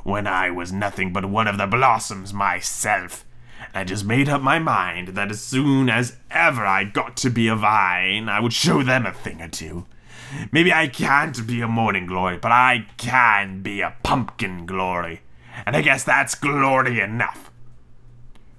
when 0.03 0.25
I 0.25 0.49
was 0.49 0.71
nothing 0.71 1.13
but 1.13 1.25
one 1.25 1.47
of 1.47 1.59
the 1.59 1.67
blossoms 1.67 2.33
myself. 2.33 3.26
I 3.73 3.83
just 3.83 4.05
made 4.05 4.29
up 4.29 4.41
my 4.41 4.59
mind 4.59 5.09
that 5.09 5.31
as 5.31 5.41
soon 5.41 5.89
as 5.89 6.17
ever 6.31 6.65
I 6.65 6.83
got 6.83 7.17
to 7.17 7.29
be 7.29 7.47
a 7.47 7.55
vine, 7.55 8.29
I 8.29 8.39
would 8.39 8.53
show 8.53 8.83
them 8.83 9.05
a 9.05 9.13
thing 9.13 9.41
or 9.41 9.49
two. 9.49 9.85
Maybe 10.51 10.73
I 10.73 10.87
can't 10.87 11.47
be 11.47 11.61
a 11.61 11.67
morning 11.67 12.05
glory, 12.05 12.37
but 12.37 12.51
I 12.51 12.87
can 12.97 13.61
be 13.61 13.81
a 13.81 13.95
pumpkin 14.03 14.65
glory 14.65 15.21
and 15.65 15.75
I 15.75 15.81
guess 15.81 16.03
that's 16.03 16.35
glory 16.35 16.99
enough. 16.99 17.51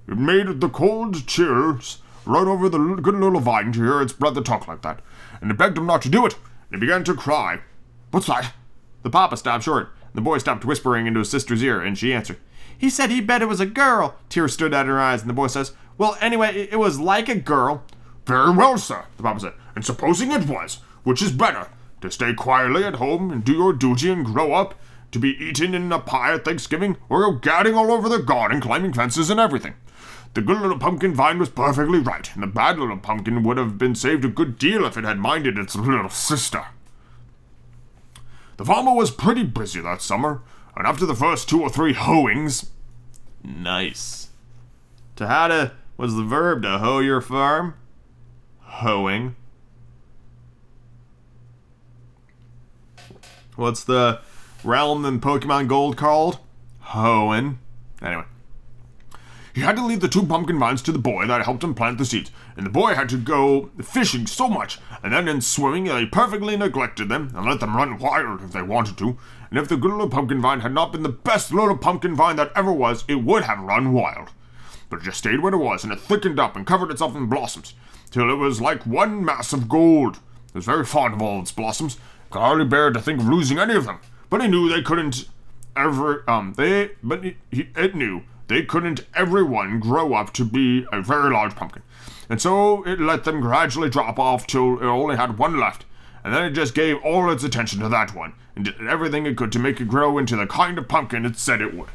It 0.08 0.16
made 0.16 0.60
the 0.60 0.68
cold 0.68 1.26
chills 1.26 1.98
run 2.24 2.48
over 2.48 2.68
the 2.68 2.78
good 2.78 3.14
little 3.14 3.40
vine 3.40 3.72
to 3.72 3.82
hear 3.82 4.02
its 4.02 4.12
brother 4.12 4.42
talk 4.42 4.66
like 4.66 4.82
that, 4.82 5.00
and 5.40 5.50
it 5.50 5.58
begged 5.58 5.78
him 5.78 5.86
not 5.86 6.02
to 6.02 6.08
do 6.08 6.26
it, 6.26 6.34
and 6.70 6.80
he 6.80 6.86
began 6.86 7.04
to 7.04 7.14
cry. 7.14 7.60
What's 8.10 8.26
that? 8.26 8.52
The 9.02 9.10
papa 9.10 9.36
stopped 9.36 9.64
short. 9.64 9.90
The 10.14 10.20
boy 10.20 10.38
stopped 10.38 10.64
whispering 10.64 11.06
into 11.06 11.20
his 11.20 11.30
sister's 11.30 11.62
ear, 11.62 11.80
and 11.80 11.96
she 11.96 12.12
answered. 12.12 12.38
He 12.78 12.88
said 12.88 13.10
he 13.10 13.20
bet 13.20 13.42
it 13.42 13.48
was 13.48 13.60
a 13.60 13.66
girl. 13.66 14.14
Tears 14.28 14.54
stood 14.54 14.72
out 14.72 14.86
in 14.86 14.92
her 14.92 15.00
eyes, 15.00 15.20
and 15.20 15.28
the 15.28 15.34
boy 15.34 15.48
says, 15.48 15.72
Well, 15.98 16.16
anyway, 16.20 16.68
it 16.70 16.78
was 16.78 17.00
like 17.00 17.28
a 17.28 17.34
girl. 17.34 17.82
Very 18.24 18.52
well, 18.52 18.78
sir, 18.78 19.04
the 19.16 19.22
papa 19.22 19.40
said. 19.40 19.52
And 19.74 19.84
supposing 19.84 20.30
it 20.30 20.46
was, 20.46 20.78
which 21.02 21.20
is 21.20 21.32
better, 21.32 21.68
to 22.00 22.10
stay 22.10 22.34
quietly 22.34 22.84
at 22.84 22.96
home 22.96 23.30
and 23.32 23.44
do 23.44 23.52
your 23.52 23.72
duty 23.72 24.10
and 24.10 24.24
grow 24.24 24.52
up, 24.52 24.74
to 25.10 25.18
be 25.18 25.30
eaten 25.42 25.74
in 25.74 25.90
a 25.90 25.98
pie 25.98 26.34
at 26.34 26.44
Thanksgiving, 26.44 26.96
or 27.08 27.22
go 27.22 27.32
gadding 27.32 27.74
all 27.74 27.90
over 27.90 28.08
the 28.08 28.18
garden, 28.18 28.60
climbing 28.60 28.92
fences 28.92 29.30
and 29.30 29.40
everything. 29.40 29.74
The 30.34 30.42
good 30.42 30.60
little 30.60 30.78
pumpkin 30.78 31.14
vine 31.14 31.38
was 31.38 31.48
perfectly 31.48 31.98
right, 31.98 32.30
and 32.34 32.42
the 32.42 32.46
bad 32.46 32.78
little 32.78 32.98
pumpkin 32.98 33.42
would 33.42 33.56
have 33.56 33.78
been 33.78 33.94
saved 33.94 34.24
a 34.24 34.28
good 34.28 34.58
deal 34.58 34.84
if 34.84 34.96
it 34.96 35.04
had 35.04 35.18
minded 35.18 35.58
its 35.58 35.74
little 35.74 36.10
sister. 36.10 36.66
The 38.58 38.64
farmer 38.64 38.94
was 38.94 39.10
pretty 39.10 39.44
busy 39.44 39.80
that 39.80 40.02
summer, 40.02 40.42
and 40.78 40.86
after 40.86 41.04
the 41.04 41.14
first 41.14 41.48
two 41.48 41.60
or 41.60 41.68
three 41.68 41.92
hoeings. 41.92 42.70
Nice. 43.42 44.28
To 45.16 45.26
how 45.26 45.72
was 45.96 46.14
the 46.14 46.22
verb 46.22 46.62
to 46.62 46.78
hoe 46.78 47.00
your 47.00 47.20
farm? 47.20 47.74
Hoeing. 48.60 49.34
What's 53.56 53.82
the 53.82 54.20
realm 54.62 55.04
in 55.04 55.20
Pokemon 55.20 55.66
Gold 55.66 55.96
called? 55.96 56.38
Hoenn. 56.90 57.56
Anyway. 58.00 58.24
He 59.52 59.62
had 59.62 59.74
to 59.74 59.84
leave 59.84 59.98
the 59.98 60.06
two 60.06 60.24
pumpkin 60.24 60.60
vines 60.60 60.82
to 60.82 60.92
the 60.92 61.00
boy 61.00 61.26
that 61.26 61.42
helped 61.42 61.64
him 61.64 61.74
plant 61.74 61.98
the 61.98 62.04
seeds, 62.04 62.30
and 62.56 62.64
the 62.64 62.70
boy 62.70 62.94
had 62.94 63.08
to 63.08 63.18
go 63.18 63.70
fishing 63.82 64.28
so 64.28 64.48
much, 64.48 64.78
and 65.02 65.12
then 65.12 65.26
in 65.26 65.40
swimming 65.40 65.86
he 65.86 66.06
perfectly 66.06 66.56
neglected 66.56 67.08
them 67.08 67.32
and 67.34 67.44
let 67.44 67.58
them 67.58 67.76
run 67.76 67.98
wild 67.98 68.40
if 68.40 68.52
they 68.52 68.62
wanted 68.62 68.96
to. 68.98 69.18
And 69.50 69.58
if 69.58 69.68
the 69.68 69.76
good 69.76 69.90
little 69.90 70.08
pumpkin 70.08 70.40
vine 70.40 70.60
had 70.60 70.72
not 70.72 70.92
been 70.92 71.02
the 71.02 71.08
best 71.08 71.52
little 71.52 71.76
pumpkin 71.76 72.14
vine 72.14 72.36
that 72.36 72.52
ever 72.54 72.72
was, 72.72 73.04
it 73.08 73.24
would 73.24 73.44
have 73.44 73.60
run 73.60 73.92
wild. 73.92 74.28
But 74.90 75.00
it 75.00 75.04
just 75.04 75.18
stayed 75.18 75.40
where 75.40 75.52
it 75.52 75.58
was, 75.58 75.84
and 75.84 75.92
it 75.92 76.00
thickened 76.00 76.38
up 76.38 76.56
and 76.56 76.66
covered 76.66 76.90
itself 76.90 77.16
in 77.16 77.26
blossoms, 77.26 77.74
till 78.10 78.30
it 78.30 78.36
was 78.36 78.60
like 78.60 78.86
one 78.86 79.24
mass 79.24 79.52
of 79.52 79.68
gold. 79.68 80.16
It 80.48 80.54
was 80.54 80.64
very 80.64 80.84
fond 80.84 81.14
of 81.14 81.22
all 81.22 81.40
its 81.40 81.52
blossoms, 81.52 81.98
could 82.30 82.40
hardly 82.40 82.64
bear 82.64 82.90
to 82.90 83.00
think 83.00 83.20
of 83.20 83.28
losing 83.28 83.58
any 83.58 83.74
of 83.74 83.86
them. 83.86 84.00
But 84.30 84.42
he 84.42 84.48
knew 84.48 84.68
they 84.68 84.82
couldn't 84.82 85.28
ever 85.76 86.28
um 86.28 86.54
they 86.56 86.90
but 87.02 87.22
he, 87.22 87.36
it 87.52 87.94
knew 87.94 88.22
they 88.48 88.64
couldn't 88.64 89.06
everyone 89.14 89.78
grow 89.78 90.14
up 90.14 90.32
to 90.32 90.44
be 90.44 90.84
a 90.92 91.00
very 91.00 91.30
large 91.30 91.54
pumpkin. 91.54 91.82
And 92.28 92.42
so 92.42 92.82
it 92.84 93.00
let 93.00 93.24
them 93.24 93.40
gradually 93.40 93.88
drop 93.88 94.18
off 94.18 94.46
till 94.46 94.78
it 94.78 94.84
only 94.84 95.16
had 95.16 95.38
one 95.38 95.58
left. 95.58 95.84
And 96.24 96.34
then 96.34 96.44
it 96.44 96.50
just 96.50 96.74
gave 96.74 97.02
all 97.02 97.30
its 97.30 97.44
attention 97.44 97.80
to 97.80 97.88
that 97.88 98.14
one 98.14 98.34
and 98.58 98.66
did 98.66 98.86
everything 98.86 99.24
it 99.24 99.36
could 99.36 99.52
to 99.52 99.58
make 99.58 99.80
it 99.80 99.88
grow 99.88 100.18
into 100.18 100.36
the 100.36 100.46
kind 100.46 100.76
of 100.76 100.88
pumpkin 100.88 101.24
it 101.24 101.38
said 101.38 101.62
it 101.62 101.74
would 101.74 101.88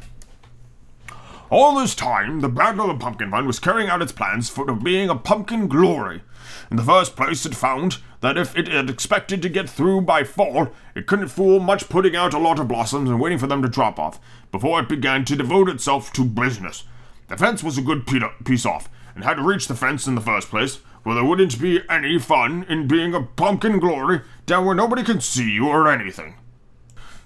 all 1.54 1.76
this 1.76 1.94
time, 1.94 2.40
the 2.40 2.48
bad 2.48 2.76
little 2.76 2.96
pumpkin 2.98 3.30
vine 3.30 3.46
was 3.46 3.60
carrying 3.60 3.88
out 3.88 4.02
its 4.02 4.10
plans 4.10 4.48
for 4.48 4.74
being 4.74 5.08
a 5.08 5.14
pumpkin 5.14 5.68
glory. 5.68 6.22
In 6.68 6.76
the 6.76 6.82
first 6.82 7.14
place, 7.14 7.46
it 7.46 7.54
found 7.54 7.98
that 8.22 8.36
if 8.36 8.58
it 8.58 8.66
had 8.66 8.90
expected 8.90 9.40
to 9.42 9.48
get 9.48 9.70
through 9.70 10.00
by 10.00 10.24
fall, 10.24 10.72
it 10.96 11.06
couldn't 11.06 11.28
fool 11.28 11.60
much 11.60 11.88
putting 11.88 12.16
out 12.16 12.34
a 12.34 12.38
lot 12.38 12.58
of 12.58 12.66
blossoms 12.66 13.08
and 13.08 13.20
waiting 13.20 13.38
for 13.38 13.46
them 13.46 13.62
to 13.62 13.68
drop 13.68 14.00
off 14.00 14.18
before 14.50 14.80
it 14.80 14.88
began 14.88 15.24
to 15.26 15.36
devote 15.36 15.68
itself 15.68 16.12
to 16.14 16.24
business. 16.24 16.84
The 17.28 17.36
fence 17.36 17.62
was 17.62 17.78
a 17.78 17.82
good 17.82 18.04
piece 18.06 18.66
off, 18.66 18.88
and 19.14 19.22
had 19.22 19.34
to 19.34 19.42
reach 19.42 19.68
the 19.68 19.76
fence 19.76 20.08
in 20.08 20.16
the 20.16 20.20
first 20.20 20.50
place, 20.50 20.80
where 21.04 21.14
there 21.14 21.24
wouldn't 21.24 21.60
be 21.60 21.82
any 21.88 22.18
fun 22.18 22.66
in 22.68 22.88
being 22.88 23.14
a 23.14 23.22
pumpkin 23.22 23.78
glory 23.78 24.22
down 24.46 24.64
where 24.64 24.74
nobody 24.74 25.04
can 25.04 25.20
see 25.20 25.52
you 25.52 25.68
or 25.68 25.88
anything. 25.88 26.34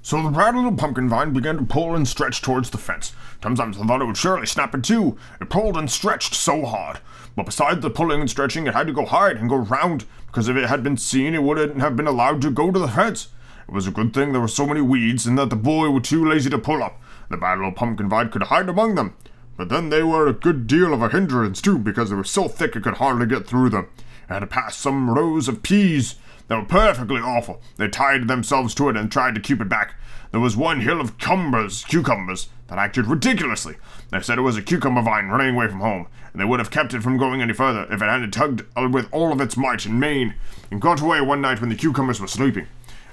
So 0.08 0.22
the 0.22 0.32
proud 0.32 0.56
little 0.56 0.72
pumpkin 0.72 1.06
vine 1.06 1.34
began 1.34 1.58
to 1.58 1.64
pull 1.64 1.94
and 1.94 2.08
stretch 2.08 2.40
towards 2.40 2.70
the 2.70 2.78
fence. 2.78 3.12
Sometimes 3.42 3.76
I 3.76 3.84
thought 3.84 4.00
it 4.00 4.06
would 4.06 4.16
surely 4.16 4.46
snap 4.46 4.74
in 4.74 4.80
two. 4.80 5.18
It 5.38 5.50
pulled 5.50 5.76
and 5.76 5.90
stretched 5.90 6.32
so 6.32 6.64
hard. 6.64 7.00
But 7.36 7.44
besides 7.44 7.82
the 7.82 7.90
pulling 7.90 8.22
and 8.22 8.30
stretching, 8.30 8.66
it 8.66 8.72
had 8.72 8.86
to 8.86 8.94
go 8.94 9.04
hard 9.04 9.36
and 9.36 9.50
go 9.50 9.56
round, 9.56 10.06
because 10.26 10.48
if 10.48 10.56
it 10.56 10.70
had 10.70 10.82
been 10.82 10.96
seen, 10.96 11.34
it 11.34 11.42
wouldn't 11.42 11.82
have 11.82 11.94
been 11.94 12.06
allowed 12.06 12.40
to 12.40 12.50
go 12.50 12.70
to 12.70 12.78
the 12.78 12.88
fence. 12.88 13.28
It 13.68 13.74
was 13.74 13.86
a 13.86 13.90
good 13.90 14.14
thing 14.14 14.32
there 14.32 14.40
were 14.40 14.48
so 14.48 14.66
many 14.66 14.80
weeds 14.80 15.26
and 15.26 15.36
that 15.36 15.50
the 15.50 15.56
boy 15.56 15.90
was 15.90 16.08
too 16.08 16.26
lazy 16.26 16.48
to 16.48 16.58
pull 16.58 16.82
up. 16.82 17.02
The 17.28 17.36
bad 17.36 17.58
little 17.58 17.72
pumpkin 17.72 18.08
vine 18.08 18.30
could 18.30 18.44
hide 18.44 18.70
among 18.70 18.94
them. 18.94 19.14
But 19.58 19.68
then 19.68 19.90
they 19.90 20.02
were 20.02 20.26
a 20.26 20.32
good 20.32 20.66
deal 20.66 20.94
of 20.94 21.02
a 21.02 21.10
hindrance 21.10 21.60
too, 21.60 21.78
because 21.78 22.08
they 22.08 22.16
were 22.16 22.24
so 22.24 22.48
thick 22.48 22.74
it 22.74 22.82
could 22.82 22.94
hardly 22.94 23.26
get 23.26 23.46
through 23.46 23.68
them. 23.68 23.88
It 24.30 24.32
had 24.32 24.38
to 24.38 24.46
pass 24.46 24.74
some 24.74 25.10
rows 25.10 25.48
of 25.48 25.62
peas 25.62 26.14
They 26.48 26.56
were 26.56 26.64
perfectly 26.64 27.20
awful. 27.20 27.60
They 27.76 27.88
tied 27.88 28.26
themselves 28.26 28.74
to 28.76 28.88
it 28.88 28.96
and 28.96 29.12
tried 29.12 29.34
to 29.34 29.40
keep 29.42 29.60
it 29.60 29.68
back. 29.68 29.96
There 30.30 30.40
was 30.40 30.56
one 30.56 30.80
hill 30.80 31.00
of 31.00 31.18
cumbers, 31.18 31.84
cucumbers, 31.84 32.48
that 32.68 32.78
acted 32.78 33.06
ridiculously. 33.06 33.76
They 34.10 34.20
said 34.20 34.38
it 34.38 34.42
was 34.42 34.56
a 34.56 34.62
cucumber 34.62 35.02
vine 35.02 35.28
running 35.28 35.54
away 35.54 35.68
from 35.68 35.80
home, 35.80 36.06
and 36.32 36.40
they 36.40 36.44
would 36.44 36.60
have 36.60 36.70
kept 36.70 36.92
it 36.92 37.02
from 37.02 37.16
going 37.16 37.40
any 37.40 37.54
further 37.54 37.86
if 37.90 38.02
it 38.02 38.06
hadn't 38.06 38.30
tugged 38.30 38.62
with 38.92 39.08
all 39.10 39.32
of 39.32 39.40
its 39.40 39.56
might 39.56 39.86
and 39.86 39.98
main, 39.98 40.34
and 40.70 40.80
got 40.80 41.00
away 41.00 41.20
one 41.20 41.40
night 41.40 41.60
when 41.60 41.70
the 41.70 41.76
cucumbers 41.76 42.20
were 42.20 42.26
sleeping. 42.26 42.66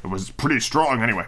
It 0.03 0.07
was 0.07 0.29
pretty 0.29 0.59
strong 0.59 1.01
anyway. 1.01 1.25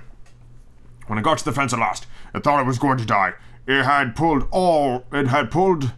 When 1.07 1.17
it 1.17 1.23
got 1.23 1.37
to 1.37 1.45
the 1.45 1.53
fence 1.53 1.71
at 1.71 1.79
last, 1.79 2.05
it 2.35 2.43
thought 2.43 2.59
it 2.59 2.67
was 2.67 2.79
going 2.79 2.97
to 2.97 3.05
die. 3.05 3.33
It 3.65 3.83
had 3.83 4.15
pulled 4.15 4.47
all, 4.51 5.05
it 5.13 5.27
had 5.27 5.49
pulled, 5.49 5.93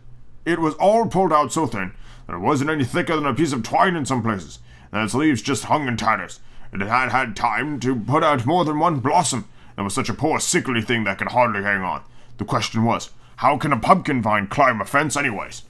it 0.46 0.60
was 0.60 0.76
all 0.76 1.08
pulled 1.08 1.34
out 1.34 1.52
so 1.52 1.66
thin 1.66 1.94
that 2.28 2.36
it 2.36 2.40
wasn't 2.40 2.70
any 2.70 2.84
thicker 2.84 3.16
than 3.16 3.26
a 3.26 3.34
piece 3.34 3.54
of 3.54 3.64
twine 3.64 3.96
in 3.96 4.06
some 4.06 4.22
places, 4.22 4.60
and 4.92 5.04
its 5.04 5.16
leaves 5.16 5.42
just 5.42 5.66
hung 5.66 5.88
in 5.88 5.98
tatters. 5.98 6.40
It 6.72 6.82
had 6.82 7.10
had 7.10 7.36
time 7.36 7.80
to 7.80 7.96
put 7.96 8.24
out 8.24 8.46
more 8.46 8.64
than 8.64 8.78
one 8.78 9.00
blossom, 9.00 9.48
and 9.80 9.86
was 9.86 9.94
such 9.94 10.10
a 10.10 10.14
poor, 10.14 10.42
sickly 10.42 10.82
thing 10.82 11.06
that 11.06 11.18
could 11.18 11.30
hardly 11.30 11.64
hang 11.64 11.80
on. 11.84 12.04
The 12.38 12.44
question 12.44 12.84
was, 12.84 13.12
how 13.38 13.56
can 13.56 13.72
a 13.72 13.80
pumpkin 13.80 14.22
vine 14.22 14.48
climb 14.48 14.82
a 14.82 14.86
fence 14.86 15.16
anyways? 15.16 15.62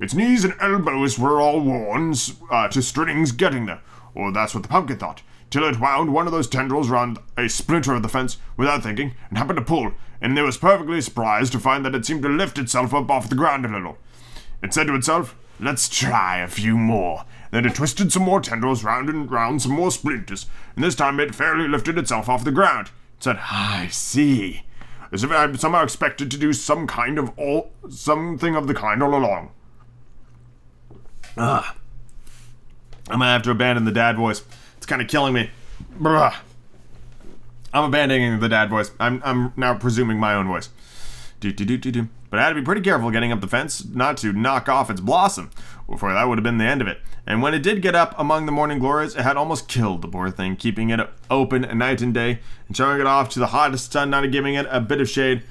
Its 0.00 0.14
knees 0.14 0.44
and 0.44 0.54
elbows 0.62 1.18
were 1.18 1.38
all 1.38 1.60
worn 1.60 2.14
uh, 2.50 2.68
to 2.68 2.80
strings 2.80 3.32
getting 3.32 3.66
there, 3.66 3.82
or 4.14 4.32
that's 4.32 4.54
what 4.54 4.62
the 4.62 4.68
pumpkin 4.70 4.96
thought, 4.96 5.20
till 5.50 5.68
it 5.68 5.78
wound 5.78 6.14
one 6.14 6.24
of 6.24 6.32
those 6.32 6.48
tendrils 6.48 6.88
round 6.88 7.18
a 7.36 7.50
splinter 7.50 7.92
of 7.92 8.00
the 8.00 8.08
fence 8.08 8.38
without 8.56 8.82
thinking, 8.82 9.12
and 9.28 9.36
happened 9.36 9.58
to 9.58 9.62
pull, 9.62 9.92
and 10.22 10.38
it 10.38 10.42
was 10.42 10.56
perfectly 10.56 11.02
surprised 11.02 11.52
to 11.52 11.58
find 11.58 11.84
that 11.84 11.94
it 11.94 12.06
seemed 12.06 12.22
to 12.22 12.30
lift 12.30 12.58
itself 12.58 12.94
up 12.94 13.10
off 13.10 13.28
the 13.28 13.34
ground 13.34 13.66
a 13.66 13.68
little. 13.68 13.98
It 14.62 14.72
said 14.72 14.86
to 14.86 14.94
itself, 14.94 15.36
Let's 15.60 15.90
try 15.90 16.38
a 16.38 16.48
few 16.48 16.78
more. 16.78 17.26
Then 17.50 17.66
it 17.66 17.74
twisted 17.74 18.10
some 18.10 18.22
more 18.22 18.40
tendrils 18.40 18.84
round 18.84 19.10
and 19.10 19.30
round 19.30 19.60
some 19.60 19.72
more 19.72 19.90
splinters, 19.90 20.46
and 20.74 20.82
this 20.82 20.94
time 20.94 21.20
it 21.20 21.34
fairly 21.34 21.68
lifted 21.68 21.98
itself 21.98 22.30
off 22.30 22.44
the 22.44 22.52
ground. 22.52 22.88
Said, 23.20 23.38
I 23.50 23.88
see. 23.90 24.62
As 25.10 25.24
if 25.24 25.30
had 25.30 25.58
somehow 25.58 25.82
expected 25.82 26.30
to 26.30 26.38
do 26.38 26.52
some 26.52 26.86
kind 26.86 27.18
of 27.18 27.36
all 27.38 27.72
something 27.88 28.54
of 28.54 28.66
the 28.66 28.74
kind 28.74 29.02
all 29.02 29.14
along. 29.14 29.50
Ah. 31.36 31.74
I'm 33.08 33.20
gonna 33.20 33.32
have 33.32 33.42
to 33.42 33.50
abandon 33.50 33.84
the 33.84 33.92
dad 33.92 34.16
voice. 34.16 34.42
It's 34.76 34.86
kind 34.86 35.00
of 35.00 35.08
killing 35.08 35.32
me. 35.32 35.50
Bruh. 35.98 36.34
I'm 37.72 37.84
abandoning 37.84 38.40
the 38.40 38.48
dad 38.48 38.70
voice. 38.70 38.90
I'm, 39.00 39.22
I'm 39.24 39.52
now 39.56 39.76
presuming 39.76 40.18
my 40.18 40.34
own 40.34 40.46
voice. 40.46 40.68
Do, 41.40 41.52
do, 41.52 41.64
do, 41.64 41.78
do, 41.78 41.90
do. 41.90 42.08
But 42.30 42.40
I 42.40 42.42
had 42.42 42.50
to 42.50 42.54
be 42.54 42.62
pretty 42.62 42.80
careful 42.80 43.10
getting 43.10 43.32
up 43.32 43.40
the 43.40 43.48
fence 43.48 43.84
not 43.84 44.16
to 44.18 44.32
knock 44.32 44.68
off 44.68 44.90
its 44.90 45.00
blossom, 45.00 45.50
for 45.98 46.12
that 46.12 46.24
would 46.24 46.38
have 46.38 46.42
been 46.42 46.58
the 46.58 46.64
end 46.64 46.82
of 46.82 46.88
it. 46.88 47.00
And 47.28 47.42
when 47.42 47.52
it 47.52 47.62
did 47.62 47.82
get 47.82 47.94
up 47.94 48.14
among 48.16 48.46
the 48.46 48.52
morning 48.52 48.78
glories, 48.78 49.14
it 49.14 49.20
had 49.20 49.36
almost 49.36 49.68
killed 49.68 50.00
the 50.00 50.08
poor 50.08 50.30
thing, 50.30 50.56
keeping 50.56 50.88
it 50.88 50.98
open 51.30 51.60
night 51.76 52.00
and 52.00 52.14
day, 52.14 52.38
and 52.66 52.74
showing 52.74 53.00
it 53.00 53.06
off 53.06 53.28
to 53.28 53.38
the 53.38 53.48
hottest 53.48 53.92
sun, 53.92 54.08
not 54.08 54.28
giving 54.32 54.54
it 54.54 54.66
a 54.70 54.80
bit 54.80 54.98
of 54.98 55.10
shade, 55.10 55.42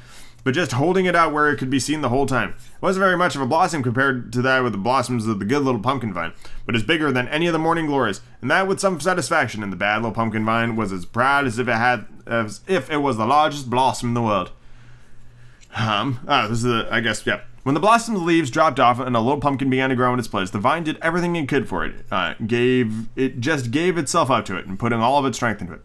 but 0.43 0.55
just 0.55 0.71
holding 0.71 1.05
it 1.05 1.15
out 1.15 1.33
where 1.33 1.51
it 1.51 1.57
could 1.57 1.69
be 1.69 1.79
seen 1.79 2.01
the 2.01 2.09
whole 2.09 2.25
time. 2.25 2.49
It 2.49 2.81
wasn't 2.81 3.03
very 3.03 3.15
much 3.15 3.35
of 3.35 3.43
a 3.43 3.45
blossom 3.45 3.83
compared 3.83 4.33
to 4.33 4.41
that 4.41 4.63
with 4.63 4.71
the 4.71 4.79
blossoms 4.79 5.27
of 5.27 5.37
the 5.37 5.45
good 5.45 5.61
little 5.61 5.79
pumpkin 5.79 6.11
vine, 6.11 6.33
but 6.65 6.73
it's 6.73 6.83
bigger 6.83 7.11
than 7.11 7.27
any 7.27 7.45
of 7.45 7.53
the 7.53 7.59
morning 7.59 7.85
glories, 7.85 8.21
and 8.41 8.49
that 8.49 8.67
with 8.67 8.79
some 8.79 8.99
satisfaction. 8.99 9.61
And 9.61 9.71
the 9.71 9.77
bad 9.77 9.97
little 9.97 10.15
pumpkin 10.15 10.43
vine 10.43 10.75
was 10.75 10.91
as 10.91 11.05
proud 11.05 11.45
as 11.45 11.59
if 11.59 11.67
it 11.67 11.73
had, 11.73 12.07
as 12.25 12.61
if 12.67 12.89
it 12.89 12.97
was 12.97 13.17
the 13.17 13.27
largest 13.27 13.69
blossom 13.69 14.09
in 14.09 14.13
the 14.15 14.23
world. 14.23 14.51
Um, 15.75 16.21
ah, 16.27 16.47
this 16.47 16.57
is 16.57 16.63
the, 16.63 16.87
I 16.89 17.01
guess, 17.01 17.23
yeah. 17.23 17.41
When 17.67 17.73
the 17.73 17.81
blossoms 17.81 18.21
leaves 18.21 18.49
dropped 18.49 18.79
off 18.79 18.97
and 18.97 19.13
a 19.13 19.19
little 19.19 19.41
pumpkin 19.41 19.69
began 19.69 19.89
to 19.89 19.95
grow 19.97 20.13
in 20.13 20.19
its 20.19 20.29
place, 20.29 20.51
the 20.51 20.57
vine 20.57 20.85
did 20.85 20.97
everything 21.01 21.35
it 21.35 21.49
could 21.49 21.67
for 21.67 21.83
it. 21.83 21.95
Uh, 22.09 22.33
gave 22.35 23.09
it 23.17 23.41
just 23.41 23.71
gave 23.71 23.97
itself 23.97 24.31
up 24.31 24.45
to 24.45 24.55
it 24.55 24.65
and 24.67 24.79
putting 24.79 25.01
all 25.01 25.19
of 25.19 25.25
its 25.25 25.37
strength 25.37 25.59
into 25.59 25.73
it. 25.73 25.81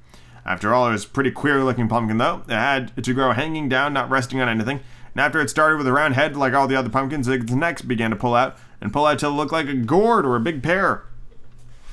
After 0.47 0.72
all, 0.72 0.87
it 0.87 0.93
was 0.93 1.05
a 1.05 1.09
pretty 1.09 1.33
queer 1.33 1.64
looking 1.64 1.89
pumpkin 1.89 2.18
though. 2.18 2.45
It 2.47 2.53
had 2.53 3.05
to 3.05 3.12
grow 3.12 3.33
hanging 3.33 3.68
down, 3.68 3.93
not 3.93 4.09
resting 4.09 4.41
on 4.41 4.49
anything. 4.49 4.78
And 5.12 5.20
after 5.20 5.41
it 5.41 5.51
started 5.51 5.76
with 5.76 5.89
a 5.89 5.93
round 5.93 6.14
head 6.14 6.37
like 6.37 6.53
all 6.53 6.68
the 6.68 6.76
other 6.76 6.89
pumpkins, 6.89 7.26
its 7.26 7.51
neck 7.51 7.85
began 7.85 8.11
to 8.11 8.16
pull 8.16 8.37
out 8.37 8.57
and 8.80 8.93
pull 8.93 9.05
out 9.05 9.18
till 9.18 9.30
it 9.30 9.35
looked 9.35 9.51
like 9.51 9.66
a 9.66 9.74
gourd 9.74 10.24
or 10.24 10.37
a 10.37 10.41
big 10.41 10.62
pear. 10.62 11.03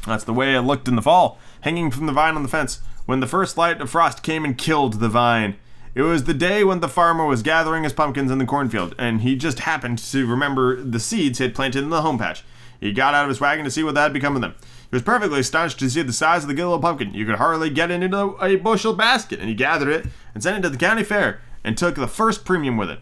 That's 0.06 0.24
the 0.24 0.36
way 0.36 0.54
it 0.54 0.62
looked 0.62 0.88
in 0.88 0.98
the 0.98 1.02
fall, 1.02 1.40
hanging 1.62 1.90
from 1.90 2.06
the 2.06 2.14
vine 2.14 2.36
on 2.36 2.44
the 2.44 2.48
fence, 2.48 2.80
when 3.08 3.22
the 3.22 3.26
first 3.26 3.58
light 3.58 3.82
of 3.82 3.90
frost 3.90 4.22
came 4.22 4.46
and 4.46 4.56
killed 4.56 5.00
the 5.00 5.10
vine. 5.10 5.56
It 5.96 6.04
was 6.04 6.26
the 6.26 6.34
day 6.34 6.64
when 6.64 6.80
the 6.80 6.88
farmer 6.88 7.26
was 7.26 7.42
gathering 7.42 7.84
his 7.84 7.94
pumpkins 7.94 8.32
in 8.32 8.38
the 8.38 8.46
cornfield, 8.46 8.94
and 8.98 9.22
he 9.22 9.36
just 9.36 9.60
happened 9.60 9.98
to 9.98 10.28
remember 10.28 10.82
the 10.82 11.00
seeds 11.00 11.40
he 11.40 11.44
had 11.44 11.56
planted 11.56 11.84
in 11.84 11.90
the 11.90 12.04
home 12.04 12.18
patch. 12.18 12.44
He 12.80 12.94
got 12.94 13.14
out 13.14 13.24
of 13.24 13.30
his 13.30 13.42
wagon 13.42 13.66
to 13.66 13.72
see 13.72 13.84
what 13.84 13.98
had 13.98 14.14
become 14.14 14.36
of 14.36 14.42
them. 14.42 14.56
He 14.62 14.96
was 14.96 15.02
perfectly 15.02 15.40
astonished 15.40 15.80
to 15.80 15.90
see 15.90 16.02
the 16.02 16.14
size 16.14 16.44
of 16.44 16.48
the 16.48 16.54
good 16.54 16.64
little 16.64 16.80
pumpkin. 16.80 17.14
You 17.14 17.26
could 17.26 17.36
hardly 17.36 17.70
get 17.70 17.92
it 17.92 18.02
into 18.02 18.38
a 18.42 18.56
bushel 18.56 18.94
basket, 18.94 19.40
and 19.40 19.50
he 19.50 19.56
gathered 19.56 19.90
it 19.90 20.06
and 20.34 20.42
sent 20.42 20.58
it 20.58 20.62
to 20.62 20.70
the 20.70 20.78
county 20.78 21.04
fair 21.04 21.42
and 21.64 21.78
took 21.78 21.96
the 21.96 22.08
first 22.08 22.46
premium 22.46 22.78
with 22.78 22.90
it. 22.90 23.00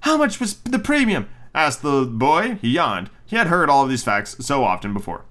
How 0.00 0.16
much 0.16 0.40
was 0.40 0.54
the 0.60 0.78
premium? 0.78 1.28
asked 1.54 1.82
the 1.82 2.06
boy. 2.06 2.58
He 2.62 2.70
yawned. 2.70 3.10
He 3.26 3.36
had 3.36 3.48
heard 3.48 3.68
all 3.68 3.84
of 3.84 3.90
these 3.90 4.04
facts 4.04 4.36
so 4.40 4.64
often 4.64 4.94
before. 4.94 5.24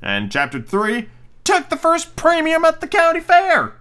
And 0.00 0.32
chapter 0.32 0.60
3 0.60 1.08
took 1.44 1.68
the 1.68 1.76
first 1.76 2.16
premium 2.16 2.64
at 2.64 2.80
the 2.80 2.88
county 2.88 3.20
fair. 3.20 3.74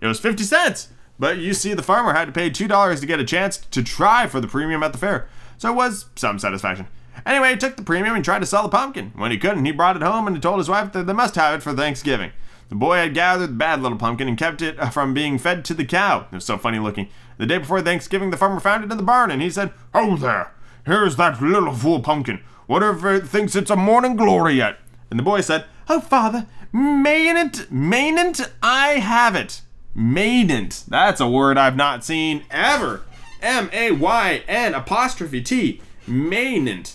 It 0.00 0.06
was 0.06 0.20
50 0.20 0.44
cents. 0.44 0.88
But 1.18 1.38
you 1.38 1.54
see, 1.54 1.74
the 1.74 1.82
farmer 1.82 2.14
had 2.14 2.26
to 2.26 2.32
pay 2.32 2.50
$2 2.50 3.00
to 3.00 3.06
get 3.06 3.20
a 3.20 3.24
chance 3.24 3.56
to 3.56 3.82
try 3.82 4.26
for 4.26 4.40
the 4.40 4.48
premium 4.48 4.82
at 4.82 4.92
the 4.92 4.98
fair. 4.98 5.28
So 5.56 5.72
it 5.72 5.76
was 5.76 6.06
some 6.14 6.38
satisfaction. 6.38 6.86
Anyway, 7.26 7.50
he 7.50 7.56
took 7.56 7.76
the 7.76 7.82
premium 7.82 8.14
and 8.14 8.24
tried 8.24 8.38
to 8.38 8.46
sell 8.46 8.62
the 8.62 8.68
pumpkin. 8.68 9.12
When 9.16 9.30
he 9.32 9.38
couldn't, 9.38 9.64
he 9.64 9.72
brought 9.72 9.96
it 9.96 10.02
home 10.02 10.26
and 10.26 10.36
he 10.36 10.40
told 10.40 10.58
his 10.58 10.68
wife 10.68 10.92
that 10.92 11.06
they 11.06 11.12
must 11.12 11.34
have 11.34 11.58
it 11.58 11.62
for 11.62 11.74
Thanksgiving. 11.74 12.30
The 12.68 12.74
boy 12.74 12.98
had 12.98 13.14
gathered 13.14 13.48
the 13.48 13.54
bad 13.54 13.82
little 13.82 13.98
pumpkin 13.98 14.28
and 14.28 14.38
kept 14.38 14.62
it 14.62 14.78
uh, 14.78 14.90
from 14.90 15.14
being 15.14 15.38
fed 15.38 15.64
to 15.66 15.74
the 15.74 15.84
cow. 15.84 16.26
It 16.30 16.34
was 16.36 16.44
so 16.44 16.58
funny 16.58 16.78
looking. 16.78 17.08
The 17.38 17.46
day 17.46 17.58
before 17.58 17.80
Thanksgiving, 17.80 18.30
the 18.30 18.36
farmer 18.36 18.60
found 18.60 18.84
it 18.84 18.90
in 18.90 18.96
the 18.96 19.02
barn 19.02 19.30
and 19.30 19.42
he 19.42 19.50
said, 19.50 19.72
Oh, 19.94 20.16
there! 20.16 20.52
Here's 20.84 21.16
that 21.16 21.42
little 21.42 21.74
fool 21.74 22.00
pumpkin. 22.00 22.40
Whatever 22.66 23.14
it 23.14 23.26
thinks 23.26 23.56
it's 23.56 23.70
a 23.70 23.76
morning 23.76 24.16
glory 24.16 24.54
yet. 24.54 24.78
And 25.10 25.18
the 25.18 25.24
boy 25.24 25.40
said, 25.40 25.64
Oh, 25.88 26.00
father, 26.00 26.46
mayn't, 26.72 27.70
mayn't 27.70 28.40
I 28.62 28.98
have 28.98 29.34
it? 29.34 29.62
Mayn't. 29.98 30.84
That's 30.86 31.20
a 31.20 31.28
word 31.28 31.58
I've 31.58 31.74
not 31.74 32.04
seen 32.04 32.44
ever. 32.52 33.02
M 33.42 33.68
A 33.72 33.90
Y 33.90 34.42
N 34.46 34.72
apostrophe 34.72 35.42
T. 35.42 35.82
Mayn't. 36.06 36.94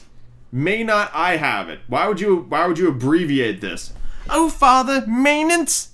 May 0.54 0.86
not 0.86 1.12
I 1.14 1.36
have 1.36 1.68
it? 1.68 1.82
Why 1.88 2.08
would 2.08 2.22
you 2.22 2.46
why 2.48 2.66
would 2.66 2.80
you 2.80 2.88
abbreviate 2.88 3.60
this? 3.60 3.92
Oh 4.30 4.48
father, 4.48 5.04
mayn't 5.06 5.90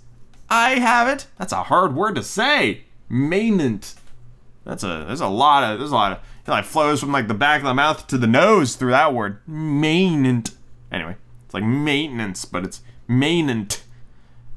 I 0.51 0.75
have 0.75 1.07
it? 1.07 1.25
That's 1.39 1.51
a 1.51 1.63
hard 1.63 1.95
word 1.95 2.13
to 2.13 2.21
say. 2.23 2.83
Mayn't. 3.09 3.95
That's 4.63 4.83
a 4.83 5.05
there's 5.07 5.19
a 5.19 5.27
lot 5.27 5.63
of 5.63 5.79
there's 5.79 5.91
a 5.91 5.95
lot 5.95 6.11
of 6.11 6.19
it 6.45 6.51
like 6.51 6.65
flows 6.65 6.99
from 6.99 7.11
like 7.11 7.27
the 7.27 7.33
back 7.33 7.61
of 7.61 7.65
the 7.65 7.73
mouth 7.73 8.05
to 8.05 8.19
the 8.19 8.27
nose 8.27 8.75
through 8.75 8.91
that 8.91 9.15
word. 9.15 9.39
Mayn't. 9.47 10.51
Anyway, 10.91 11.15
it's 11.45 11.55
like 11.55 11.63
maintenance, 11.63 12.45
but 12.45 12.63
it's 12.65 12.81
mayn't. 13.07 13.81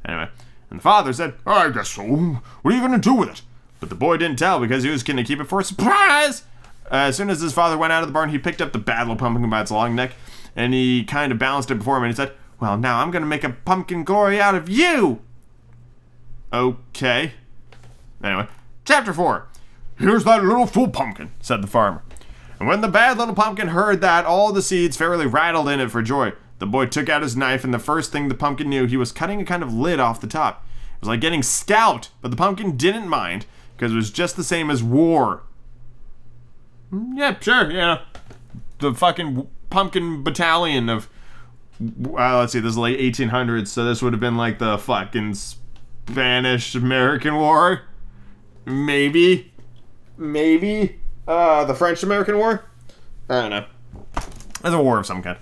Anyway. 0.04 0.28
And 0.72 0.78
the 0.78 0.84
father 0.84 1.12
said, 1.12 1.34
I 1.46 1.68
guess 1.68 1.90
so. 1.90 2.02
What 2.02 2.72
are 2.72 2.74
you 2.74 2.80
going 2.80 2.98
to 2.98 2.98
do 2.98 3.12
with 3.12 3.28
it? 3.28 3.42
But 3.78 3.90
the 3.90 3.94
boy 3.94 4.16
didn't 4.16 4.38
tell 4.38 4.58
because 4.58 4.82
he 4.82 4.88
was 4.88 5.02
going 5.02 5.18
to 5.18 5.22
keep 5.22 5.38
it 5.38 5.44
for 5.44 5.60
a 5.60 5.64
surprise. 5.64 6.44
As 6.90 7.14
soon 7.14 7.28
as 7.28 7.42
his 7.42 7.52
father 7.52 7.76
went 7.76 7.92
out 7.92 8.02
of 8.02 8.08
the 8.08 8.12
barn, 8.14 8.30
he 8.30 8.38
picked 8.38 8.62
up 8.62 8.72
the 8.72 8.78
bad 8.78 9.00
little 9.00 9.16
pumpkin 9.16 9.50
by 9.50 9.60
its 9.60 9.70
long 9.70 9.94
neck 9.94 10.14
and 10.56 10.72
he 10.72 11.04
kind 11.04 11.30
of 11.30 11.38
balanced 11.38 11.70
it 11.70 11.74
before 11.74 11.98
him 11.98 12.04
and 12.04 12.12
he 12.12 12.16
said, 12.16 12.32
Well, 12.58 12.78
now 12.78 13.02
I'm 13.02 13.10
going 13.10 13.20
to 13.20 13.28
make 13.28 13.44
a 13.44 13.50
pumpkin 13.50 14.02
glory 14.02 14.40
out 14.40 14.54
of 14.54 14.70
you. 14.70 15.20
Okay. 16.54 17.34
Anyway, 18.24 18.48
chapter 18.86 19.12
4. 19.12 19.48
Here's 19.98 20.24
that 20.24 20.42
little 20.42 20.66
fool 20.66 20.88
pumpkin, 20.88 21.32
said 21.42 21.62
the 21.62 21.66
farmer. 21.66 22.02
And 22.58 22.66
when 22.66 22.80
the 22.80 22.88
bad 22.88 23.18
little 23.18 23.34
pumpkin 23.34 23.68
heard 23.68 24.00
that, 24.00 24.24
all 24.24 24.54
the 24.54 24.62
seeds 24.62 24.96
fairly 24.96 25.26
rattled 25.26 25.68
in 25.68 25.80
it 25.80 25.90
for 25.90 26.00
joy. 26.00 26.32
The 26.62 26.66
boy 26.66 26.86
took 26.86 27.08
out 27.08 27.22
his 27.22 27.36
knife, 27.36 27.64
and 27.64 27.74
the 27.74 27.80
first 27.80 28.12
thing 28.12 28.28
the 28.28 28.36
pumpkin 28.36 28.68
knew, 28.68 28.86
he 28.86 28.96
was 28.96 29.10
cutting 29.10 29.40
a 29.40 29.44
kind 29.44 29.64
of 29.64 29.74
lid 29.74 29.98
off 29.98 30.20
the 30.20 30.28
top. 30.28 30.64
It 30.94 31.00
was 31.00 31.08
like 31.08 31.20
getting 31.20 31.42
scalped, 31.42 32.10
but 32.20 32.30
the 32.30 32.36
pumpkin 32.36 32.76
didn't 32.76 33.08
mind, 33.08 33.46
because 33.76 33.90
it 33.90 33.96
was 33.96 34.12
just 34.12 34.36
the 34.36 34.44
same 34.44 34.70
as 34.70 34.80
war. 34.80 35.42
Mm, 36.92 37.14
yeah, 37.16 37.36
sure, 37.40 37.68
yeah. 37.68 38.02
the 38.78 38.94
fucking 38.94 39.48
pumpkin 39.70 40.22
battalion 40.22 40.88
of. 40.88 41.08
Well, 41.80 42.38
let's 42.38 42.52
see. 42.52 42.60
This 42.60 42.70
is 42.70 42.78
late 42.78 43.00
1800s, 43.00 43.66
so 43.66 43.84
this 43.84 44.00
would 44.00 44.12
have 44.12 44.20
been 44.20 44.36
like 44.36 44.60
the 44.60 44.78
fucking 44.78 45.34
Spanish 45.34 46.76
American 46.76 47.34
War. 47.34 47.82
Maybe, 48.66 49.50
maybe 50.16 51.00
uh, 51.26 51.64
the 51.64 51.74
French 51.74 52.04
American 52.04 52.38
War. 52.38 52.66
I 53.28 53.40
don't 53.40 53.50
know. 53.50 53.64
There's 54.60 54.74
a 54.74 54.80
war 54.80 55.00
of 55.00 55.06
some 55.06 55.24
kind. 55.24 55.38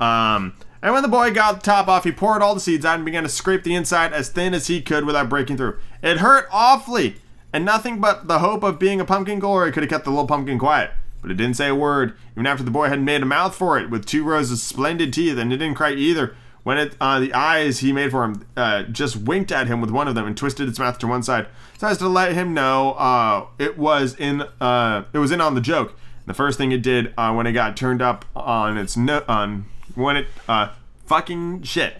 Um, 0.00 0.54
and 0.80 0.92
when 0.92 1.02
the 1.02 1.08
boy 1.08 1.32
got 1.32 1.56
the 1.56 1.60
top 1.60 1.88
off, 1.88 2.04
he 2.04 2.12
poured 2.12 2.40
all 2.40 2.54
the 2.54 2.60
seeds 2.60 2.84
out 2.84 2.96
and 2.96 3.04
began 3.04 3.24
to 3.24 3.28
scrape 3.28 3.64
the 3.64 3.74
inside 3.74 4.12
as 4.12 4.28
thin 4.28 4.54
as 4.54 4.68
he 4.68 4.80
could 4.80 5.04
without 5.04 5.28
breaking 5.28 5.56
through. 5.56 5.78
It 6.02 6.18
hurt 6.18 6.48
awfully, 6.52 7.16
and 7.52 7.64
nothing 7.64 8.00
but 8.00 8.28
the 8.28 8.38
hope 8.38 8.62
of 8.62 8.78
being 8.78 9.00
a 9.00 9.04
pumpkin 9.04 9.40
glory 9.40 9.72
could 9.72 9.82
have 9.82 9.90
kept 9.90 10.04
the 10.04 10.10
little 10.10 10.26
pumpkin 10.26 10.58
quiet. 10.58 10.92
But 11.20 11.32
it 11.32 11.34
didn't 11.34 11.56
say 11.56 11.68
a 11.68 11.74
word, 11.74 12.14
even 12.32 12.46
after 12.46 12.62
the 12.62 12.70
boy 12.70 12.88
had 12.88 13.02
made 13.02 13.22
a 13.22 13.26
mouth 13.26 13.56
for 13.56 13.78
it 13.78 13.90
with 13.90 14.06
two 14.06 14.22
rows 14.22 14.52
of 14.52 14.58
splendid 14.58 15.12
teeth, 15.12 15.36
and 15.36 15.52
it 15.52 15.56
didn't 15.56 15.76
cry 15.76 15.92
either. 15.92 16.34
When 16.62 16.76
it, 16.76 16.96
uh, 17.00 17.18
the 17.18 17.32
eyes 17.32 17.78
he 17.78 17.92
made 17.92 18.10
for 18.10 18.24
him 18.24 18.46
uh, 18.56 18.82
just 18.82 19.16
winked 19.16 19.50
at 19.50 19.68
him 19.68 19.80
with 19.80 19.90
one 19.90 20.06
of 20.06 20.14
them 20.14 20.26
and 20.26 20.36
twisted 20.36 20.68
its 20.68 20.78
mouth 20.78 20.98
to 20.98 21.06
one 21.06 21.22
side, 21.22 21.46
so 21.78 21.86
as 21.86 21.98
to 21.98 22.08
let 22.08 22.34
him 22.34 22.52
know 22.52 22.92
uh, 22.92 23.46
it 23.58 23.78
was 23.78 24.14
in 24.16 24.42
uh, 24.60 25.04
it 25.12 25.18
was 25.18 25.32
in 25.32 25.40
on 25.40 25.54
the 25.54 25.60
joke. 25.62 25.98
The 26.26 26.34
first 26.34 26.58
thing 26.58 26.70
it 26.72 26.82
did 26.82 27.14
uh, 27.16 27.32
when 27.32 27.46
it 27.46 27.52
got 27.52 27.74
turned 27.74 28.02
up 28.02 28.26
on 28.36 28.76
its 28.76 28.98
no- 28.98 29.24
on 29.26 29.64
when 29.98 30.16
it 30.16 30.26
uh, 30.48 30.70
fucking 31.06 31.62
shit. 31.62 31.96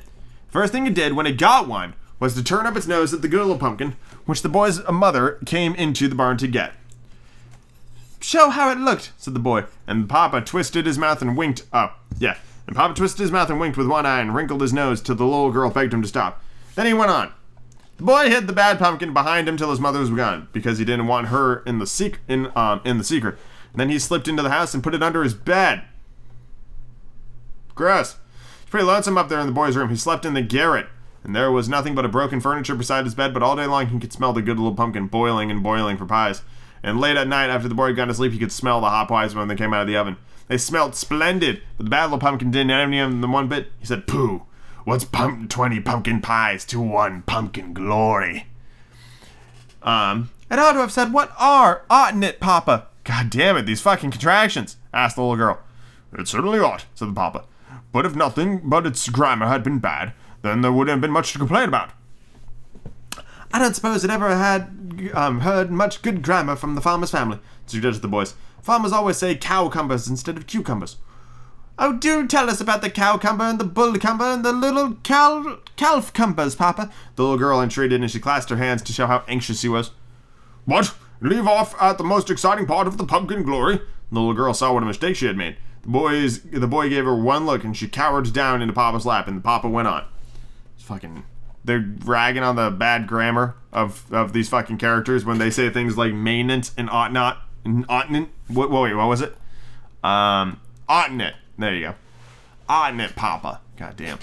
First 0.48 0.72
thing 0.72 0.86
it 0.86 0.94
did 0.94 1.12
when 1.12 1.26
it 1.26 1.38
got 1.38 1.68
one 1.68 1.94
was 2.20 2.34
to 2.34 2.42
turn 2.42 2.66
up 2.66 2.76
its 2.76 2.86
nose 2.86 3.12
at 3.12 3.22
the 3.22 3.28
good 3.28 3.40
little 3.40 3.58
pumpkin, 3.58 3.96
which 4.24 4.42
the 4.42 4.48
boy's 4.48 4.80
mother 4.88 5.38
came 5.46 5.74
into 5.74 6.08
the 6.08 6.14
barn 6.14 6.36
to 6.38 6.48
get. 6.48 6.72
Show 8.20 8.50
how 8.50 8.70
it 8.70 8.78
looked, 8.78 9.12
said 9.16 9.34
the 9.34 9.40
boy, 9.40 9.64
and 9.86 10.08
Papa 10.08 10.40
twisted 10.40 10.86
his 10.86 10.98
mouth 10.98 11.22
and 11.22 11.36
winked 11.36 11.64
up. 11.72 12.00
Yeah, 12.18 12.36
and 12.66 12.74
Papa 12.74 12.94
twisted 12.94 13.20
his 13.20 13.30
mouth 13.30 13.48
and 13.50 13.60
winked 13.60 13.78
with 13.78 13.86
one 13.86 14.06
eye 14.06 14.20
and 14.20 14.34
wrinkled 14.34 14.60
his 14.60 14.72
nose 14.72 15.00
till 15.00 15.14
the 15.14 15.24
little 15.24 15.52
girl 15.52 15.70
begged 15.70 15.94
him 15.94 16.02
to 16.02 16.08
stop. 16.08 16.42
Then 16.74 16.86
he 16.86 16.94
went 16.94 17.10
on. 17.10 17.32
The 17.96 18.04
boy 18.04 18.28
hid 18.28 18.46
the 18.46 18.52
bad 18.52 18.78
pumpkin 18.78 19.12
behind 19.12 19.48
him 19.48 19.56
till 19.56 19.70
his 19.70 19.80
mother 19.80 20.00
was 20.00 20.10
gone, 20.10 20.48
because 20.52 20.78
he 20.78 20.84
didn't 20.84 21.06
want 21.06 21.28
her 21.28 21.60
in 21.60 21.78
the 21.78 21.86
sec- 21.86 22.20
in 22.26 22.50
um 22.56 22.80
in 22.84 22.98
the 22.98 23.04
secret. 23.04 23.36
And 23.72 23.80
then 23.80 23.90
he 23.90 23.98
slipped 23.98 24.28
into 24.28 24.42
the 24.42 24.50
house 24.50 24.74
and 24.74 24.82
put 24.82 24.94
it 24.94 25.02
under 25.02 25.22
his 25.22 25.34
bed. 25.34 25.84
Gross. 27.78 28.16
It's 28.60 28.70
pretty 28.70 28.84
lonesome 28.84 29.16
up 29.16 29.28
there 29.28 29.38
in 29.38 29.46
the 29.46 29.52
boy's 29.52 29.76
room. 29.76 29.88
He 29.88 29.94
slept 29.94 30.24
in 30.24 30.34
the 30.34 30.42
garret, 30.42 30.88
and 31.22 31.34
there 31.34 31.52
was 31.52 31.68
nothing 31.68 31.94
but 31.94 32.04
a 32.04 32.08
broken 32.08 32.40
furniture 32.40 32.74
beside 32.74 33.04
his 33.04 33.14
bed, 33.14 33.32
but 33.32 33.40
all 33.40 33.54
day 33.54 33.66
long 33.66 33.86
he 33.86 34.00
could 34.00 34.12
smell 34.12 34.32
the 34.32 34.42
good 34.42 34.58
little 34.58 34.74
pumpkin 34.74 35.06
boiling 35.06 35.48
and 35.48 35.62
boiling 35.62 35.96
for 35.96 36.04
pies. 36.04 36.42
And 36.82 36.98
late 37.00 37.16
at 37.16 37.28
night, 37.28 37.50
after 37.50 37.68
the 37.68 37.76
boy 37.76 37.86
had 37.86 37.96
gone 37.96 38.08
to 38.08 38.14
sleep, 38.14 38.32
he 38.32 38.38
could 38.40 38.50
smell 38.50 38.80
the 38.80 38.90
hot 38.90 39.06
pies 39.06 39.36
when 39.36 39.46
they 39.46 39.54
came 39.54 39.72
out 39.72 39.82
of 39.82 39.86
the 39.86 39.96
oven. 39.96 40.16
They 40.48 40.58
smelled 40.58 40.96
splendid, 40.96 41.62
but 41.76 41.84
the 41.84 41.90
bad 41.90 42.06
little 42.06 42.18
pumpkin 42.18 42.50
didn't 42.50 42.72
any 42.72 42.98
of 42.98 43.12
them 43.12 43.30
one 43.30 43.46
bit. 43.46 43.70
He 43.78 43.86
said, 43.86 44.08
Pooh, 44.08 44.42
what's 44.82 45.04
pump- 45.04 45.48
20 45.48 45.78
pumpkin 45.78 46.20
pies 46.20 46.64
to 46.64 46.80
one 46.80 47.22
pumpkin 47.22 47.72
glory? 47.72 48.48
Um, 49.84 50.30
it 50.50 50.58
ought 50.58 50.72
to 50.72 50.80
have 50.80 50.90
said, 50.90 51.12
What 51.12 51.30
are, 51.38 51.82
oughtn't 51.88 52.24
it, 52.24 52.40
Papa? 52.40 52.88
God 53.04 53.30
damn 53.30 53.56
it, 53.56 53.66
these 53.66 53.80
fucking 53.80 54.10
contractions, 54.10 54.78
asked 54.92 55.14
the 55.14 55.22
little 55.22 55.36
girl. 55.36 55.60
It 56.12 56.26
certainly 56.26 56.58
ought, 56.58 56.86
said 56.96 57.08
the 57.08 57.12
papa. 57.12 57.44
But 57.92 58.06
if 58.06 58.14
nothing 58.14 58.60
but 58.64 58.86
its 58.86 59.08
grammar 59.08 59.46
had 59.46 59.64
been 59.64 59.78
bad, 59.78 60.12
then 60.42 60.60
there 60.60 60.72
wouldn't 60.72 60.94
have 60.94 61.00
been 61.00 61.10
much 61.10 61.32
to 61.32 61.38
complain 61.38 61.68
about. 61.68 61.90
I 63.52 63.58
don't 63.58 63.74
suppose 63.74 64.04
it 64.04 64.10
ever 64.10 64.36
had 64.36 65.10
um, 65.14 65.40
heard 65.40 65.70
much 65.70 66.02
good 66.02 66.22
grammar 66.22 66.54
from 66.56 66.74
the 66.74 66.80
farmer's 66.80 67.10
family, 67.10 67.40
suggested 67.66 68.02
the 68.02 68.08
boys. 68.08 68.34
Farmers 68.62 68.92
always 68.92 69.16
say 69.16 69.34
cowcumbers 69.34 70.08
instead 70.08 70.36
of 70.36 70.46
cucumbers. 70.46 70.96
Oh, 71.78 71.92
do 71.92 72.26
tell 72.26 72.50
us 72.50 72.60
about 72.60 72.82
the 72.82 72.90
cowcumber 72.90 73.44
and 73.44 73.58
the 73.58 73.64
bullcumber 73.64 74.34
and 74.34 74.44
the 74.44 74.52
little 74.52 74.94
cal 75.04 75.58
calfcumbers, 75.76 76.56
Papa. 76.56 76.90
The 77.14 77.22
little 77.22 77.38
girl 77.38 77.62
entreated, 77.62 78.00
and 78.00 78.10
she 78.10 78.18
clasped 78.18 78.50
her 78.50 78.56
hands 78.56 78.82
to 78.82 78.92
show 78.92 79.06
how 79.06 79.22
anxious 79.28 79.60
she 79.60 79.68
was. 79.68 79.92
What? 80.64 80.94
Leave 81.20 81.46
off 81.46 81.80
at 81.80 81.96
the 81.96 82.04
most 82.04 82.30
exciting 82.30 82.66
part 82.66 82.86
of 82.86 82.98
the 82.98 83.06
pumpkin 83.06 83.44
glory? 83.44 83.80
The 84.10 84.18
little 84.18 84.34
girl 84.34 84.54
saw 84.54 84.72
what 84.72 84.82
a 84.82 84.86
mistake 84.86 85.16
she 85.16 85.26
had 85.26 85.36
made. 85.36 85.56
The 85.82 85.88
boys, 85.88 86.42
the 86.42 86.66
boy 86.66 86.88
gave 86.88 87.04
her 87.04 87.14
one 87.14 87.46
look, 87.46 87.64
and 87.64 87.76
she 87.76 87.88
cowered 87.88 88.32
down 88.32 88.62
into 88.62 88.74
Papa's 88.74 89.06
lap, 89.06 89.28
and 89.28 89.38
the 89.38 89.42
Papa 89.42 89.68
went 89.68 89.88
on. 89.88 90.04
It's 90.74 90.84
fucking. 90.84 91.24
They're 91.64 91.84
ragging 92.04 92.42
on 92.42 92.56
the 92.56 92.70
bad 92.70 93.06
grammar 93.06 93.54
of, 93.72 94.12
of 94.12 94.32
these 94.32 94.48
fucking 94.48 94.78
characters 94.78 95.24
when 95.24 95.38
they 95.38 95.50
say 95.50 95.70
things 95.70 95.98
like 95.98 96.14
maintenance 96.14 96.72
and 96.78 96.88
ought 96.88 97.12
not 97.12 97.42
and 97.64 97.84
oughtn't. 97.88 98.30
What? 98.48 98.70
Wait, 98.70 98.94
what 98.94 99.08
was 99.08 99.20
it? 99.20 99.36
Um, 100.02 100.60
oughtn't 100.88 101.20
it? 101.20 101.34
There 101.58 101.74
you 101.74 101.88
go. 101.88 101.94
Oughtn't 102.68 103.00
it, 103.00 103.16
Papa? 103.16 103.60
God 103.76 103.96
damn. 103.96 104.18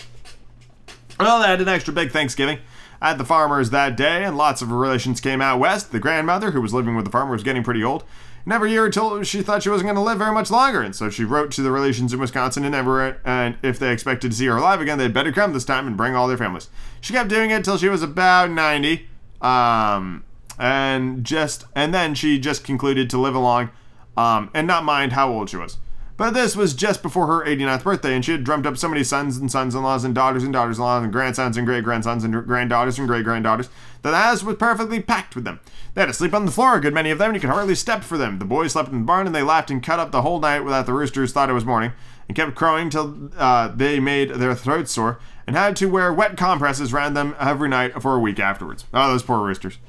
Well, 1.19 1.41
they 1.41 1.47
had 1.47 1.61
an 1.61 1.67
extra 1.67 1.93
big 1.93 2.11
Thanksgiving 2.11 2.59
at 3.01 3.17
the 3.17 3.25
farmers 3.25 3.69
that 3.69 3.95
day, 3.95 4.23
and 4.23 4.37
lots 4.37 4.61
of 4.61 4.71
relations 4.71 5.21
came 5.21 5.41
out 5.41 5.59
west. 5.59 5.91
The 5.91 5.99
grandmother, 5.99 6.51
who 6.51 6.61
was 6.61 6.73
living 6.73 6.95
with 6.95 7.05
the 7.05 7.11
farmer, 7.11 7.31
was 7.31 7.43
getting 7.43 7.63
pretty 7.63 7.83
old. 7.83 8.03
Never 8.47 8.67
year 8.67 8.85
until 8.85 9.23
she 9.23 9.41
thought 9.41 9.63
she 9.63 9.69
wasn't 9.69 9.87
going 9.87 9.95
to 9.95 10.01
live 10.01 10.19
very 10.19 10.33
much 10.33 10.51
longer, 10.51 10.81
and 10.81 10.95
so 10.95 11.09
she 11.09 11.23
wrote 11.23 11.49
to 11.51 11.63
the 11.63 11.71
relations 11.71 12.13
in 12.13 12.19
Wisconsin 12.19 12.63
and 12.63 12.75
Everett, 12.75 13.19
and 13.25 13.57
if 13.63 13.79
they 13.79 13.91
expected 13.91 14.31
to 14.31 14.37
see 14.37 14.45
her 14.45 14.57
alive 14.57 14.81
again, 14.81 14.99
they'd 14.99 15.13
better 15.13 15.31
come 15.31 15.51
this 15.51 15.65
time 15.65 15.87
and 15.87 15.97
bring 15.97 16.15
all 16.15 16.27
their 16.27 16.37
families. 16.37 16.69
She 17.01 17.13
kept 17.13 17.29
doing 17.29 17.49
it 17.49 17.65
till 17.65 17.77
she 17.77 17.89
was 17.89 18.03
about 18.03 18.51
90, 18.51 19.07
um, 19.41 20.23
and 20.59 21.23
just 21.23 21.65
and 21.75 21.91
then 21.91 22.13
she 22.13 22.37
just 22.37 22.63
concluded 22.63 23.09
to 23.09 23.17
live 23.17 23.33
along, 23.33 23.71
um, 24.15 24.51
and 24.53 24.67
not 24.67 24.83
mind 24.83 25.13
how 25.13 25.31
old 25.31 25.49
she 25.49 25.57
was. 25.57 25.77
But 26.17 26.33
this 26.33 26.55
was 26.55 26.73
just 26.73 27.03
before 27.03 27.27
her 27.27 27.45
89th 27.45 27.83
birthday, 27.83 28.15
and 28.15 28.23
she 28.23 28.31
had 28.31 28.45
drummed 28.45 28.65
up 28.65 28.77
so 28.77 28.87
many 28.87 29.03
sons 29.03 29.35
and 29.35 29.51
sons-in-laws 29.51 30.05
and 30.05 30.15
daughters 30.15 30.43
and 30.43 30.53
daughters-in-laws 30.53 31.03
and 31.03 31.11
grandsons 31.11 31.57
and 31.57 31.67
great-grandsons 31.67 32.23
and 32.23 32.45
granddaughters 32.45 32.97
and 32.97 33.07
great-granddaughters 33.07 33.67
that 34.01 34.11
the 34.11 34.17
house 34.17 34.41
was 34.41 34.55
perfectly 34.55 35.01
packed 35.01 35.35
with 35.35 35.43
them. 35.43 35.59
They 35.93 36.01
had 36.01 36.07
to 36.07 36.13
sleep 36.13 36.33
on 36.33 36.45
the 36.45 36.53
floor, 36.53 36.75
a 36.75 36.81
good 36.81 36.93
many 36.93 37.11
of 37.11 37.17
them, 37.17 37.31
and 37.31 37.35
you 37.35 37.41
could 37.41 37.49
hardly 37.49 37.75
step 37.75 38.01
for 38.01 38.17
them. 38.17 38.39
The 38.39 38.45
boys 38.45 38.71
slept 38.71 38.89
in 38.89 38.99
the 38.99 39.05
barn, 39.05 39.27
and 39.27 39.35
they 39.35 39.41
laughed 39.41 39.71
and 39.71 39.83
cut 39.83 39.99
up 39.99 40.11
the 40.11 40.21
whole 40.21 40.39
night 40.39 40.61
without 40.61 40.85
the 40.85 40.93
roosters 40.93 41.33
thought 41.33 41.49
it 41.49 41.53
was 41.53 41.65
morning, 41.65 41.91
and 42.29 42.35
kept 42.35 42.55
crowing 42.55 42.89
till 42.89 43.31
uh, 43.37 43.67
they 43.67 43.99
made 43.99 44.29
their 44.29 44.55
throats 44.55 44.93
sore, 44.93 45.19
and 45.45 45.57
had 45.57 45.75
to 45.75 45.87
wear 45.87 46.13
wet 46.13 46.37
compresses 46.37 46.93
round 46.93 47.17
them 47.17 47.35
every 47.39 47.67
night 47.67 48.01
for 48.01 48.15
a 48.15 48.19
week 48.19 48.39
afterwards. 48.39 48.85
Oh, 48.93 49.09
those 49.11 49.23
poor 49.23 49.45
roosters. 49.45 49.79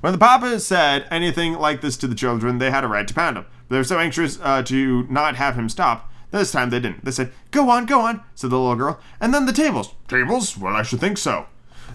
When 0.00 0.12
the 0.12 0.18
papa 0.18 0.58
said 0.58 1.06
anything 1.10 1.54
like 1.54 1.80
this 1.80 1.96
to 1.98 2.08
the 2.08 2.16
children, 2.16 2.58
they 2.58 2.72
had 2.72 2.82
a 2.82 2.88
right 2.88 3.06
to 3.06 3.14
pound 3.14 3.36
him. 3.36 3.46
They 3.72 3.78
were 3.78 3.84
so 3.84 3.98
anxious 3.98 4.38
uh, 4.42 4.62
to 4.64 5.06
not 5.08 5.36
have 5.36 5.54
him 5.54 5.70
stop. 5.70 6.12
This 6.30 6.52
time 6.52 6.68
they 6.68 6.78
didn't. 6.78 7.06
They 7.06 7.10
said, 7.10 7.32
Go 7.52 7.70
on, 7.70 7.86
go 7.86 8.02
on, 8.02 8.22
said 8.34 8.50
the 8.50 8.58
little 8.58 8.76
girl. 8.76 9.00
And 9.18 9.32
then 9.32 9.46
the 9.46 9.52
tables. 9.52 9.94
Tables? 10.08 10.58
Well, 10.58 10.76
I 10.76 10.82
should 10.82 11.00
think 11.00 11.16
so. 11.16 11.46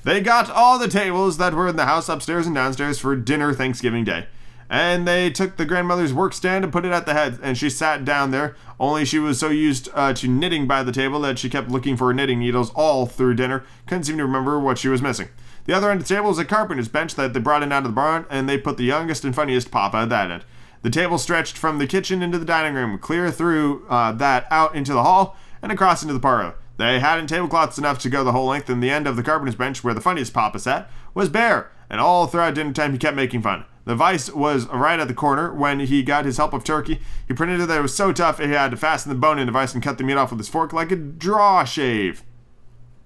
They 0.03 0.19
got 0.19 0.49
all 0.49 0.79
the 0.79 0.87
tables 0.87 1.37
that 1.37 1.53
were 1.53 1.67
in 1.67 1.75
the 1.75 1.85
house 1.85 2.09
upstairs 2.09 2.47
and 2.47 2.55
downstairs 2.55 2.97
for 2.97 3.15
dinner 3.15 3.53
Thanksgiving 3.53 4.03
Day. 4.03 4.25
And 4.71 5.07
they 5.07 5.29
took 5.29 5.57
the 5.57 5.65
grandmother's 5.65 6.15
work 6.15 6.33
stand 6.33 6.63
and 6.63 6.73
put 6.73 6.83
it 6.83 6.91
at 6.91 7.05
the 7.05 7.13
head, 7.13 7.37
and 7.43 7.55
she 7.55 7.69
sat 7.69 8.03
down 8.03 8.31
there. 8.31 8.55
Only 8.79 9.05
she 9.05 9.19
was 9.19 9.39
so 9.39 9.49
used 9.49 9.87
uh, 9.93 10.13
to 10.13 10.27
knitting 10.27 10.65
by 10.65 10.81
the 10.81 10.91
table 10.91 11.19
that 11.21 11.37
she 11.37 11.47
kept 11.47 11.69
looking 11.69 11.95
for 11.95 12.07
her 12.07 12.13
knitting 12.13 12.39
needles 12.39 12.71
all 12.71 13.05
through 13.05 13.35
dinner. 13.35 13.63
Couldn't 13.85 14.05
seem 14.05 14.17
to 14.17 14.25
remember 14.25 14.59
what 14.59 14.79
she 14.79 14.87
was 14.87 15.03
missing. 15.03 15.29
The 15.65 15.73
other 15.73 15.91
end 15.91 16.01
of 16.01 16.07
the 16.07 16.15
table 16.15 16.29
was 16.29 16.39
a 16.39 16.45
carpenter's 16.45 16.87
bench 16.87 17.13
that 17.15 17.33
they 17.33 17.39
brought 17.39 17.61
in 17.61 17.71
out 17.71 17.83
of 17.83 17.83
the 17.83 17.89
barn, 17.89 18.25
and 18.31 18.49
they 18.49 18.57
put 18.57 18.77
the 18.77 18.83
youngest 18.83 19.23
and 19.23 19.35
funniest 19.35 19.69
papa 19.69 19.97
at 19.97 20.09
that 20.09 20.31
end. 20.31 20.43
The 20.81 20.89
table 20.89 21.17
stretched 21.17 21.57
from 21.57 21.79
the 21.79 21.87
kitchen 21.87 22.21
into 22.21 22.37
the 22.37 22.45
dining 22.45 22.75
room, 22.75 22.97
clear 22.99 23.31
through 23.31 23.85
uh, 23.89 24.11
that 24.13 24.47
out 24.51 24.75
into 24.75 24.93
the 24.93 25.03
hall, 25.03 25.35
and 25.61 25.71
across 25.71 26.01
into 26.01 26.13
the 26.13 26.19
parlor. 26.19 26.55
They 26.77 26.99
hadn't 26.99 27.27
tablecloths 27.27 27.77
enough 27.77 27.99
to 27.99 28.09
go 28.09 28.23
the 28.23 28.31
whole 28.31 28.47
length, 28.47 28.69
and 28.69 28.81
the 28.81 28.91
end 28.91 29.07
of 29.07 29.15
the 29.15 29.23
carpenter's 29.23 29.55
bench, 29.55 29.83
where 29.83 29.93
the 29.93 30.01
funniest 30.01 30.33
papa 30.33 30.59
sat, 30.59 30.89
was 31.13 31.29
bare, 31.29 31.71
and 31.89 31.99
all 31.99 32.27
throughout 32.27 32.53
dinner 32.53 32.71
time 32.71 32.93
he 32.93 32.99
kept 32.99 33.15
making 33.15 33.41
fun. 33.41 33.65
The 33.85 33.95
vice 33.95 34.29
was 34.29 34.67
right 34.67 34.99
at 34.99 35.07
the 35.07 35.13
corner. 35.13 35.53
When 35.53 35.79
he 35.79 36.03
got 36.03 36.25
his 36.25 36.37
help 36.37 36.53
of 36.53 36.63
turkey, 36.63 36.99
he 37.27 37.33
pretended 37.33 37.67
that 37.69 37.79
it 37.79 37.81
was 37.81 37.95
so 37.95 38.11
tough 38.11 38.37
he 38.37 38.49
had 38.49 38.71
to 38.71 38.77
fasten 38.77 39.09
the 39.09 39.17
bone 39.17 39.39
in 39.39 39.45
the 39.45 39.51
vice 39.53 39.73
and 39.73 39.81
cut 39.81 39.97
the 39.97 40.03
meat 40.03 40.17
off 40.17 40.29
with 40.29 40.39
his 40.39 40.49
fork 40.49 40.73
like 40.73 40.91
a 40.91 40.97
draw 40.97 41.63
shave. 41.63 42.23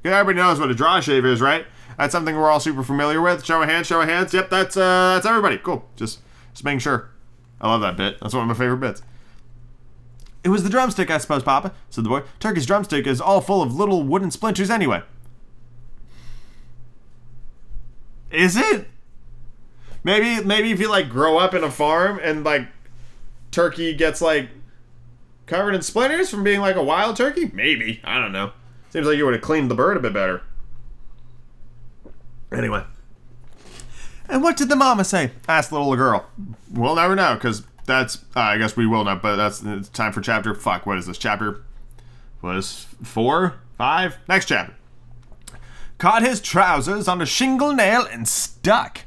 Everybody 0.03 0.37
knows 0.37 0.59
what 0.59 0.71
a 0.71 0.75
draw 0.75 0.99
shave 0.99 1.23
is, 1.23 1.39
right? 1.39 1.67
That's 1.97 2.11
something 2.11 2.35
we're 2.35 2.49
all 2.49 2.59
super 2.59 2.81
familiar 2.81 3.21
with. 3.21 3.45
Show 3.45 3.61
of 3.61 3.69
hands, 3.69 3.85
show 3.85 4.01
of 4.01 4.09
hands. 4.09 4.33
Yep, 4.33 4.49
that's 4.49 4.75
uh, 4.75 5.13
that's 5.13 5.27
everybody. 5.27 5.59
Cool. 5.59 5.87
Just 5.95 6.19
just 6.51 6.65
making 6.65 6.79
sure. 6.79 7.11
I 7.61 7.69
love 7.69 7.81
that 7.81 7.95
bit. 7.95 8.19
That's 8.19 8.33
one 8.33 8.43
of 8.43 8.47
my 8.49 8.61
favorite 8.61 8.79
bits. 8.79 9.03
It 10.43 10.49
was 10.49 10.63
the 10.63 10.69
drumstick, 10.69 11.11
I 11.11 11.19
suppose, 11.19 11.43
Papa, 11.43 11.71
said 11.91 12.03
the 12.03 12.09
boy. 12.09 12.23
Turkey's 12.39 12.65
drumstick 12.65 13.05
is 13.05 13.21
all 13.21 13.41
full 13.41 13.61
of 13.61 13.75
little 13.75 14.01
wooden 14.01 14.31
splinters 14.31 14.71
anyway. 14.71 15.03
Is 18.31 18.57
it? 18.57 18.87
Maybe 20.03 20.43
maybe 20.43 20.71
if 20.71 20.79
you 20.79 20.89
like 20.89 21.09
grow 21.09 21.37
up 21.37 21.53
in 21.53 21.63
a 21.63 21.69
farm 21.69 22.19
and 22.23 22.43
like 22.43 22.67
turkey 23.51 23.93
gets 23.93 24.19
like 24.19 24.49
covered 25.45 25.75
in 25.75 25.83
splinters 25.83 26.31
from 26.31 26.43
being 26.43 26.59
like 26.59 26.75
a 26.75 26.83
wild 26.83 27.17
turkey? 27.17 27.51
Maybe. 27.53 28.01
I 28.03 28.19
don't 28.19 28.31
know. 28.31 28.53
Seems 28.89 29.05
like 29.05 29.17
you 29.17 29.25
would 29.25 29.35
have 29.35 29.43
cleaned 29.43 29.69
the 29.69 29.75
bird 29.75 29.97
a 29.97 29.99
bit 29.99 30.13
better. 30.13 30.41
Anyway. 32.51 32.83
And 34.31 34.41
what 34.41 34.55
did 34.55 34.69
the 34.69 34.77
mama 34.77 35.03
say? 35.03 35.31
asked 35.49 35.71
the 35.71 35.77
little 35.77 35.97
girl. 35.97 36.25
We'll 36.71 36.95
never 36.95 37.17
know, 37.17 37.33
because 37.33 37.63
that's 37.85 38.19
uh, 38.33 38.39
I 38.39 38.57
guess 38.57 38.77
we 38.77 38.87
will 38.87 39.03
not, 39.03 39.21
but 39.21 39.35
that's 39.35 39.61
it's 39.61 39.89
time 39.89 40.13
for 40.13 40.21
chapter. 40.21 40.55
Fuck, 40.55 40.85
what 40.85 40.97
is 40.97 41.05
this 41.05 41.17
chapter? 41.17 41.63
Was 42.41 42.87
four, 43.03 43.55
five? 43.77 44.17
Next 44.29 44.45
chapter. 44.47 44.73
Caught 45.97 46.23
his 46.23 46.39
trousers 46.39 47.09
on 47.09 47.21
a 47.21 47.25
shingle 47.25 47.73
nail 47.73 48.07
and 48.09 48.25
stuck. 48.25 49.01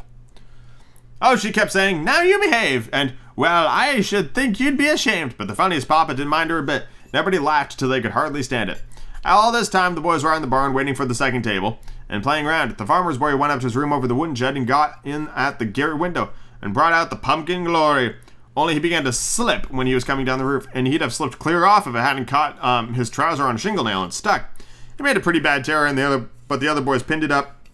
Oh, 1.23 1.37
she 1.37 1.53
kept 1.53 1.73
saying, 1.73 2.05
"Now 2.05 2.21
you 2.21 2.39
behave," 2.39 2.91
and 2.93 3.15
well, 3.35 3.67
I 3.67 4.03
should 4.03 4.35
think 4.35 4.61
you'd 4.61 4.77
be 4.77 4.89
ashamed. 4.89 5.37
But 5.39 5.49
the 5.49 5.55
funniest 5.55 5.89
papa 5.89 6.13
didn't 6.13 6.29
mind 6.29 6.51
her 6.51 6.59
a 6.59 6.63
bit. 6.63 6.85
Everybody 7.15 7.39
laughed 7.39 7.79
till 7.79 7.89
they 7.89 8.03
could 8.03 8.11
hardly 8.11 8.43
stand 8.43 8.69
it. 8.69 8.83
All 9.25 9.51
this 9.51 9.71
time, 9.71 9.95
the 9.95 10.03
boys 10.03 10.23
were 10.23 10.35
in 10.35 10.43
the 10.43 10.49
barn 10.49 10.75
waiting 10.75 10.95
for 10.95 11.07
the 11.07 11.15
second 11.15 11.43
table 11.43 11.79
and 12.09 12.23
playing 12.23 12.47
around. 12.47 12.77
The 12.77 12.87
farmer's 12.87 13.19
boy 13.19 13.37
went 13.37 13.53
up 13.53 13.61
to 13.61 13.67
his 13.67 13.77
room 13.77 13.93
over 13.93 14.07
the 14.07 14.15
wooden 14.15 14.35
shed 14.35 14.57
and 14.57 14.67
got 14.67 14.99
in 15.05 15.29
at 15.35 15.59
the 15.59 15.65
garret 15.65 15.99
window 15.99 16.31
and 16.61 16.75
brought 16.75 16.93
out 16.93 17.11
the 17.11 17.17
pumpkin 17.17 17.65
glory. 17.65 18.17
Only 18.57 18.75
he 18.75 18.81
began 18.81 19.05
to 19.05 19.13
slip 19.13 19.71
when 19.71 19.87
he 19.87 19.95
was 19.95 20.05
coming 20.05 20.25
down 20.25 20.39
the 20.39 20.45
roof, 20.45 20.67
and 20.73 20.87
he'd 20.87 21.01
have 21.01 21.13
slipped 21.13 21.41
clear 21.41 21.65
off 21.65 21.87
if 21.87 21.95
it 21.95 21.99
hadn't 21.99 22.27
caught 22.27 22.63
um, 22.63 22.95
his 22.95 23.11
trouser 23.11 23.43
on 23.43 23.57
a 23.57 23.59
shingle 23.59 23.85
nail 23.85 24.03
and 24.03 24.15
stuck. 24.15 24.49
He 24.97 25.03
made 25.03 25.17
a 25.17 25.21
pretty 25.21 25.41
bad 25.41 25.65
tear, 25.65 25.87
and 25.87 25.99
the 25.99 26.03
other, 26.03 26.29
but 26.47 26.61
the 26.61 26.69
other 26.69 26.81
boys 26.81 27.03
pinned 27.03 27.25
it 27.25 27.33
up. 27.33 27.67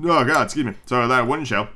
Oh 0.00 0.24
God, 0.24 0.44
excuse 0.44 0.64
me. 0.64 0.74
So 0.86 1.08
that 1.08 1.26
wouldn't 1.26 1.48
show, 1.48 1.68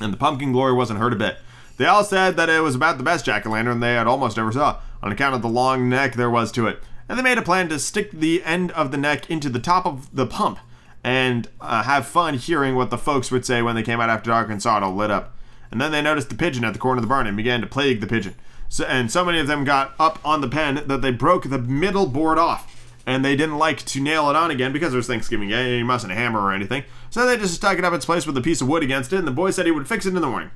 and 0.00 0.12
the 0.12 0.16
pumpkin 0.16 0.50
glory 0.50 0.72
wasn't 0.72 0.98
hurt 0.98 1.12
a 1.12 1.16
bit. 1.16 1.38
They 1.76 1.86
all 1.86 2.02
said 2.02 2.36
that 2.36 2.48
it 2.48 2.60
was 2.60 2.74
about 2.74 2.98
the 2.98 3.04
best 3.04 3.24
jack 3.24 3.46
o' 3.46 3.50
lantern 3.50 3.78
they 3.78 3.94
had 3.94 4.08
almost 4.08 4.36
ever 4.36 4.50
saw, 4.50 4.80
on 5.00 5.12
account 5.12 5.36
of 5.36 5.42
the 5.42 5.48
long 5.48 5.88
neck 5.88 6.14
there 6.14 6.28
was 6.28 6.50
to 6.52 6.66
it. 6.66 6.82
And 7.08 7.18
they 7.18 7.22
made 7.22 7.38
a 7.38 7.42
plan 7.42 7.68
to 7.70 7.78
stick 7.78 8.10
the 8.10 8.42
end 8.44 8.70
of 8.72 8.90
the 8.90 8.98
neck 8.98 9.30
into 9.30 9.48
the 9.48 9.60
top 9.60 9.86
of 9.86 10.14
the 10.14 10.26
pump 10.26 10.58
and 11.02 11.48
uh, 11.60 11.84
have 11.84 12.06
fun 12.06 12.34
hearing 12.34 12.74
what 12.74 12.90
the 12.90 12.98
folks 12.98 13.30
would 13.30 13.46
say 13.46 13.62
when 13.62 13.74
they 13.74 13.82
came 13.82 14.00
out 14.00 14.10
after 14.10 14.30
dark 14.30 14.50
and 14.50 14.60
saw 14.60 14.76
it 14.76 14.82
all 14.82 14.94
lit 14.94 15.10
up. 15.10 15.34
And 15.70 15.80
then 15.80 15.92
they 15.92 16.02
noticed 16.02 16.28
the 16.28 16.34
pigeon 16.34 16.64
at 16.64 16.72
the 16.72 16.78
corner 16.78 16.98
of 16.98 17.02
the 17.02 17.08
barn 17.08 17.26
and 17.26 17.36
began 17.36 17.60
to 17.60 17.66
plague 17.66 18.00
the 18.00 18.06
pigeon. 18.06 18.34
So, 18.68 18.84
and 18.84 19.10
so 19.10 19.24
many 19.24 19.38
of 19.38 19.46
them 19.46 19.64
got 19.64 19.94
up 19.98 20.18
on 20.24 20.40
the 20.40 20.48
pen 20.48 20.82
that 20.86 21.00
they 21.00 21.10
broke 21.10 21.48
the 21.48 21.58
middle 21.58 22.06
board 22.06 22.38
off. 22.38 22.74
And 23.06 23.24
they 23.24 23.36
didn't 23.36 23.56
like 23.56 23.78
to 23.86 24.00
nail 24.00 24.28
it 24.28 24.36
on 24.36 24.50
again 24.50 24.70
because 24.70 24.92
it 24.92 24.96
was 24.98 25.06
Thanksgiving 25.06 25.48
Day 25.48 25.70
and 25.70 25.78
you 25.78 25.84
mustn't 25.86 26.12
hammer 26.12 26.40
or 26.40 26.52
anything. 26.52 26.84
So 27.08 27.24
they 27.24 27.38
just 27.38 27.54
stuck 27.54 27.78
it 27.78 27.84
up 27.84 27.94
its 27.94 28.04
place 28.04 28.26
with 28.26 28.36
a 28.36 28.42
piece 28.42 28.60
of 28.60 28.68
wood 28.68 28.82
against 28.82 29.14
it, 29.14 29.18
and 29.18 29.26
the 29.26 29.32
boy 29.32 29.50
said 29.50 29.64
he 29.64 29.72
would 29.72 29.88
fix 29.88 30.04
it 30.04 30.14
in 30.14 30.20
the 30.20 30.26
morning. 30.26 30.50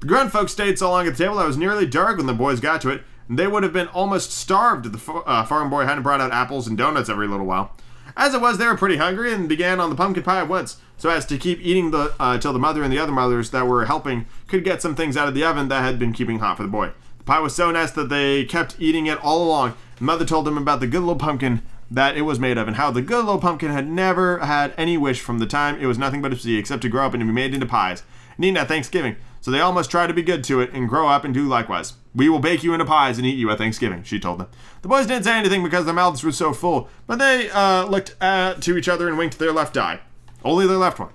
The 0.00 0.06
grown 0.06 0.28
folks 0.28 0.52
stayed 0.52 0.78
so 0.78 0.90
long 0.90 1.06
at 1.06 1.16
the 1.16 1.24
table 1.24 1.36
that 1.36 1.44
it 1.44 1.46
was 1.46 1.56
nearly 1.56 1.86
dark 1.86 2.18
when 2.18 2.26
the 2.26 2.34
boys 2.34 2.60
got 2.60 2.82
to 2.82 2.90
it, 2.90 3.02
they 3.38 3.46
would 3.46 3.62
have 3.62 3.72
been 3.72 3.88
almost 3.88 4.32
starved 4.32 4.86
if 4.86 4.92
the 4.92 5.12
uh, 5.12 5.44
farm 5.44 5.70
boy 5.70 5.84
hadn't 5.84 6.02
brought 6.02 6.20
out 6.20 6.32
apples 6.32 6.66
and 6.66 6.76
donuts 6.76 7.08
every 7.08 7.28
little 7.28 7.46
while. 7.46 7.72
As 8.16 8.34
it 8.34 8.40
was, 8.40 8.58
they 8.58 8.66
were 8.66 8.76
pretty 8.76 8.96
hungry 8.96 9.32
and 9.32 9.48
began 9.48 9.80
on 9.80 9.88
the 9.88 9.96
pumpkin 9.96 10.22
pie 10.22 10.40
at 10.40 10.48
once, 10.48 10.78
so 10.98 11.08
as 11.10 11.24
to 11.26 11.38
keep 11.38 11.60
eating 11.60 11.90
the 11.90 12.12
uh, 12.18 12.38
till 12.38 12.52
the 12.52 12.58
mother 12.58 12.82
and 12.82 12.92
the 12.92 12.98
other 12.98 13.12
mothers 13.12 13.50
that 13.50 13.66
were 13.66 13.86
helping 13.86 14.26
could 14.48 14.64
get 14.64 14.82
some 14.82 14.94
things 14.94 15.16
out 15.16 15.28
of 15.28 15.34
the 15.34 15.44
oven 15.44 15.68
that 15.68 15.82
had 15.82 15.98
been 15.98 16.12
keeping 16.12 16.40
hot 16.40 16.56
for 16.56 16.64
the 16.64 16.68
boy. 16.68 16.90
The 17.18 17.24
pie 17.24 17.40
was 17.40 17.54
so 17.54 17.70
nice 17.70 17.92
that 17.92 18.08
they 18.08 18.44
kept 18.44 18.76
eating 18.80 19.06
it 19.06 19.22
all 19.22 19.44
along. 19.44 19.74
The 19.98 20.04
mother 20.04 20.24
told 20.24 20.44
them 20.44 20.58
about 20.58 20.80
the 20.80 20.86
good 20.86 21.00
little 21.00 21.16
pumpkin 21.16 21.62
that 21.90 22.16
it 22.16 22.22
was 22.22 22.38
made 22.38 22.58
of 22.58 22.66
and 22.66 22.76
how 22.76 22.90
the 22.90 23.02
good 23.02 23.24
little 23.24 23.40
pumpkin 23.40 23.70
had 23.70 23.88
never 23.88 24.38
had 24.38 24.74
any 24.76 24.96
wish 24.96 25.20
from 25.20 25.38
the 25.38 25.46
time 25.46 25.76
it 25.80 25.86
was 25.86 25.98
nothing 25.98 26.22
but 26.22 26.32
a 26.32 26.36
seed 26.36 26.58
except 26.58 26.82
to 26.82 26.88
grow 26.88 27.06
up 27.06 27.14
and 27.14 27.20
to 27.20 27.26
be 27.26 27.32
made 27.32 27.54
into 27.54 27.66
pies 27.66 28.02
eaten 28.44 28.56
at 28.56 28.68
Thanksgiving. 28.68 29.16
So 29.40 29.50
they 29.50 29.60
all 29.60 29.72
must 29.72 29.90
try 29.90 30.06
to 30.06 30.12
be 30.12 30.22
good 30.22 30.44
to 30.44 30.60
it 30.60 30.72
and 30.72 30.88
grow 30.88 31.08
up 31.08 31.24
and 31.24 31.32
do 31.32 31.48
likewise. 31.48 31.94
We 32.14 32.28
will 32.28 32.40
bake 32.40 32.62
you 32.62 32.72
into 32.72 32.84
pies 32.84 33.16
and 33.16 33.26
eat 33.26 33.38
you 33.38 33.50
at 33.50 33.58
Thanksgiving, 33.58 34.02
she 34.02 34.20
told 34.20 34.40
them. 34.40 34.48
The 34.82 34.88
boys 34.88 35.06
didn't 35.06 35.24
say 35.24 35.38
anything 35.38 35.62
because 35.62 35.84
their 35.84 35.94
mouths 35.94 36.22
were 36.22 36.32
so 36.32 36.52
full, 36.52 36.88
but 37.06 37.18
they 37.18 37.48
uh, 37.50 37.86
looked 37.86 38.16
at, 38.20 38.60
to 38.62 38.76
each 38.76 38.88
other 38.88 39.08
and 39.08 39.16
winked 39.16 39.38
their 39.38 39.52
left 39.52 39.76
eye. 39.76 40.00
Only 40.44 40.66
their 40.66 40.76
left 40.76 40.98
one. 40.98 41.10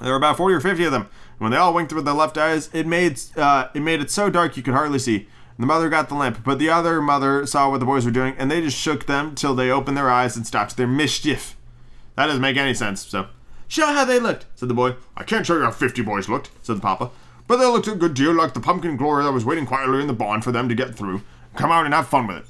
There 0.00 0.10
were 0.10 0.16
about 0.16 0.36
40 0.36 0.54
or 0.54 0.60
50 0.60 0.84
of 0.84 0.92
them. 0.92 1.02
And 1.02 1.40
when 1.40 1.50
they 1.50 1.56
all 1.56 1.74
winked 1.74 1.92
with 1.92 2.04
their 2.04 2.14
left 2.14 2.38
eyes, 2.38 2.70
it 2.72 2.86
made, 2.86 3.20
uh, 3.36 3.68
it 3.74 3.80
made 3.80 4.00
it 4.00 4.10
so 4.10 4.30
dark 4.30 4.56
you 4.56 4.62
could 4.62 4.74
hardly 4.74 4.98
see. 4.98 5.28
The 5.58 5.66
mother 5.66 5.88
got 5.88 6.08
the 6.08 6.14
lamp, 6.14 6.44
but 6.44 6.58
the 6.58 6.68
other 6.68 7.00
mother 7.00 7.46
saw 7.46 7.70
what 7.70 7.80
the 7.80 7.86
boys 7.86 8.04
were 8.04 8.10
doing, 8.10 8.34
and 8.38 8.50
they 8.50 8.60
just 8.60 8.76
shook 8.76 9.06
them 9.06 9.34
till 9.34 9.54
they 9.54 9.70
opened 9.70 9.96
their 9.96 10.10
eyes 10.10 10.36
and 10.36 10.46
stopped 10.46 10.76
their 10.76 10.86
mischief. 10.86 11.56
That 12.14 12.26
doesn't 12.26 12.42
make 12.42 12.58
any 12.58 12.74
sense, 12.74 13.06
so. 13.06 13.28
Show 13.66 13.86
how 13.86 14.04
they 14.04 14.20
looked, 14.20 14.44
said 14.54 14.68
the 14.68 14.74
boy. 14.74 14.96
I 15.16 15.24
can't 15.24 15.46
show 15.46 15.56
you 15.56 15.62
how 15.62 15.70
50 15.70 16.02
boys 16.02 16.28
looked, 16.28 16.50
said 16.62 16.76
the 16.76 16.80
papa, 16.80 17.10
but 17.46 17.56
they 17.56 17.66
looked 17.66 17.88
a 17.88 17.94
good 17.94 18.14
deal 18.14 18.32
like 18.32 18.54
the 18.54 18.60
pumpkin 18.60 18.96
glory 18.96 19.24
that 19.24 19.32
was 19.32 19.44
waiting 19.44 19.66
quietly 19.66 20.00
in 20.00 20.06
the 20.06 20.12
barn 20.12 20.42
for 20.42 20.52
them 20.52 20.68
to 20.68 20.74
get 20.74 20.94
through. 20.94 21.22
Come 21.54 21.70
out 21.70 21.84
and 21.84 21.94
have 21.94 22.08
fun 22.08 22.26
with 22.26 22.38
it. 22.38 22.44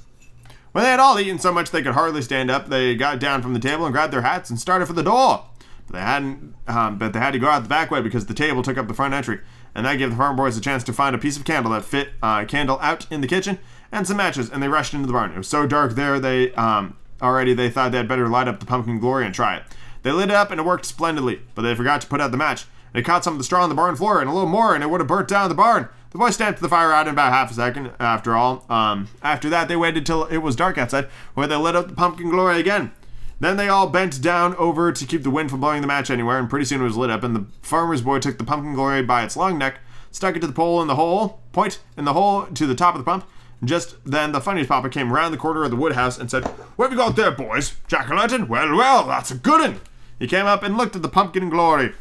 When 0.73 0.85
they 0.85 0.91
had 0.91 1.01
all 1.01 1.19
eaten 1.19 1.39
so 1.39 1.53
much 1.53 1.71
they 1.71 1.83
could 1.83 1.95
hardly 1.95 2.21
stand 2.23 2.51
up, 2.51 2.69
they 2.69 2.95
got 2.95 3.19
down 3.19 3.41
from 3.41 3.55
the 3.55 3.61
table 3.61 3.87
and 3.87 3.93
grabbed 3.93 4.13
their 4.13 4.23
hats 4.23 4.51
and 4.51 4.61
started 4.61 4.87
for 4.87 4.93
the 4.93 5.03
door. 5.03 5.45
But 5.87 5.95
they 5.95 6.03
hadn't, 6.03 6.55
um, 6.67 6.99
but 6.99 7.13
they 7.13 7.19
had 7.19 7.33
to 7.33 7.39
go 7.39 7.49
out 7.49 7.63
the 7.63 7.69
back 7.69 7.91
way 7.91 8.03
because 8.03 8.27
the 8.27 8.35
table 8.35 8.63
took 8.63 8.77
up 8.77 8.89
the 8.89 8.95
front 8.95 9.15
entry, 9.15 9.41
and 9.75 9.87
that 9.87 9.97
gave 9.97 10.11
the 10.11 10.17
farm 10.17 10.37
boys 10.37 10.57
a 10.57 10.61
chance 10.61 10.85
to 10.85 10.93
find 10.93 11.15
a 11.15 11.19
piece 11.19 11.37
of 11.37 11.45
candle 11.45 11.73
that 11.73 11.85
fit 11.85 12.11
uh, 12.23 12.45
candle 12.45 12.79
out 12.83 13.11
in 13.11 13.21
the 13.21 13.29
kitchen 13.29 13.59
and 13.93 14.07
some 14.07 14.17
matches, 14.17 14.51
and 14.51 14.63
they 14.63 14.69
rushed 14.69 14.93
into 14.93 15.07
the 15.07 15.13
barn. 15.13 15.33
It 15.33 15.39
was 15.39 15.49
so 15.49 15.67
dark 15.67 15.95
there 15.95 16.21
they 16.21 16.53
um, 16.55 16.97
already 17.23 17.55
they 17.55 17.71
thought 17.71 17.93
they 17.93 17.99
had 17.99 18.09
better 18.09 18.29
light 18.29 18.49
up 18.49 18.61
the 18.61 18.67
pumpkin 18.67 18.99
glory 18.99 19.25
and 19.25 19.35
try 19.35 19.57
it. 19.57 19.63
They 20.03 20.13
lit 20.13 20.29
it 20.29 20.35
up 20.35 20.51
and 20.51 20.61
it 20.61 20.67
worked 20.67 20.85
splendidly, 20.85 21.41
but 21.55 21.63
they 21.63 21.75
forgot 21.75 22.01
to 22.03 22.07
put 22.07 22.21
out 22.21 22.31
the 22.31 22.37
match. 22.37 22.67
It 22.95 23.05
caught 23.05 23.25
some 23.25 23.35
of 23.35 23.39
the 23.39 23.45
straw 23.45 23.63
on 23.63 23.69
the 23.69 23.75
barn 23.75 23.97
floor 23.97 24.21
and 24.21 24.29
a 24.29 24.33
little 24.33 24.49
more, 24.49 24.75
and 24.75 24.83
it 24.83 24.89
would 24.89 25.01
have 25.01 25.09
burnt 25.09 25.29
down 25.29 25.49
the 25.49 25.55
barn. 25.55 25.89
The 26.11 26.19
boys 26.19 26.35
stamped 26.35 26.61
the 26.61 26.69
fire 26.69 26.93
out 26.93 27.07
in 27.07 27.13
about 27.13 27.33
half 27.33 27.51
a 27.51 27.55
second. 27.55 27.93
After 28.01 28.35
all, 28.35 28.65
um, 28.71 29.09
after 29.23 29.51
that 29.51 29.69
they 29.69 29.77
waited 29.77 30.07
till 30.07 30.25
it 30.25 30.39
was 30.39 30.57
dark 30.57 30.79
outside, 30.79 31.07
where 31.35 31.47
they 31.47 31.57
lit 31.57 31.77
up 31.77 31.89
the 31.89 31.95
pumpkin 31.95 32.31
glory 32.31 32.59
again. 32.59 32.93
Then 33.39 33.59
they 33.59 33.69
all 33.69 33.89
bent 33.89 34.23
down 34.23 34.55
over 34.57 34.93
to 34.93 35.07
keep 35.07 35.23
the 35.23 35.31
wind 35.31 35.51
from 35.51 35.61
blowing 35.61 35.83
the 35.83 35.87
match 35.87 36.11
anywhere, 36.11 36.39
and 36.39 36.49
pretty 36.49 36.65
soon 36.65 36.81
it 36.81 36.85
was 36.85 36.97
lit 36.97 37.11
up. 37.11 37.23
And 37.23 37.37
the 37.37 37.47
farmer's 37.61 38.01
boy 38.01 38.19
took 38.19 38.39
the 38.39 38.45
pumpkin 38.45 38.73
glory 38.73 39.03
by 39.03 39.25
its 39.25 39.37
long 39.37 39.59
neck, 39.59 39.81
stuck 40.11 40.37
it 40.37 40.41
to 40.41 40.47
the 40.47 40.55
pole 40.55 40.81
in 40.81 40.89
the 40.89 40.95
hole, 40.95 41.41
point 41.53 41.81
in 41.99 42.07
the 42.07 42.15
hole 42.15 42.47
to 42.47 42.67
the 42.67 42.75
top 42.75 42.95
of 42.95 43.01
the 43.01 43.05
pump. 43.05 43.27
And 43.61 43.69
just 43.69 43.97
then 44.05 44.33
the 44.33 44.41
funniest 44.41 44.69
papa 44.69 44.89
came 44.89 45.13
round 45.13 45.35
the 45.35 45.39
corner 45.39 45.65
of 45.65 45.71
the 45.71 45.77
wood 45.77 45.93
house 45.93 46.19
and 46.19 46.31
said, 46.31 46.45
What 46.77 46.87
have 46.87 46.93
you 46.93 46.99
got 46.99 47.17
there, 47.17 47.31
boys? 47.31 47.77
Jack 47.89 48.11
o' 48.11 48.15
lantern? 48.15 48.49
Well, 48.49 48.75
well, 48.75 49.07
that's 49.07 49.31
a 49.31 49.37
good 49.37 49.61
un. 49.61 49.81
He 50.19 50.27
came 50.27 50.47
up 50.47 50.63
and 50.63 50.79
looked 50.79 50.97
at 50.97 51.03
the 51.03 51.09
pumpkin 51.09 51.51
glory. 51.51 51.93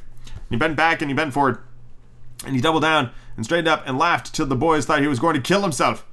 He 0.50 0.56
bent 0.56 0.76
back 0.76 1.02
and 1.02 1.10
he 1.10 1.16
bent 1.16 1.34
forward. 1.34 1.60
And 2.46 2.56
he 2.56 2.62
doubled 2.62 2.84
down 2.84 3.12
and 3.36 3.46
straightened 3.46 3.68
up 3.68 3.84
and 3.88 3.98
laughed 3.98 4.34
till 4.34 4.46
the 4.46 4.56
boys 4.56 4.86
thought 4.86 5.02
he 5.02 5.08
was 5.08 5.20
going 5.20 5.36
to 5.36 5.42
kill 5.42 5.62
himself. 5.62 6.06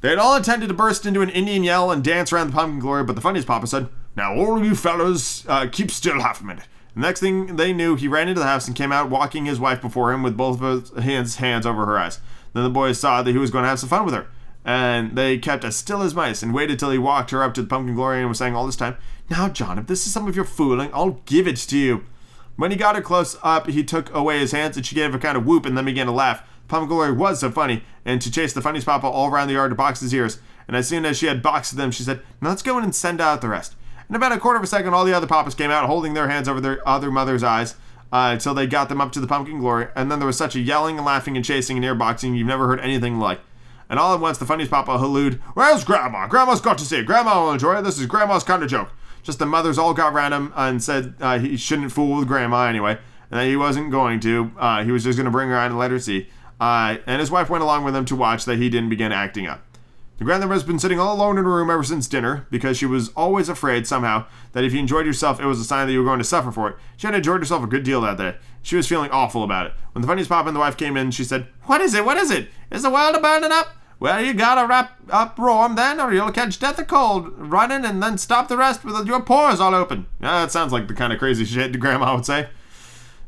They 0.00 0.10
had 0.10 0.18
all 0.18 0.36
intended 0.36 0.68
to 0.68 0.74
burst 0.74 1.06
into 1.06 1.22
an 1.22 1.30
Indian 1.30 1.64
yell 1.64 1.90
and 1.90 2.04
dance 2.04 2.32
around 2.32 2.48
the 2.48 2.52
pumpkin 2.52 2.80
glory, 2.80 3.04
but 3.04 3.14
the 3.14 3.22
funniest 3.22 3.48
papa 3.48 3.66
said, 3.66 3.88
Now, 4.16 4.34
all 4.34 4.62
you 4.62 4.74
fellows, 4.74 5.44
uh, 5.48 5.66
keep 5.70 5.90
still 5.90 6.20
half 6.20 6.40
a 6.40 6.44
minute. 6.44 6.66
The 6.94 7.00
next 7.00 7.20
thing 7.20 7.56
they 7.56 7.72
knew, 7.72 7.94
he 7.94 8.08
ran 8.08 8.28
into 8.28 8.40
the 8.40 8.46
house 8.46 8.66
and 8.66 8.76
came 8.76 8.92
out 8.92 9.10
walking 9.10 9.46
his 9.46 9.60
wife 9.60 9.82
before 9.82 10.12
him 10.12 10.22
with 10.22 10.36
both 10.36 10.62
of 10.62 10.88
his 10.88 11.04
hands, 11.04 11.36
hands 11.36 11.66
over 11.66 11.86
her 11.86 11.98
eyes. 11.98 12.20
Then 12.52 12.64
the 12.64 12.70
boys 12.70 12.98
saw 12.98 13.22
that 13.22 13.30
he 13.30 13.38
was 13.38 13.50
going 13.50 13.64
to 13.64 13.68
have 13.68 13.78
some 13.78 13.88
fun 13.88 14.04
with 14.04 14.14
her. 14.14 14.28
And 14.64 15.16
they 15.16 15.38
kept 15.38 15.64
as 15.64 15.76
still 15.76 16.02
as 16.02 16.14
mice 16.14 16.42
and 16.42 16.54
waited 16.54 16.78
till 16.78 16.90
he 16.90 16.98
walked 16.98 17.30
her 17.30 17.42
up 17.42 17.54
to 17.54 17.62
the 17.62 17.68
pumpkin 17.68 17.94
glory 17.94 18.20
and 18.20 18.28
was 18.28 18.38
saying 18.38 18.56
all 18.56 18.66
this 18.66 18.76
time, 18.76 18.96
Now, 19.30 19.48
John, 19.48 19.78
if 19.78 19.86
this 19.86 20.06
is 20.06 20.12
some 20.12 20.26
of 20.26 20.34
your 20.34 20.44
fooling, 20.44 20.90
I'll 20.92 21.20
give 21.26 21.46
it 21.46 21.56
to 21.56 21.76
you. 21.76 22.04
When 22.56 22.70
he 22.70 22.76
got 22.76 22.96
her 22.96 23.02
close 23.02 23.36
up, 23.42 23.68
he 23.68 23.84
took 23.84 24.12
away 24.14 24.38
his 24.38 24.52
hands 24.52 24.76
and 24.76 24.84
she 24.84 24.94
gave 24.94 25.14
a 25.14 25.18
kind 25.18 25.36
of 25.36 25.46
whoop 25.46 25.66
and 25.66 25.76
then 25.76 25.84
began 25.84 26.06
to 26.06 26.12
laugh. 26.12 26.42
Pumpkin 26.68 26.88
Glory 26.88 27.12
was 27.12 27.40
so 27.40 27.50
funny, 27.50 27.84
and 28.04 28.20
to 28.20 28.30
chase 28.30 28.52
the 28.52 28.60
funniest 28.62 28.86
papa 28.86 29.06
all 29.06 29.30
around 29.30 29.48
the 29.48 29.54
yard 29.54 29.70
to 29.70 29.76
box 29.76 30.00
his 30.00 30.12
ears. 30.12 30.40
And 30.66 30.76
as 30.76 30.88
soon 30.88 31.04
as 31.04 31.16
she 31.16 31.26
had 31.26 31.42
boxed 31.42 31.76
them, 31.76 31.90
she 31.90 32.02
said, 32.02 32.22
Now 32.40 32.48
let's 32.48 32.62
go 32.62 32.76
in 32.78 32.84
and 32.84 32.94
send 32.94 33.20
out 33.20 33.40
the 33.40 33.48
rest. 33.48 33.76
In 34.08 34.16
about 34.16 34.32
a 34.32 34.38
quarter 34.38 34.56
of 34.56 34.64
a 34.64 34.66
second, 34.66 34.94
all 34.94 35.04
the 35.04 35.16
other 35.16 35.26
papas 35.26 35.54
came 35.54 35.70
out, 35.70 35.86
holding 35.86 36.14
their 36.14 36.28
hands 36.28 36.48
over 36.48 36.60
their 36.60 36.86
other 36.88 37.10
mother's 37.10 37.42
eyes, 37.42 37.74
uh, 38.12 38.30
until 38.32 38.54
they 38.54 38.66
got 38.66 38.88
them 38.88 39.00
up 39.00 39.12
to 39.12 39.20
the 39.20 39.26
pumpkin 39.26 39.58
glory. 39.58 39.88
And 39.94 40.10
then 40.10 40.18
there 40.18 40.26
was 40.26 40.38
such 40.38 40.56
a 40.56 40.60
yelling 40.60 40.96
and 40.96 41.06
laughing 41.06 41.36
and 41.36 41.44
chasing 41.44 41.76
and 41.76 41.84
ear 41.84 41.94
boxing 41.94 42.34
you've 42.34 42.46
never 42.46 42.66
heard 42.66 42.80
anything 42.80 43.18
like. 43.18 43.40
And 43.88 44.00
all 44.00 44.14
at 44.14 44.20
once, 44.20 44.38
the 44.38 44.46
funniest 44.46 44.72
papa 44.72 44.98
hallooed, 44.98 45.34
Where's 45.54 45.84
Grandma? 45.84 46.26
Grandma's 46.26 46.60
got 46.60 46.78
to 46.78 46.84
see 46.84 46.98
it. 46.98 47.06
Grandma 47.06 47.42
will 47.42 47.52
enjoy 47.52 47.78
it. 47.78 47.82
This 47.82 47.98
is 48.00 48.06
Grandma's 48.06 48.44
kind 48.44 48.62
of 48.62 48.68
joke. 48.68 48.90
Just 49.26 49.40
the 49.40 49.46
mothers 49.46 49.76
all 49.76 49.92
got 49.92 50.12
round 50.12 50.32
him 50.32 50.52
and 50.54 50.80
said 50.80 51.14
uh, 51.20 51.40
he 51.40 51.56
shouldn't 51.56 51.90
fool 51.90 52.16
with 52.16 52.28
Grandma 52.28 52.66
anyway, 52.66 52.96
and 53.28 53.40
that 53.40 53.46
he 53.46 53.56
wasn't 53.56 53.90
going 53.90 54.20
to. 54.20 54.52
Uh, 54.56 54.84
he 54.84 54.92
was 54.92 55.02
just 55.02 55.18
going 55.18 55.24
to 55.24 55.32
bring 55.32 55.48
her 55.48 55.56
out 55.56 55.66
and 55.66 55.76
let 55.76 55.90
her 55.90 55.98
see. 55.98 56.28
Uh, 56.60 56.98
and 57.08 57.18
his 57.18 57.28
wife 57.28 57.50
went 57.50 57.64
along 57.64 57.82
with 57.82 57.96
him 57.96 58.04
to 58.04 58.14
watch 58.14 58.44
that 58.44 58.58
he 58.58 58.70
didn't 58.70 58.88
begin 58.88 59.10
acting 59.10 59.48
up. 59.48 59.64
The 60.18 60.24
grandmother 60.24 60.52
has 60.52 60.62
been 60.62 60.78
sitting 60.78 61.00
all 61.00 61.16
alone 61.16 61.38
in 61.38 61.44
her 61.44 61.56
room 61.56 61.70
ever 61.70 61.82
since 61.82 62.06
dinner 62.06 62.46
because 62.52 62.78
she 62.78 62.86
was 62.86 63.08
always 63.16 63.48
afraid 63.48 63.84
somehow 63.84 64.26
that 64.52 64.62
if 64.62 64.72
you 64.72 64.78
enjoyed 64.78 65.06
yourself, 65.06 65.40
it 65.40 65.46
was 65.46 65.58
a 65.58 65.64
sign 65.64 65.88
that 65.88 65.92
you 65.92 65.98
were 65.98 66.04
going 66.04 66.20
to 66.20 66.24
suffer 66.24 66.52
for 66.52 66.68
it. 66.70 66.76
She 66.96 67.08
had 67.08 67.16
enjoyed 67.16 67.40
herself 67.40 67.64
a 67.64 67.66
good 67.66 67.82
deal 67.82 68.00
that 68.02 68.18
day. 68.18 68.36
She 68.62 68.76
was 68.76 68.86
feeling 68.86 69.10
awful 69.10 69.42
about 69.42 69.66
it. 69.66 69.72
When 69.90 70.02
the 70.02 70.08
funniest 70.08 70.30
papa 70.30 70.46
and 70.48 70.54
the 70.54 70.60
wife 70.60 70.76
came 70.76 70.96
in, 70.96 71.10
she 71.10 71.24
said, 71.24 71.48
What 71.64 71.80
is 71.80 71.94
it? 71.94 72.04
What 72.04 72.16
is 72.16 72.30
it? 72.30 72.48
Is 72.70 72.84
the 72.84 72.90
world 72.90 73.20
burning 73.20 73.50
up? 73.50 73.76
Well, 73.98 74.22
you 74.22 74.34
gotta 74.34 74.66
wrap 74.66 74.98
up 75.10 75.38
warm 75.38 75.74
then, 75.74 76.00
or 76.00 76.12
you'll 76.12 76.30
catch 76.30 76.58
death 76.58 76.78
of 76.78 76.86
cold 76.86 77.32
running 77.36 77.84
and 77.84 78.02
then 78.02 78.18
stop 78.18 78.48
the 78.48 78.56
rest 78.56 78.84
with 78.84 79.06
your 79.06 79.22
pores 79.22 79.58
all 79.58 79.74
open. 79.74 80.06
Yeah, 80.20 80.42
that 80.42 80.52
sounds 80.52 80.72
like 80.72 80.86
the 80.86 80.94
kind 80.94 81.12
of 81.12 81.18
crazy 81.18 81.44
shit 81.46 81.78
Grandma 81.80 82.14
would 82.14 82.26
say. 82.26 82.48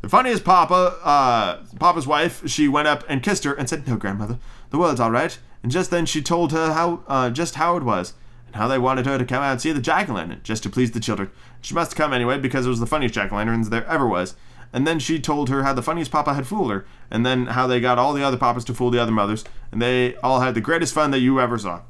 The 0.02 0.08
funniest 0.08 0.44
Papa, 0.44 0.98
uh, 1.02 1.62
Papa's 1.80 2.06
wife, 2.06 2.46
she 2.48 2.68
went 2.68 2.86
up 2.86 3.02
and 3.08 3.22
kissed 3.22 3.44
her 3.44 3.54
and 3.54 3.68
said, 3.68 3.88
"No, 3.88 3.96
grandmother, 3.96 4.38
the 4.70 4.78
world's 4.78 5.00
all 5.00 5.10
right." 5.10 5.36
And 5.62 5.72
just 5.72 5.90
then 5.90 6.06
she 6.06 6.22
told 6.22 6.52
her 6.52 6.72
how, 6.72 7.02
uh, 7.08 7.30
just 7.30 7.56
how 7.56 7.76
it 7.76 7.82
was, 7.82 8.12
and 8.46 8.54
how 8.56 8.68
they 8.68 8.78
wanted 8.78 9.06
her 9.06 9.18
to 9.18 9.24
come 9.24 9.42
out 9.42 9.52
and 9.52 9.60
see 9.60 9.72
the 9.72 9.80
jack 9.80 10.08
o' 10.08 10.12
lantern, 10.12 10.40
just 10.44 10.62
to 10.62 10.70
please 10.70 10.92
the 10.92 11.00
children. 11.00 11.30
She 11.60 11.74
must 11.74 11.96
come 11.96 12.12
anyway 12.12 12.38
because 12.38 12.66
it 12.66 12.68
was 12.68 12.78
the 12.78 12.86
funniest 12.86 13.14
jack 13.14 13.32
o' 13.32 13.36
lanterns 13.36 13.70
there 13.70 13.86
ever 13.86 14.06
was. 14.06 14.36
And 14.72 14.86
then 14.86 14.98
she 14.98 15.18
told 15.18 15.48
her 15.48 15.62
how 15.62 15.72
the 15.72 15.82
funniest 15.82 16.10
papa 16.10 16.34
had 16.34 16.46
fooled 16.46 16.70
her, 16.70 16.86
and 17.10 17.24
then 17.24 17.46
how 17.46 17.66
they 17.66 17.80
got 17.80 17.98
all 17.98 18.12
the 18.12 18.22
other 18.22 18.36
papas 18.36 18.64
to 18.64 18.74
fool 18.74 18.90
the 18.90 19.00
other 19.00 19.12
mothers, 19.12 19.44
and 19.72 19.80
they 19.80 20.14
all 20.16 20.40
had 20.40 20.54
the 20.54 20.60
greatest 20.60 20.94
fun 20.94 21.10
that 21.10 21.20
you 21.20 21.40
ever 21.40 21.58
saw. 21.58 21.82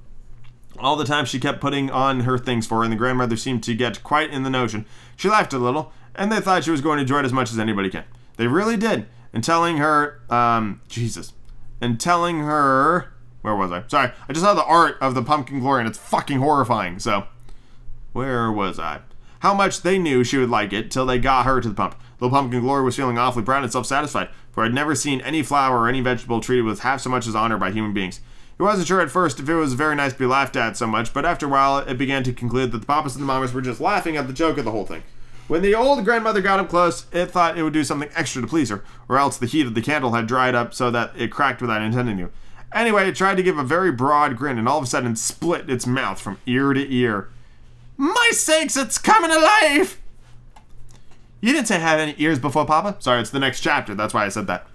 All 0.78 0.96
the 0.96 1.04
time 1.04 1.24
she 1.24 1.40
kept 1.40 1.60
putting 1.60 1.90
on 1.90 2.20
her 2.20 2.38
things 2.38 2.66
for 2.66 2.78
her, 2.78 2.84
and 2.84 2.92
the 2.92 2.96
grandmother 2.96 3.36
seemed 3.36 3.62
to 3.64 3.74
get 3.74 4.02
quite 4.02 4.30
in 4.30 4.44
the 4.44 4.50
notion. 4.50 4.86
She 5.16 5.28
laughed 5.28 5.52
a 5.52 5.58
little, 5.58 5.92
and 6.14 6.30
they 6.30 6.40
thought 6.40 6.64
she 6.64 6.70
was 6.70 6.80
going 6.80 6.98
to 6.98 7.02
enjoy 7.02 7.20
it 7.20 7.24
as 7.24 7.32
much 7.32 7.50
as 7.50 7.58
anybody 7.58 7.90
can. 7.90 8.04
They 8.36 8.46
really 8.46 8.76
did. 8.76 9.06
And 9.32 9.44
telling 9.44 9.76
her, 9.76 10.20
um, 10.30 10.80
Jesus, 10.88 11.32
and 11.80 12.00
telling 12.00 12.40
her, 12.40 13.12
where 13.42 13.54
was 13.54 13.70
I? 13.72 13.84
Sorry, 13.88 14.10
I 14.28 14.32
just 14.32 14.44
saw 14.44 14.54
the 14.54 14.64
art 14.64 14.96
of 15.00 15.14
the 15.14 15.22
pumpkin 15.22 15.60
glory, 15.60 15.80
and 15.80 15.88
it's 15.88 15.98
fucking 15.98 16.38
horrifying. 16.38 16.98
So, 16.98 17.26
where 18.12 18.50
was 18.50 18.78
I? 18.78 19.00
How 19.40 19.54
much 19.54 19.82
they 19.82 19.98
knew 19.98 20.24
she 20.24 20.38
would 20.38 20.50
like 20.50 20.72
it 20.72 20.90
till 20.90 21.06
they 21.06 21.18
got 21.18 21.46
her 21.46 21.60
to 21.60 21.68
the 21.68 21.74
pump. 21.74 21.94
Little 22.20 22.36
Pumpkin 22.36 22.60
Glory 22.60 22.82
was 22.82 22.96
feeling 22.96 23.18
awfully 23.18 23.44
proud 23.44 23.62
and 23.62 23.72
self 23.72 23.86
satisfied, 23.86 24.30
for 24.50 24.64
I'd 24.64 24.74
never 24.74 24.96
seen 24.96 25.20
any 25.20 25.44
flower 25.44 25.80
or 25.80 25.88
any 25.88 26.00
vegetable 26.00 26.40
treated 26.40 26.64
with 26.64 26.80
half 26.80 27.00
so 27.00 27.10
much 27.10 27.28
as 27.28 27.36
honor 27.36 27.56
by 27.56 27.70
human 27.70 27.92
beings. 27.92 28.20
He 28.56 28.64
wasn't 28.64 28.88
sure 28.88 29.00
at 29.00 29.12
first 29.12 29.38
if 29.38 29.48
it 29.48 29.54
was 29.54 29.74
very 29.74 29.94
nice 29.94 30.12
to 30.12 30.18
be 30.18 30.26
laughed 30.26 30.56
at 30.56 30.76
so 30.76 30.88
much, 30.88 31.14
but 31.14 31.24
after 31.24 31.46
a 31.46 31.48
while 31.48 31.78
it 31.78 31.96
began 31.96 32.24
to 32.24 32.32
conclude 32.32 32.72
that 32.72 32.78
the 32.78 32.86
papas 32.86 33.14
and 33.14 33.22
the 33.22 33.26
mamas 33.26 33.52
were 33.52 33.62
just 33.62 33.80
laughing 33.80 34.16
at 34.16 34.26
the 34.26 34.32
joke 34.32 34.58
of 34.58 34.64
the 34.64 34.72
whole 34.72 34.84
thing. 34.84 35.04
When 35.46 35.62
the 35.62 35.76
old 35.76 36.04
grandmother 36.04 36.40
got 36.40 36.58
up 36.58 36.68
close, 36.68 37.06
it 37.12 37.30
thought 37.30 37.56
it 37.56 37.62
would 37.62 37.72
do 37.72 37.84
something 37.84 38.10
extra 38.16 38.42
to 38.42 38.48
please 38.48 38.70
her, 38.70 38.82
or 39.08 39.16
else 39.16 39.38
the 39.38 39.46
heat 39.46 39.66
of 39.66 39.74
the 39.74 39.80
candle 39.80 40.14
had 40.14 40.26
dried 40.26 40.56
up 40.56 40.74
so 40.74 40.90
that 40.90 41.12
it 41.16 41.30
cracked 41.30 41.62
without 41.62 41.80
intending 41.80 42.18
to. 42.18 42.30
Anyway, 42.72 43.08
it 43.08 43.14
tried 43.14 43.36
to 43.36 43.42
give 43.44 43.56
a 43.56 43.64
very 43.64 43.92
broad 43.92 44.36
grin 44.36 44.58
and 44.58 44.68
all 44.68 44.78
of 44.78 44.84
a 44.84 44.88
sudden 44.88 45.14
split 45.14 45.70
its 45.70 45.86
mouth 45.86 46.20
from 46.20 46.38
ear 46.44 46.74
to 46.74 46.92
ear. 46.92 47.30
My 48.00 48.30
sakes, 48.32 48.76
it's 48.76 48.96
coming 48.96 49.32
alive! 49.32 50.00
You 51.40 51.52
didn't 51.52 51.66
say 51.66 51.80
had 51.80 51.98
any 51.98 52.14
ears 52.18 52.38
before, 52.38 52.64
Papa? 52.64 52.94
Sorry, 53.00 53.20
it's 53.20 53.30
the 53.30 53.40
next 53.40 53.60
chapter. 53.60 53.92
That's 53.92 54.14
why 54.14 54.24
I 54.24 54.28
said 54.28 54.46
that. 54.46 54.68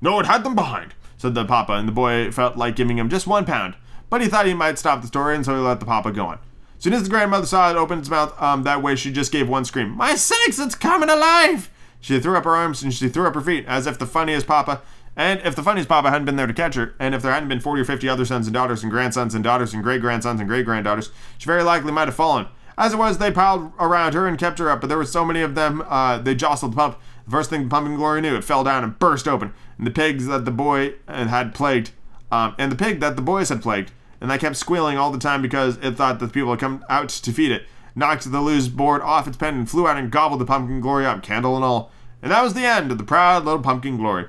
No, 0.00 0.18
it 0.20 0.26
had 0.26 0.42
them 0.42 0.54
behind. 0.54 0.94
Said 1.18 1.34
the 1.34 1.44
Papa, 1.44 1.74
and 1.74 1.86
the 1.86 1.92
boy 1.92 2.30
felt 2.32 2.56
like 2.56 2.74
giving 2.74 2.96
him 2.96 3.10
just 3.10 3.26
one 3.26 3.44
pound. 3.44 3.74
But 4.08 4.22
he 4.22 4.28
thought 4.28 4.46
he 4.46 4.54
might 4.54 4.78
stop 4.78 5.02
the 5.02 5.06
story, 5.06 5.36
and 5.36 5.44
so 5.44 5.54
he 5.54 5.60
let 5.60 5.80
the 5.80 5.86
Papa 5.86 6.12
go 6.12 6.24
on. 6.26 6.38
As 6.78 6.84
soon 6.84 6.94
as 6.94 7.02
the 7.02 7.10
grandmother 7.10 7.44
saw 7.44 7.70
it 7.70 7.76
open 7.76 7.98
its 7.98 8.08
mouth 8.08 8.40
um, 8.40 8.62
that 8.62 8.82
way, 8.82 8.96
she 8.96 9.12
just 9.12 9.32
gave 9.32 9.50
one 9.50 9.66
scream. 9.66 9.90
My 9.90 10.14
sakes, 10.14 10.58
it's 10.58 10.74
coming 10.74 11.10
alive! 11.10 11.70
She 12.00 12.18
threw 12.18 12.38
up 12.38 12.44
her 12.44 12.56
arms 12.56 12.82
and 12.82 12.92
she 12.92 13.08
threw 13.10 13.26
up 13.26 13.34
her 13.34 13.42
feet, 13.42 13.66
as 13.66 13.86
if 13.86 13.98
the 13.98 14.06
funniest 14.06 14.46
Papa, 14.46 14.80
and 15.14 15.40
if 15.44 15.54
the 15.54 15.62
funniest 15.62 15.90
Papa 15.90 16.08
hadn't 16.08 16.24
been 16.24 16.36
there 16.36 16.46
to 16.46 16.54
catch 16.54 16.74
her, 16.74 16.94
and 16.98 17.14
if 17.14 17.20
there 17.20 17.32
hadn't 17.32 17.50
been 17.50 17.60
40 17.60 17.82
or 17.82 17.84
50 17.84 18.08
other 18.08 18.24
sons 18.24 18.46
and 18.46 18.54
daughters 18.54 18.82
and 18.82 18.90
grandsons 18.90 19.34
and 19.34 19.44
daughters 19.44 19.74
and 19.74 19.82
great 19.82 20.00
grandsons 20.00 20.40
and 20.40 20.48
great 20.48 20.64
granddaughters, 20.64 21.10
she 21.36 21.44
very 21.44 21.62
likely 21.62 21.92
might 21.92 22.08
have 22.08 22.14
fallen. 22.16 22.46
As 22.78 22.92
it 22.92 22.98
was, 22.98 23.18
they 23.18 23.30
piled 23.30 23.72
around 23.78 24.14
her 24.14 24.26
and 24.26 24.38
kept 24.38 24.58
her 24.58 24.70
up, 24.70 24.80
but 24.80 24.86
there 24.86 24.98
were 24.98 25.04
so 25.04 25.24
many 25.24 25.42
of 25.42 25.54
them, 25.54 25.84
uh, 25.88 26.18
they 26.18 26.34
jostled 26.34 26.72
the 26.72 26.76
pump. 26.76 26.98
The 27.24 27.30
first 27.30 27.50
thing 27.50 27.64
the 27.64 27.68
pumpkin 27.68 27.96
glory 27.96 28.20
knew, 28.20 28.36
it 28.36 28.44
fell 28.44 28.64
down 28.64 28.82
and 28.82 28.98
burst 28.98 29.28
open, 29.28 29.52
and 29.78 29.86
the 29.86 29.90
pigs 29.90 30.26
that 30.26 30.44
the 30.44 30.50
boy 30.50 30.94
had 31.06 31.54
plagued, 31.54 31.90
um, 32.30 32.54
and 32.58 32.72
the 32.72 32.76
pig 32.76 33.00
that 33.00 33.16
the 33.16 33.22
boys 33.22 33.48
had 33.48 33.62
plagued, 33.62 33.92
and 34.20 34.30
they 34.30 34.38
kept 34.38 34.56
squealing 34.56 34.96
all 34.96 35.12
the 35.12 35.18
time 35.18 35.42
because 35.42 35.76
it 35.78 35.92
thought 35.92 36.18
that 36.18 36.26
the 36.26 36.32
people 36.32 36.50
had 36.50 36.60
come 36.60 36.84
out 36.88 37.08
to 37.10 37.32
feed 37.32 37.52
it, 37.52 37.66
knocked 37.94 38.30
the 38.30 38.40
loose 38.40 38.68
board 38.68 39.02
off 39.02 39.28
its 39.28 39.36
pen 39.36 39.54
and 39.54 39.70
flew 39.70 39.86
out 39.86 39.96
and 39.96 40.10
gobbled 40.10 40.40
the 40.40 40.46
pumpkin 40.46 40.80
glory 40.80 41.04
up, 41.04 41.22
candle 41.22 41.56
and 41.56 41.64
all. 41.64 41.90
And 42.22 42.30
that 42.30 42.42
was 42.42 42.54
the 42.54 42.64
end 42.64 42.90
of 42.90 42.98
the 42.98 43.04
proud 43.04 43.44
little 43.44 43.60
pumpkin 43.60 43.96
glory. 43.96 44.26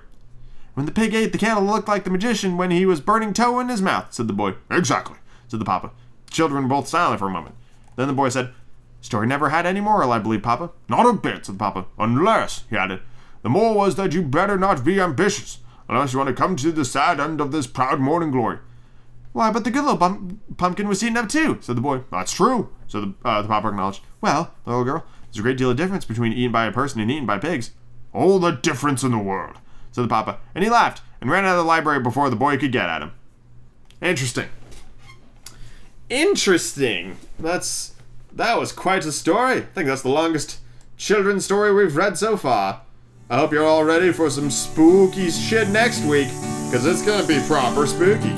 When 0.73 0.87
the 0.87 0.91
pig 0.91 1.13
ate 1.13 1.31
the 1.31 1.37
candle, 1.37 1.63
looked 1.63 1.87
like 1.87 2.03
the 2.03 2.09
magician 2.09 2.57
when 2.57 2.71
he 2.71 2.85
was 2.85 2.99
burning 2.99 3.33
tow 3.33 3.59
in 3.59 3.69
his 3.69 3.81
mouth, 3.81 4.11
said 4.11 4.27
the 4.27 4.33
boy. 4.33 4.55
Exactly, 4.71 5.17
said 5.47 5.59
the 5.59 5.65
papa. 5.65 5.91
The 6.25 6.31
children 6.31 6.63
were 6.63 6.69
both 6.69 6.87
silent 6.87 7.19
for 7.19 7.27
a 7.27 7.31
moment. 7.31 7.55
Then 7.95 8.07
the 8.07 8.13
boy 8.13 8.29
said, 8.29 8.53
Story 9.01 9.27
never 9.27 9.49
had 9.49 9.65
any 9.65 9.81
moral, 9.81 10.11
I 10.11 10.19
believe, 10.19 10.43
Papa. 10.43 10.71
Not 10.87 11.05
a 11.05 11.13
bit, 11.13 11.45
said 11.45 11.59
Papa. 11.59 11.85
Unless, 11.99 12.63
he 12.69 12.77
added, 12.77 13.01
the 13.41 13.49
moral 13.49 13.75
was 13.75 13.95
that 13.95 14.13
you 14.13 14.21
better 14.21 14.57
not 14.57 14.85
be 14.85 15.01
ambitious, 15.01 15.59
unless 15.89 16.13
you 16.13 16.19
want 16.19 16.29
to 16.29 16.41
come 16.41 16.55
to 16.55 16.71
the 16.71 16.85
sad 16.85 17.19
end 17.19 17.41
of 17.41 17.51
this 17.51 17.67
proud 17.67 17.99
morning 17.99 18.31
glory. 18.31 18.59
Why, 19.33 19.51
but 19.51 19.65
the 19.65 19.71
good 19.71 19.83
little 19.83 20.29
pumpkin 20.57 20.87
was 20.87 21.03
eaten 21.03 21.17
up 21.17 21.27
too, 21.27 21.57
said 21.59 21.75
the 21.75 21.81
boy. 21.81 22.03
That's 22.11 22.31
true, 22.31 22.69
said 22.87 23.01
the, 23.01 23.27
uh, 23.27 23.41
the 23.41 23.47
Papa 23.49 23.67
acknowledged. 23.67 24.01
Well, 24.21 24.53
the 24.63 24.69
little 24.69 24.85
girl, 24.85 25.05
there's 25.25 25.39
a 25.39 25.41
great 25.41 25.57
deal 25.57 25.71
of 25.71 25.77
difference 25.77 26.05
between 26.05 26.31
eaten 26.31 26.51
by 26.51 26.65
a 26.65 26.71
person 26.71 27.01
and 27.01 27.11
eaten 27.11 27.25
by 27.25 27.39
pigs. 27.39 27.71
All 28.13 28.39
the 28.39 28.51
difference 28.51 29.03
in 29.03 29.11
the 29.11 29.17
world, 29.17 29.57
said 29.91 30.05
the 30.05 30.07
Papa, 30.07 30.37
and 30.55 30.63
he 30.63 30.69
laughed 30.69 31.01
and 31.19 31.29
ran 31.29 31.45
out 31.45 31.53
of 31.53 31.57
the 31.57 31.63
library 31.63 31.99
before 31.99 32.29
the 32.29 32.35
boy 32.37 32.57
could 32.57 32.71
get 32.71 32.87
at 32.87 33.01
him. 33.01 33.11
Interesting. 34.01 34.49
Interesting. 36.13 37.17
That's 37.39 37.95
that 38.33 38.59
was 38.59 38.71
quite 38.71 39.03
a 39.03 39.11
story. 39.11 39.57
I 39.57 39.61
think 39.61 39.87
that's 39.87 40.03
the 40.03 40.09
longest 40.09 40.59
children's 40.95 41.43
story 41.43 41.73
we've 41.73 41.95
read 41.95 42.19
so 42.19 42.37
far. 42.37 42.83
I 43.31 43.37
hope 43.37 43.51
you're 43.51 43.65
all 43.65 43.83
ready 43.83 44.13
for 44.13 44.29
some 44.29 44.51
spooky 44.51 45.31
shit 45.31 45.69
next 45.69 46.05
week, 46.05 46.27
because 46.27 46.85
it's 46.85 47.03
gonna 47.03 47.25
be 47.25 47.41
proper 47.47 47.87
spooky. 47.87 48.29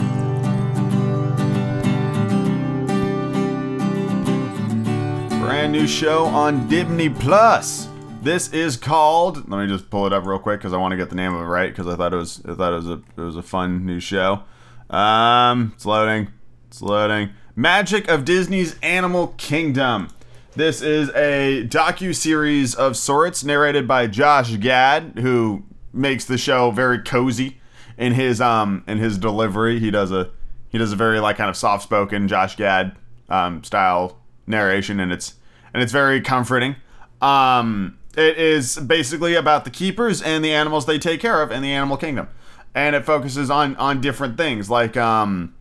Brand 5.41 5.73
new 5.73 5.85
show 5.85 6.27
on 6.27 6.69
Disney 6.69 7.09
Plus. 7.09 7.89
This 8.21 8.53
is 8.53 8.77
called. 8.77 9.49
Let 9.49 9.59
me 9.59 9.67
just 9.67 9.89
pull 9.89 10.07
it 10.07 10.13
up 10.13 10.25
real 10.25 10.39
quick 10.39 10.61
because 10.61 10.71
I 10.71 10.77
want 10.77 10.93
to 10.93 10.97
get 10.97 11.09
the 11.09 11.17
name 11.17 11.35
of 11.35 11.41
it 11.41 11.43
right 11.43 11.71
because 11.75 11.87
I 11.87 11.97
thought 11.97 12.13
it 12.13 12.17
was 12.17 12.41
I 12.45 12.55
thought 12.55 12.71
it 12.71 12.77
was 12.77 12.89
a 12.89 13.01
it 13.17 13.21
was 13.21 13.35
a 13.35 13.43
fun 13.43 13.85
new 13.85 13.99
show. 13.99 14.43
Um, 14.89 15.73
it's 15.75 15.85
loading. 15.85 16.29
It's 16.69 16.81
loading. 16.81 17.31
Magic 17.57 18.09
of 18.09 18.25
Disney's 18.25 18.77
Animal 18.83 19.27
Kingdom. 19.37 20.09
This 20.57 20.81
is 20.81 21.09
a 21.11 21.65
docu 21.69 22.13
series 22.13 22.75
of 22.75 22.97
sorts, 22.97 23.45
narrated 23.45 23.87
by 23.87 24.07
Josh 24.07 24.57
Gad, 24.57 25.19
who 25.19 25.63
makes 25.93 26.25
the 26.25 26.37
show 26.37 26.71
very 26.71 26.99
cozy 26.99 27.61
in 27.97 28.11
his 28.11 28.41
um 28.41 28.83
in 28.87 28.97
his 28.97 29.17
delivery. 29.17 29.79
He 29.79 29.89
does 29.89 30.11
a 30.11 30.31
he 30.67 30.77
does 30.77 30.91
a 30.91 30.97
very 30.97 31.21
like 31.21 31.37
kind 31.37 31.49
of 31.49 31.55
soft 31.55 31.83
spoken 31.83 32.27
Josh 32.27 32.57
Gad 32.57 32.97
um, 33.29 33.63
style 33.63 34.17
narration, 34.45 34.99
and 34.99 35.13
it's 35.13 35.35
and 35.73 35.81
it's 35.81 35.93
very 35.93 36.19
comforting. 36.19 36.75
Um, 37.21 37.97
it 38.17 38.37
is 38.37 38.75
basically 38.75 39.33
about 39.33 39.63
the 39.63 39.71
keepers 39.71 40.21
and 40.21 40.43
the 40.43 40.51
animals 40.53 40.85
they 40.85 40.99
take 40.99 41.21
care 41.21 41.41
of 41.41 41.51
in 41.51 41.61
the 41.61 41.71
animal 41.71 41.95
kingdom, 41.95 42.27
and 42.73 42.97
it 42.97 43.05
focuses 43.05 43.49
on 43.49 43.77
on 43.77 44.01
different 44.01 44.35
things 44.35 44.69
like 44.69 44.97
um, 44.97 45.53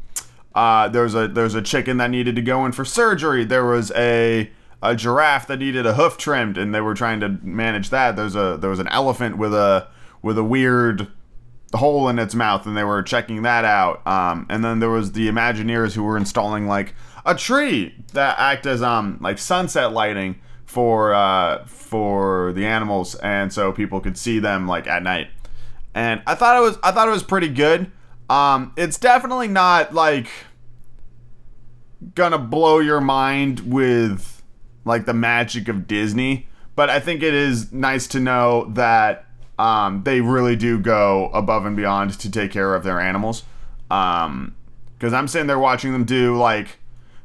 uh, 0.55 0.89
there's 0.89 1.15
a 1.15 1.29
there's 1.29 1.55
a 1.55 1.63
chicken 1.63 1.97
that 1.97 2.11
needed 2.11 2.37
to 2.37 2.43
go 2.43 2.65
in 2.65 2.73
for 2.73 2.85
surgery. 2.85 3.45
There 3.45 3.65
was 3.65 3.91
a 3.93 4.51
a 4.83 4.95
giraffe 4.95 5.47
that 5.47 5.59
needed 5.59 5.87
a 5.87 5.95
hoof 5.95 6.17
trimmed, 6.17 6.59
and 6.59 6.75
they 6.75 6.81
were 6.81 6.95
trying 6.95 7.21
to 7.21 7.29
manage 7.43 7.91
that. 7.91 8.17
There's 8.17 8.37
a 8.37 8.57
there 8.61 8.71
was 8.71 8.79
an 8.79 8.89
elephant 8.89 9.39
with 9.39 9.55
a 9.55 9.89
with 10.23 10.39
a 10.39 10.45
weird 10.45 11.09
hole 11.75 12.09
in 12.09 12.19
its 12.19 12.35
mouth, 12.35 12.67
and 12.67 12.77
they 12.77 12.85
were 12.85 13.03
checking 13.03 13.43
that 13.43 13.65
out. 13.65 14.07
Um, 14.07 14.47
and 14.49 14.65
then 14.65 14.79
there 14.79 14.91
was 14.91 15.13
the 15.13 15.29
Imagineers 15.29 15.95
who 15.95 16.03
were 16.03 16.17
installing 16.17 16.67
like 16.67 16.95
a 17.27 17.35
tree 17.35 17.95
that 18.13 18.39
act 18.39 18.67
as 18.67 18.83
um 18.83 19.19
like 19.21 19.39
sunset 19.39 19.93
lighting 19.93 20.37
for 20.67 21.15
uh 21.15 21.65
for 21.67 22.53
the 22.53 22.67
animals, 22.67 23.15
and 23.17 23.53
so 23.53 23.73
people 23.73 24.01
could 24.01 24.17
see 24.17 24.39
them 24.39 24.69
like 24.69 24.87
at 24.87 25.03
night. 25.03 25.29
And 25.95 26.23
I 26.27 26.35
thought 26.35 26.57
it 26.57 26.61
was 26.61 26.79
I 26.83 26.93
thought 26.93 27.09
it 27.09 27.13
was 27.13 27.23
pretty 27.23 27.49
good. 27.49 27.91
Um, 28.29 28.73
it's 28.77 28.99
definitely 28.99 29.49
not 29.49 29.95
like 29.95 30.29
gonna 32.15 32.39
blow 32.39 32.79
your 32.79 33.01
mind 33.01 33.61
with 33.61 34.43
like 34.85 35.07
the 35.07 35.15
magic 35.15 35.69
of 35.69 35.87
Disney, 35.87 36.49
but 36.77 36.91
I 36.91 37.01
think 37.01 37.23
it 37.23 37.35
is 37.35 37.73
nice 37.73 38.07
to 38.09 38.21
know 38.21 38.67
that 38.71 39.27
um, 39.59 40.03
they 40.05 40.21
really 40.21 40.57
do 40.57 40.79
go 40.79 41.31
above 41.33 41.65
and 41.67 41.77
beyond 41.77 42.19
to 42.19 42.31
take 42.31 42.51
care 42.51 42.75
of 42.75 42.83
their 42.85 43.01
animals. 43.01 43.45
Um, 43.91 44.55
because 44.99 45.13
I'm 45.13 45.29
sitting 45.29 45.47
there 45.47 45.59
watching 45.59 45.93
them 45.93 46.05
do 46.05 46.37
like 46.37 46.79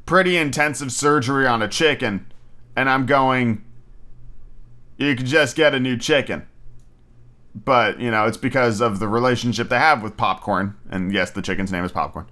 pretty 0.06 0.38
intensive 0.38 0.92
surgery 0.92 1.48
on 1.48 1.62
a 1.62 1.68
chicken, 1.68 2.26
and 2.76 2.90
I'm 2.90 3.06
going, 3.06 3.64
you 4.98 5.16
could 5.16 5.28
just 5.28 5.56
get 5.56 5.74
a 5.74 5.80
new 5.80 5.96
chicken. 5.96 6.46
But, 7.56 8.00
you 8.00 8.12
know, 8.12 8.26
it's 8.26 8.38
because 8.38 8.80
of 8.80 9.00
the 9.00 9.08
relationship 9.08 9.70
they 9.70 9.78
have 9.78 10.04
with 10.04 10.16
popcorn. 10.16 10.76
And 10.90 11.12
yes, 11.12 11.32
the 11.32 11.42
chicken's 11.42 11.72
name 11.72 11.84
is 11.84 11.92
popcorn. 11.92 12.28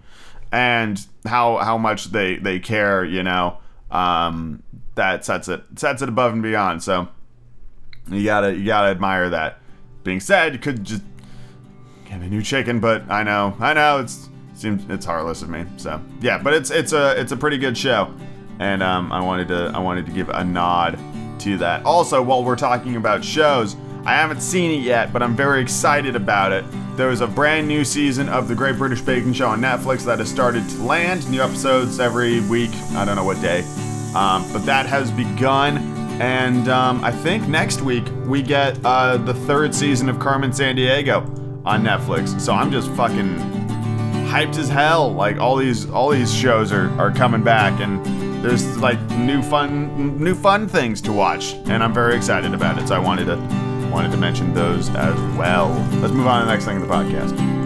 And 0.51 1.05
how 1.26 1.57
how 1.57 1.78
much 1.78 2.11
they, 2.11 2.38
they 2.38 2.59
care, 2.59 3.03
you 3.03 3.24
know, 3.24 3.57
um, 3.91 4.63
that 4.95 5.26
sets 5.26 5.47
it 5.47 5.63
sets 5.76 6.01
it 6.01 6.09
above 6.09 6.34
and 6.34 6.43
beyond. 6.43 6.84
So 6.84 7.07
you 8.09 8.24
gotta 8.24 8.55
you 8.55 8.65
gotta 8.65 8.89
admire 8.89 9.30
that. 9.30 9.59
Being 10.03 10.20
said, 10.20 10.53
you 10.53 10.59
could 10.59 10.84
just 10.84 11.03
get 12.05 12.22
a 12.22 12.30
new 12.30 12.41
chicken, 12.41 12.80
but 12.80 13.09
I 13.09 13.24
know, 13.24 13.55
I 13.59 13.74
know 13.74 13.99
it's 13.99 14.30
seems 14.53 14.84
it's 14.89 15.05
heartless 15.05 15.41
of 15.41 15.49
me. 15.49 15.65
So 15.78 16.01
yeah, 16.22 16.38
but 16.38 16.53
it's 16.53 16.72
it's 16.72 16.93
a 16.93 17.20
it's 17.20 17.32
a 17.32 17.38
pretty 17.38 17.57
good 17.57 17.78
show, 17.78 18.13
and 18.59 18.82
um, 18.82 19.11
I 19.11 19.22
wanted 19.22 19.47
to 19.49 19.72
I 19.74 19.80
wanted 19.80 20.05
to 20.07 20.11
give 20.11 20.30
a 20.30 20.43
nod 20.43 20.99
to 21.39 21.57
that. 21.57 21.86
Also, 21.86 22.22
while 22.22 22.43
we're 22.43 22.55
talking 22.55 22.95
about 22.95 23.24
shows, 23.24 23.76
I 24.08 24.14
haven't 24.14 24.39
seen 24.39 24.72
it 24.72 24.84
yet, 24.84 25.12
but 25.12 25.22
I'm 25.22 25.36
very 25.36 25.62
excited 25.62 26.16
about 26.16 26.53
it. 26.53 26.64
There's 26.95 27.20
a 27.20 27.28
brand 27.28 27.68
new 27.68 27.84
season 27.84 28.30
of 28.30 28.47
the 28.47 28.55
Great 28.55 28.78
British 28.78 29.01
Baking 29.01 29.34
Show 29.34 29.49
on 29.49 29.60
Netflix 29.60 30.05
that 30.05 30.20
has 30.20 30.30
started 30.30 30.68
to 30.70 30.82
land. 30.82 31.30
New 31.30 31.41
episodes 31.41 31.99
every 31.99 32.39
week. 32.47 32.72
I 32.93 33.03
don't 33.03 33.18
know 33.18 33.26
what 33.26 33.41
day, 33.41 33.64
um, 34.16 34.49
but 34.53 34.60
that 34.60 34.86
has 34.86 35.12
begun. 35.12 35.80
And 36.22 36.70
um, 36.70 37.03
I 37.03 37.12
think 37.12 37.49
next 37.49 37.82
week 37.82 38.05
we 38.26 38.41
get 38.41 38.80
uh, 38.86 39.18
the 39.18 39.34
third 39.34 39.76
season 39.76 40.08
of 40.08 40.20
Carmen 40.20 40.51
Sandiego 40.51 41.66
on 41.66 41.84
Netflix. 41.84 42.39
So 42.39 42.53
I'm 42.53 42.72
just 42.72 42.89
fucking 42.91 43.36
hyped 44.30 44.58
as 44.58 44.70
hell. 44.70 45.12
Like 45.12 45.38
all 45.38 45.58
these 45.58 45.89
all 45.89 46.12
these 46.12 46.34
shows 46.34 46.72
are, 46.72 46.89
are 46.97 47.12
coming 47.12 47.43
back 47.43 47.82
and 47.82 48.05
there's 48.41 48.78
like 48.78 49.01
new 49.18 49.41
fun 49.41 50.18
new 50.18 50.34
fun 50.34 50.66
things 50.66 51.01
to 51.01 51.12
watch. 51.12 51.55
And 51.66 51.84
I'm 51.84 51.93
very 51.93 52.16
excited 52.16 52.53
about 52.53 52.82
it. 52.82 52.88
So 52.88 52.95
I 52.95 52.99
wanted 52.99 53.26
to 53.26 53.66
wanted 53.90 54.12
to 54.12 54.18
mention 54.18 54.54
those 54.54 54.90
as 54.96 55.16
well. 55.38 55.70
Let's 56.02 56.14
move 56.14 56.28
on 56.28 56.42
to 56.42 56.46
the 56.46 56.52
next 56.52 56.66
thing 56.66 56.76
in 56.76 56.82
the 56.82 56.88
podcast. 56.88 57.57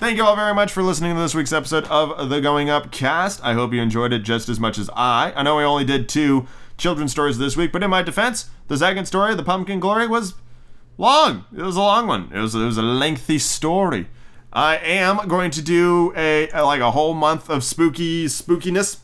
Thank 0.00 0.16
you 0.16 0.24
all 0.24 0.34
very 0.34 0.54
much 0.54 0.72
for 0.72 0.82
listening 0.82 1.14
to 1.14 1.20
this 1.20 1.34
week's 1.34 1.52
episode 1.52 1.84
of 1.88 2.30
the 2.30 2.40
Going 2.40 2.70
Up 2.70 2.90
cast. 2.90 3.44
I 3.44 3.52
hope 3.52 3.74
you 3.74 3.82
enjoyed 3.82 4.14
it 4.14 4.20
just 4.20 4.48
as 4.48 4.58
much 4.58 4.78
as 4.78 4.88
I. 4.96 5.30
I 5.36 5.42
know 5.42 5.56
we 5.56 5.62
only 5.62 5.84
did 5.84 6.08
two 6.08 6.46
children's 6.78 7.10
stories 7.10 7.36
this 7.36 7.54
week, 7.54 7.70
but 7.70 7.82
in 7.82 7.90
my 7.90 8.00
defense, 8.00 8.48
the 8.68 8.78
second 8.78 9.04
story, 9.04 9.34
The 9.34 9.42
Pumpkin 9.42 9.78
Glory, 9.78 10.06
was 10.06 10.36
long. 10.96 11.44
It 11.54 11.60
was 11.60 11.76
a 11.76 11.82
long 11.82 12.06
one. 12.06 12.32
It 12.34 12.38
was, 12.38 12.54
it 12.54 12.64
was 12.64 12.78
a 12.78 12.82
lengthy 12.82 13.38
story. 13.38 14.06
I 14.54 14.78
am 14.78 15.28
going 15.28 15.50
to 15.50 15.60
do 15.60 16.14
a, 16.16 16.48
a 16.48 16.64
like 16.64 16.80
a 16.80 16.92
whole 16.92 17.12
month 17.12 17.50
of 17.50 17.62
spooky 17.62 18.24
spookiness 18.24 19.00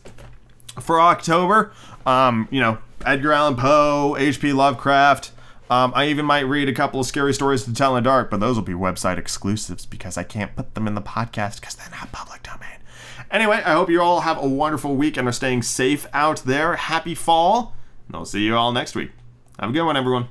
for 0.80 0.98
October. 0.98 1.72
Um, 2.06 2.48
you 2.50 2.60
know, 2.60 2.78
Edgar 3.04 3.34
Allan 3.34 3.56
Poe, 3.56 4.16
H.P. 4.18 4.54
Lovecraft. 4.54 5.32
Um, 5.68 5.92
I 5.96 6.06
even 6.08 6.24
might 6.24 6.40
read 6.40 6.68
a 6.68 6.72
couple 6.72 7.00
of 7.00 7.06
scary 7.06 7.34
stories 7.34 7.64
to 7.64 7.74
tell 7.74 7.96
in 7.96 8.04
the 8.04 8.08
dark, 8.08 8.30
but 8.30 8.40
those 8.40 8.56
will 8.56 8.62
be 8.62 8.72
website 8.72 9.18
exclusives 9.18 9.84
because 9.84 10.16
I 10.16 10.22
can't 10.22 10.54
put 10.54 10.74
them 10.74 10.86
in 10.86 10.94
the 10.94 11.02
podcast 11.02 11.60
because 11.60 11.74
they're 11.74 11.90
not 11.90 12.12
public 12.12 12.42
domain. 12.42 12.78
Anyway, 13.30 13.56
I 13.64 13.72
hope 13.72 13.90
you 13.90 14.00
all 14.00 14.20
have 14.20 14.42
a 14.42 14.48
wonderful 14.48 14.94
week 14.94 15.16
and 15.16 15.26
are 15.26 15.32
staying 15.32 15.62
safe 15.62 16.06
out 16.12 16.38
there. 16.44 16.76
Happy 16.76 17.14
fall, 17.14 17.74
and 18.06 18.16
I'll 18.16 18.24
see 18.24 18.44
you 18.44 18.56
all 18.56 18.72
next 18.72 18.94
week. 18.94 19.10
Have 19.58 19.70
a 19.70 19.72
good 19.72 19.82
one, 19.82 19.96
everyone. 19.96 20.28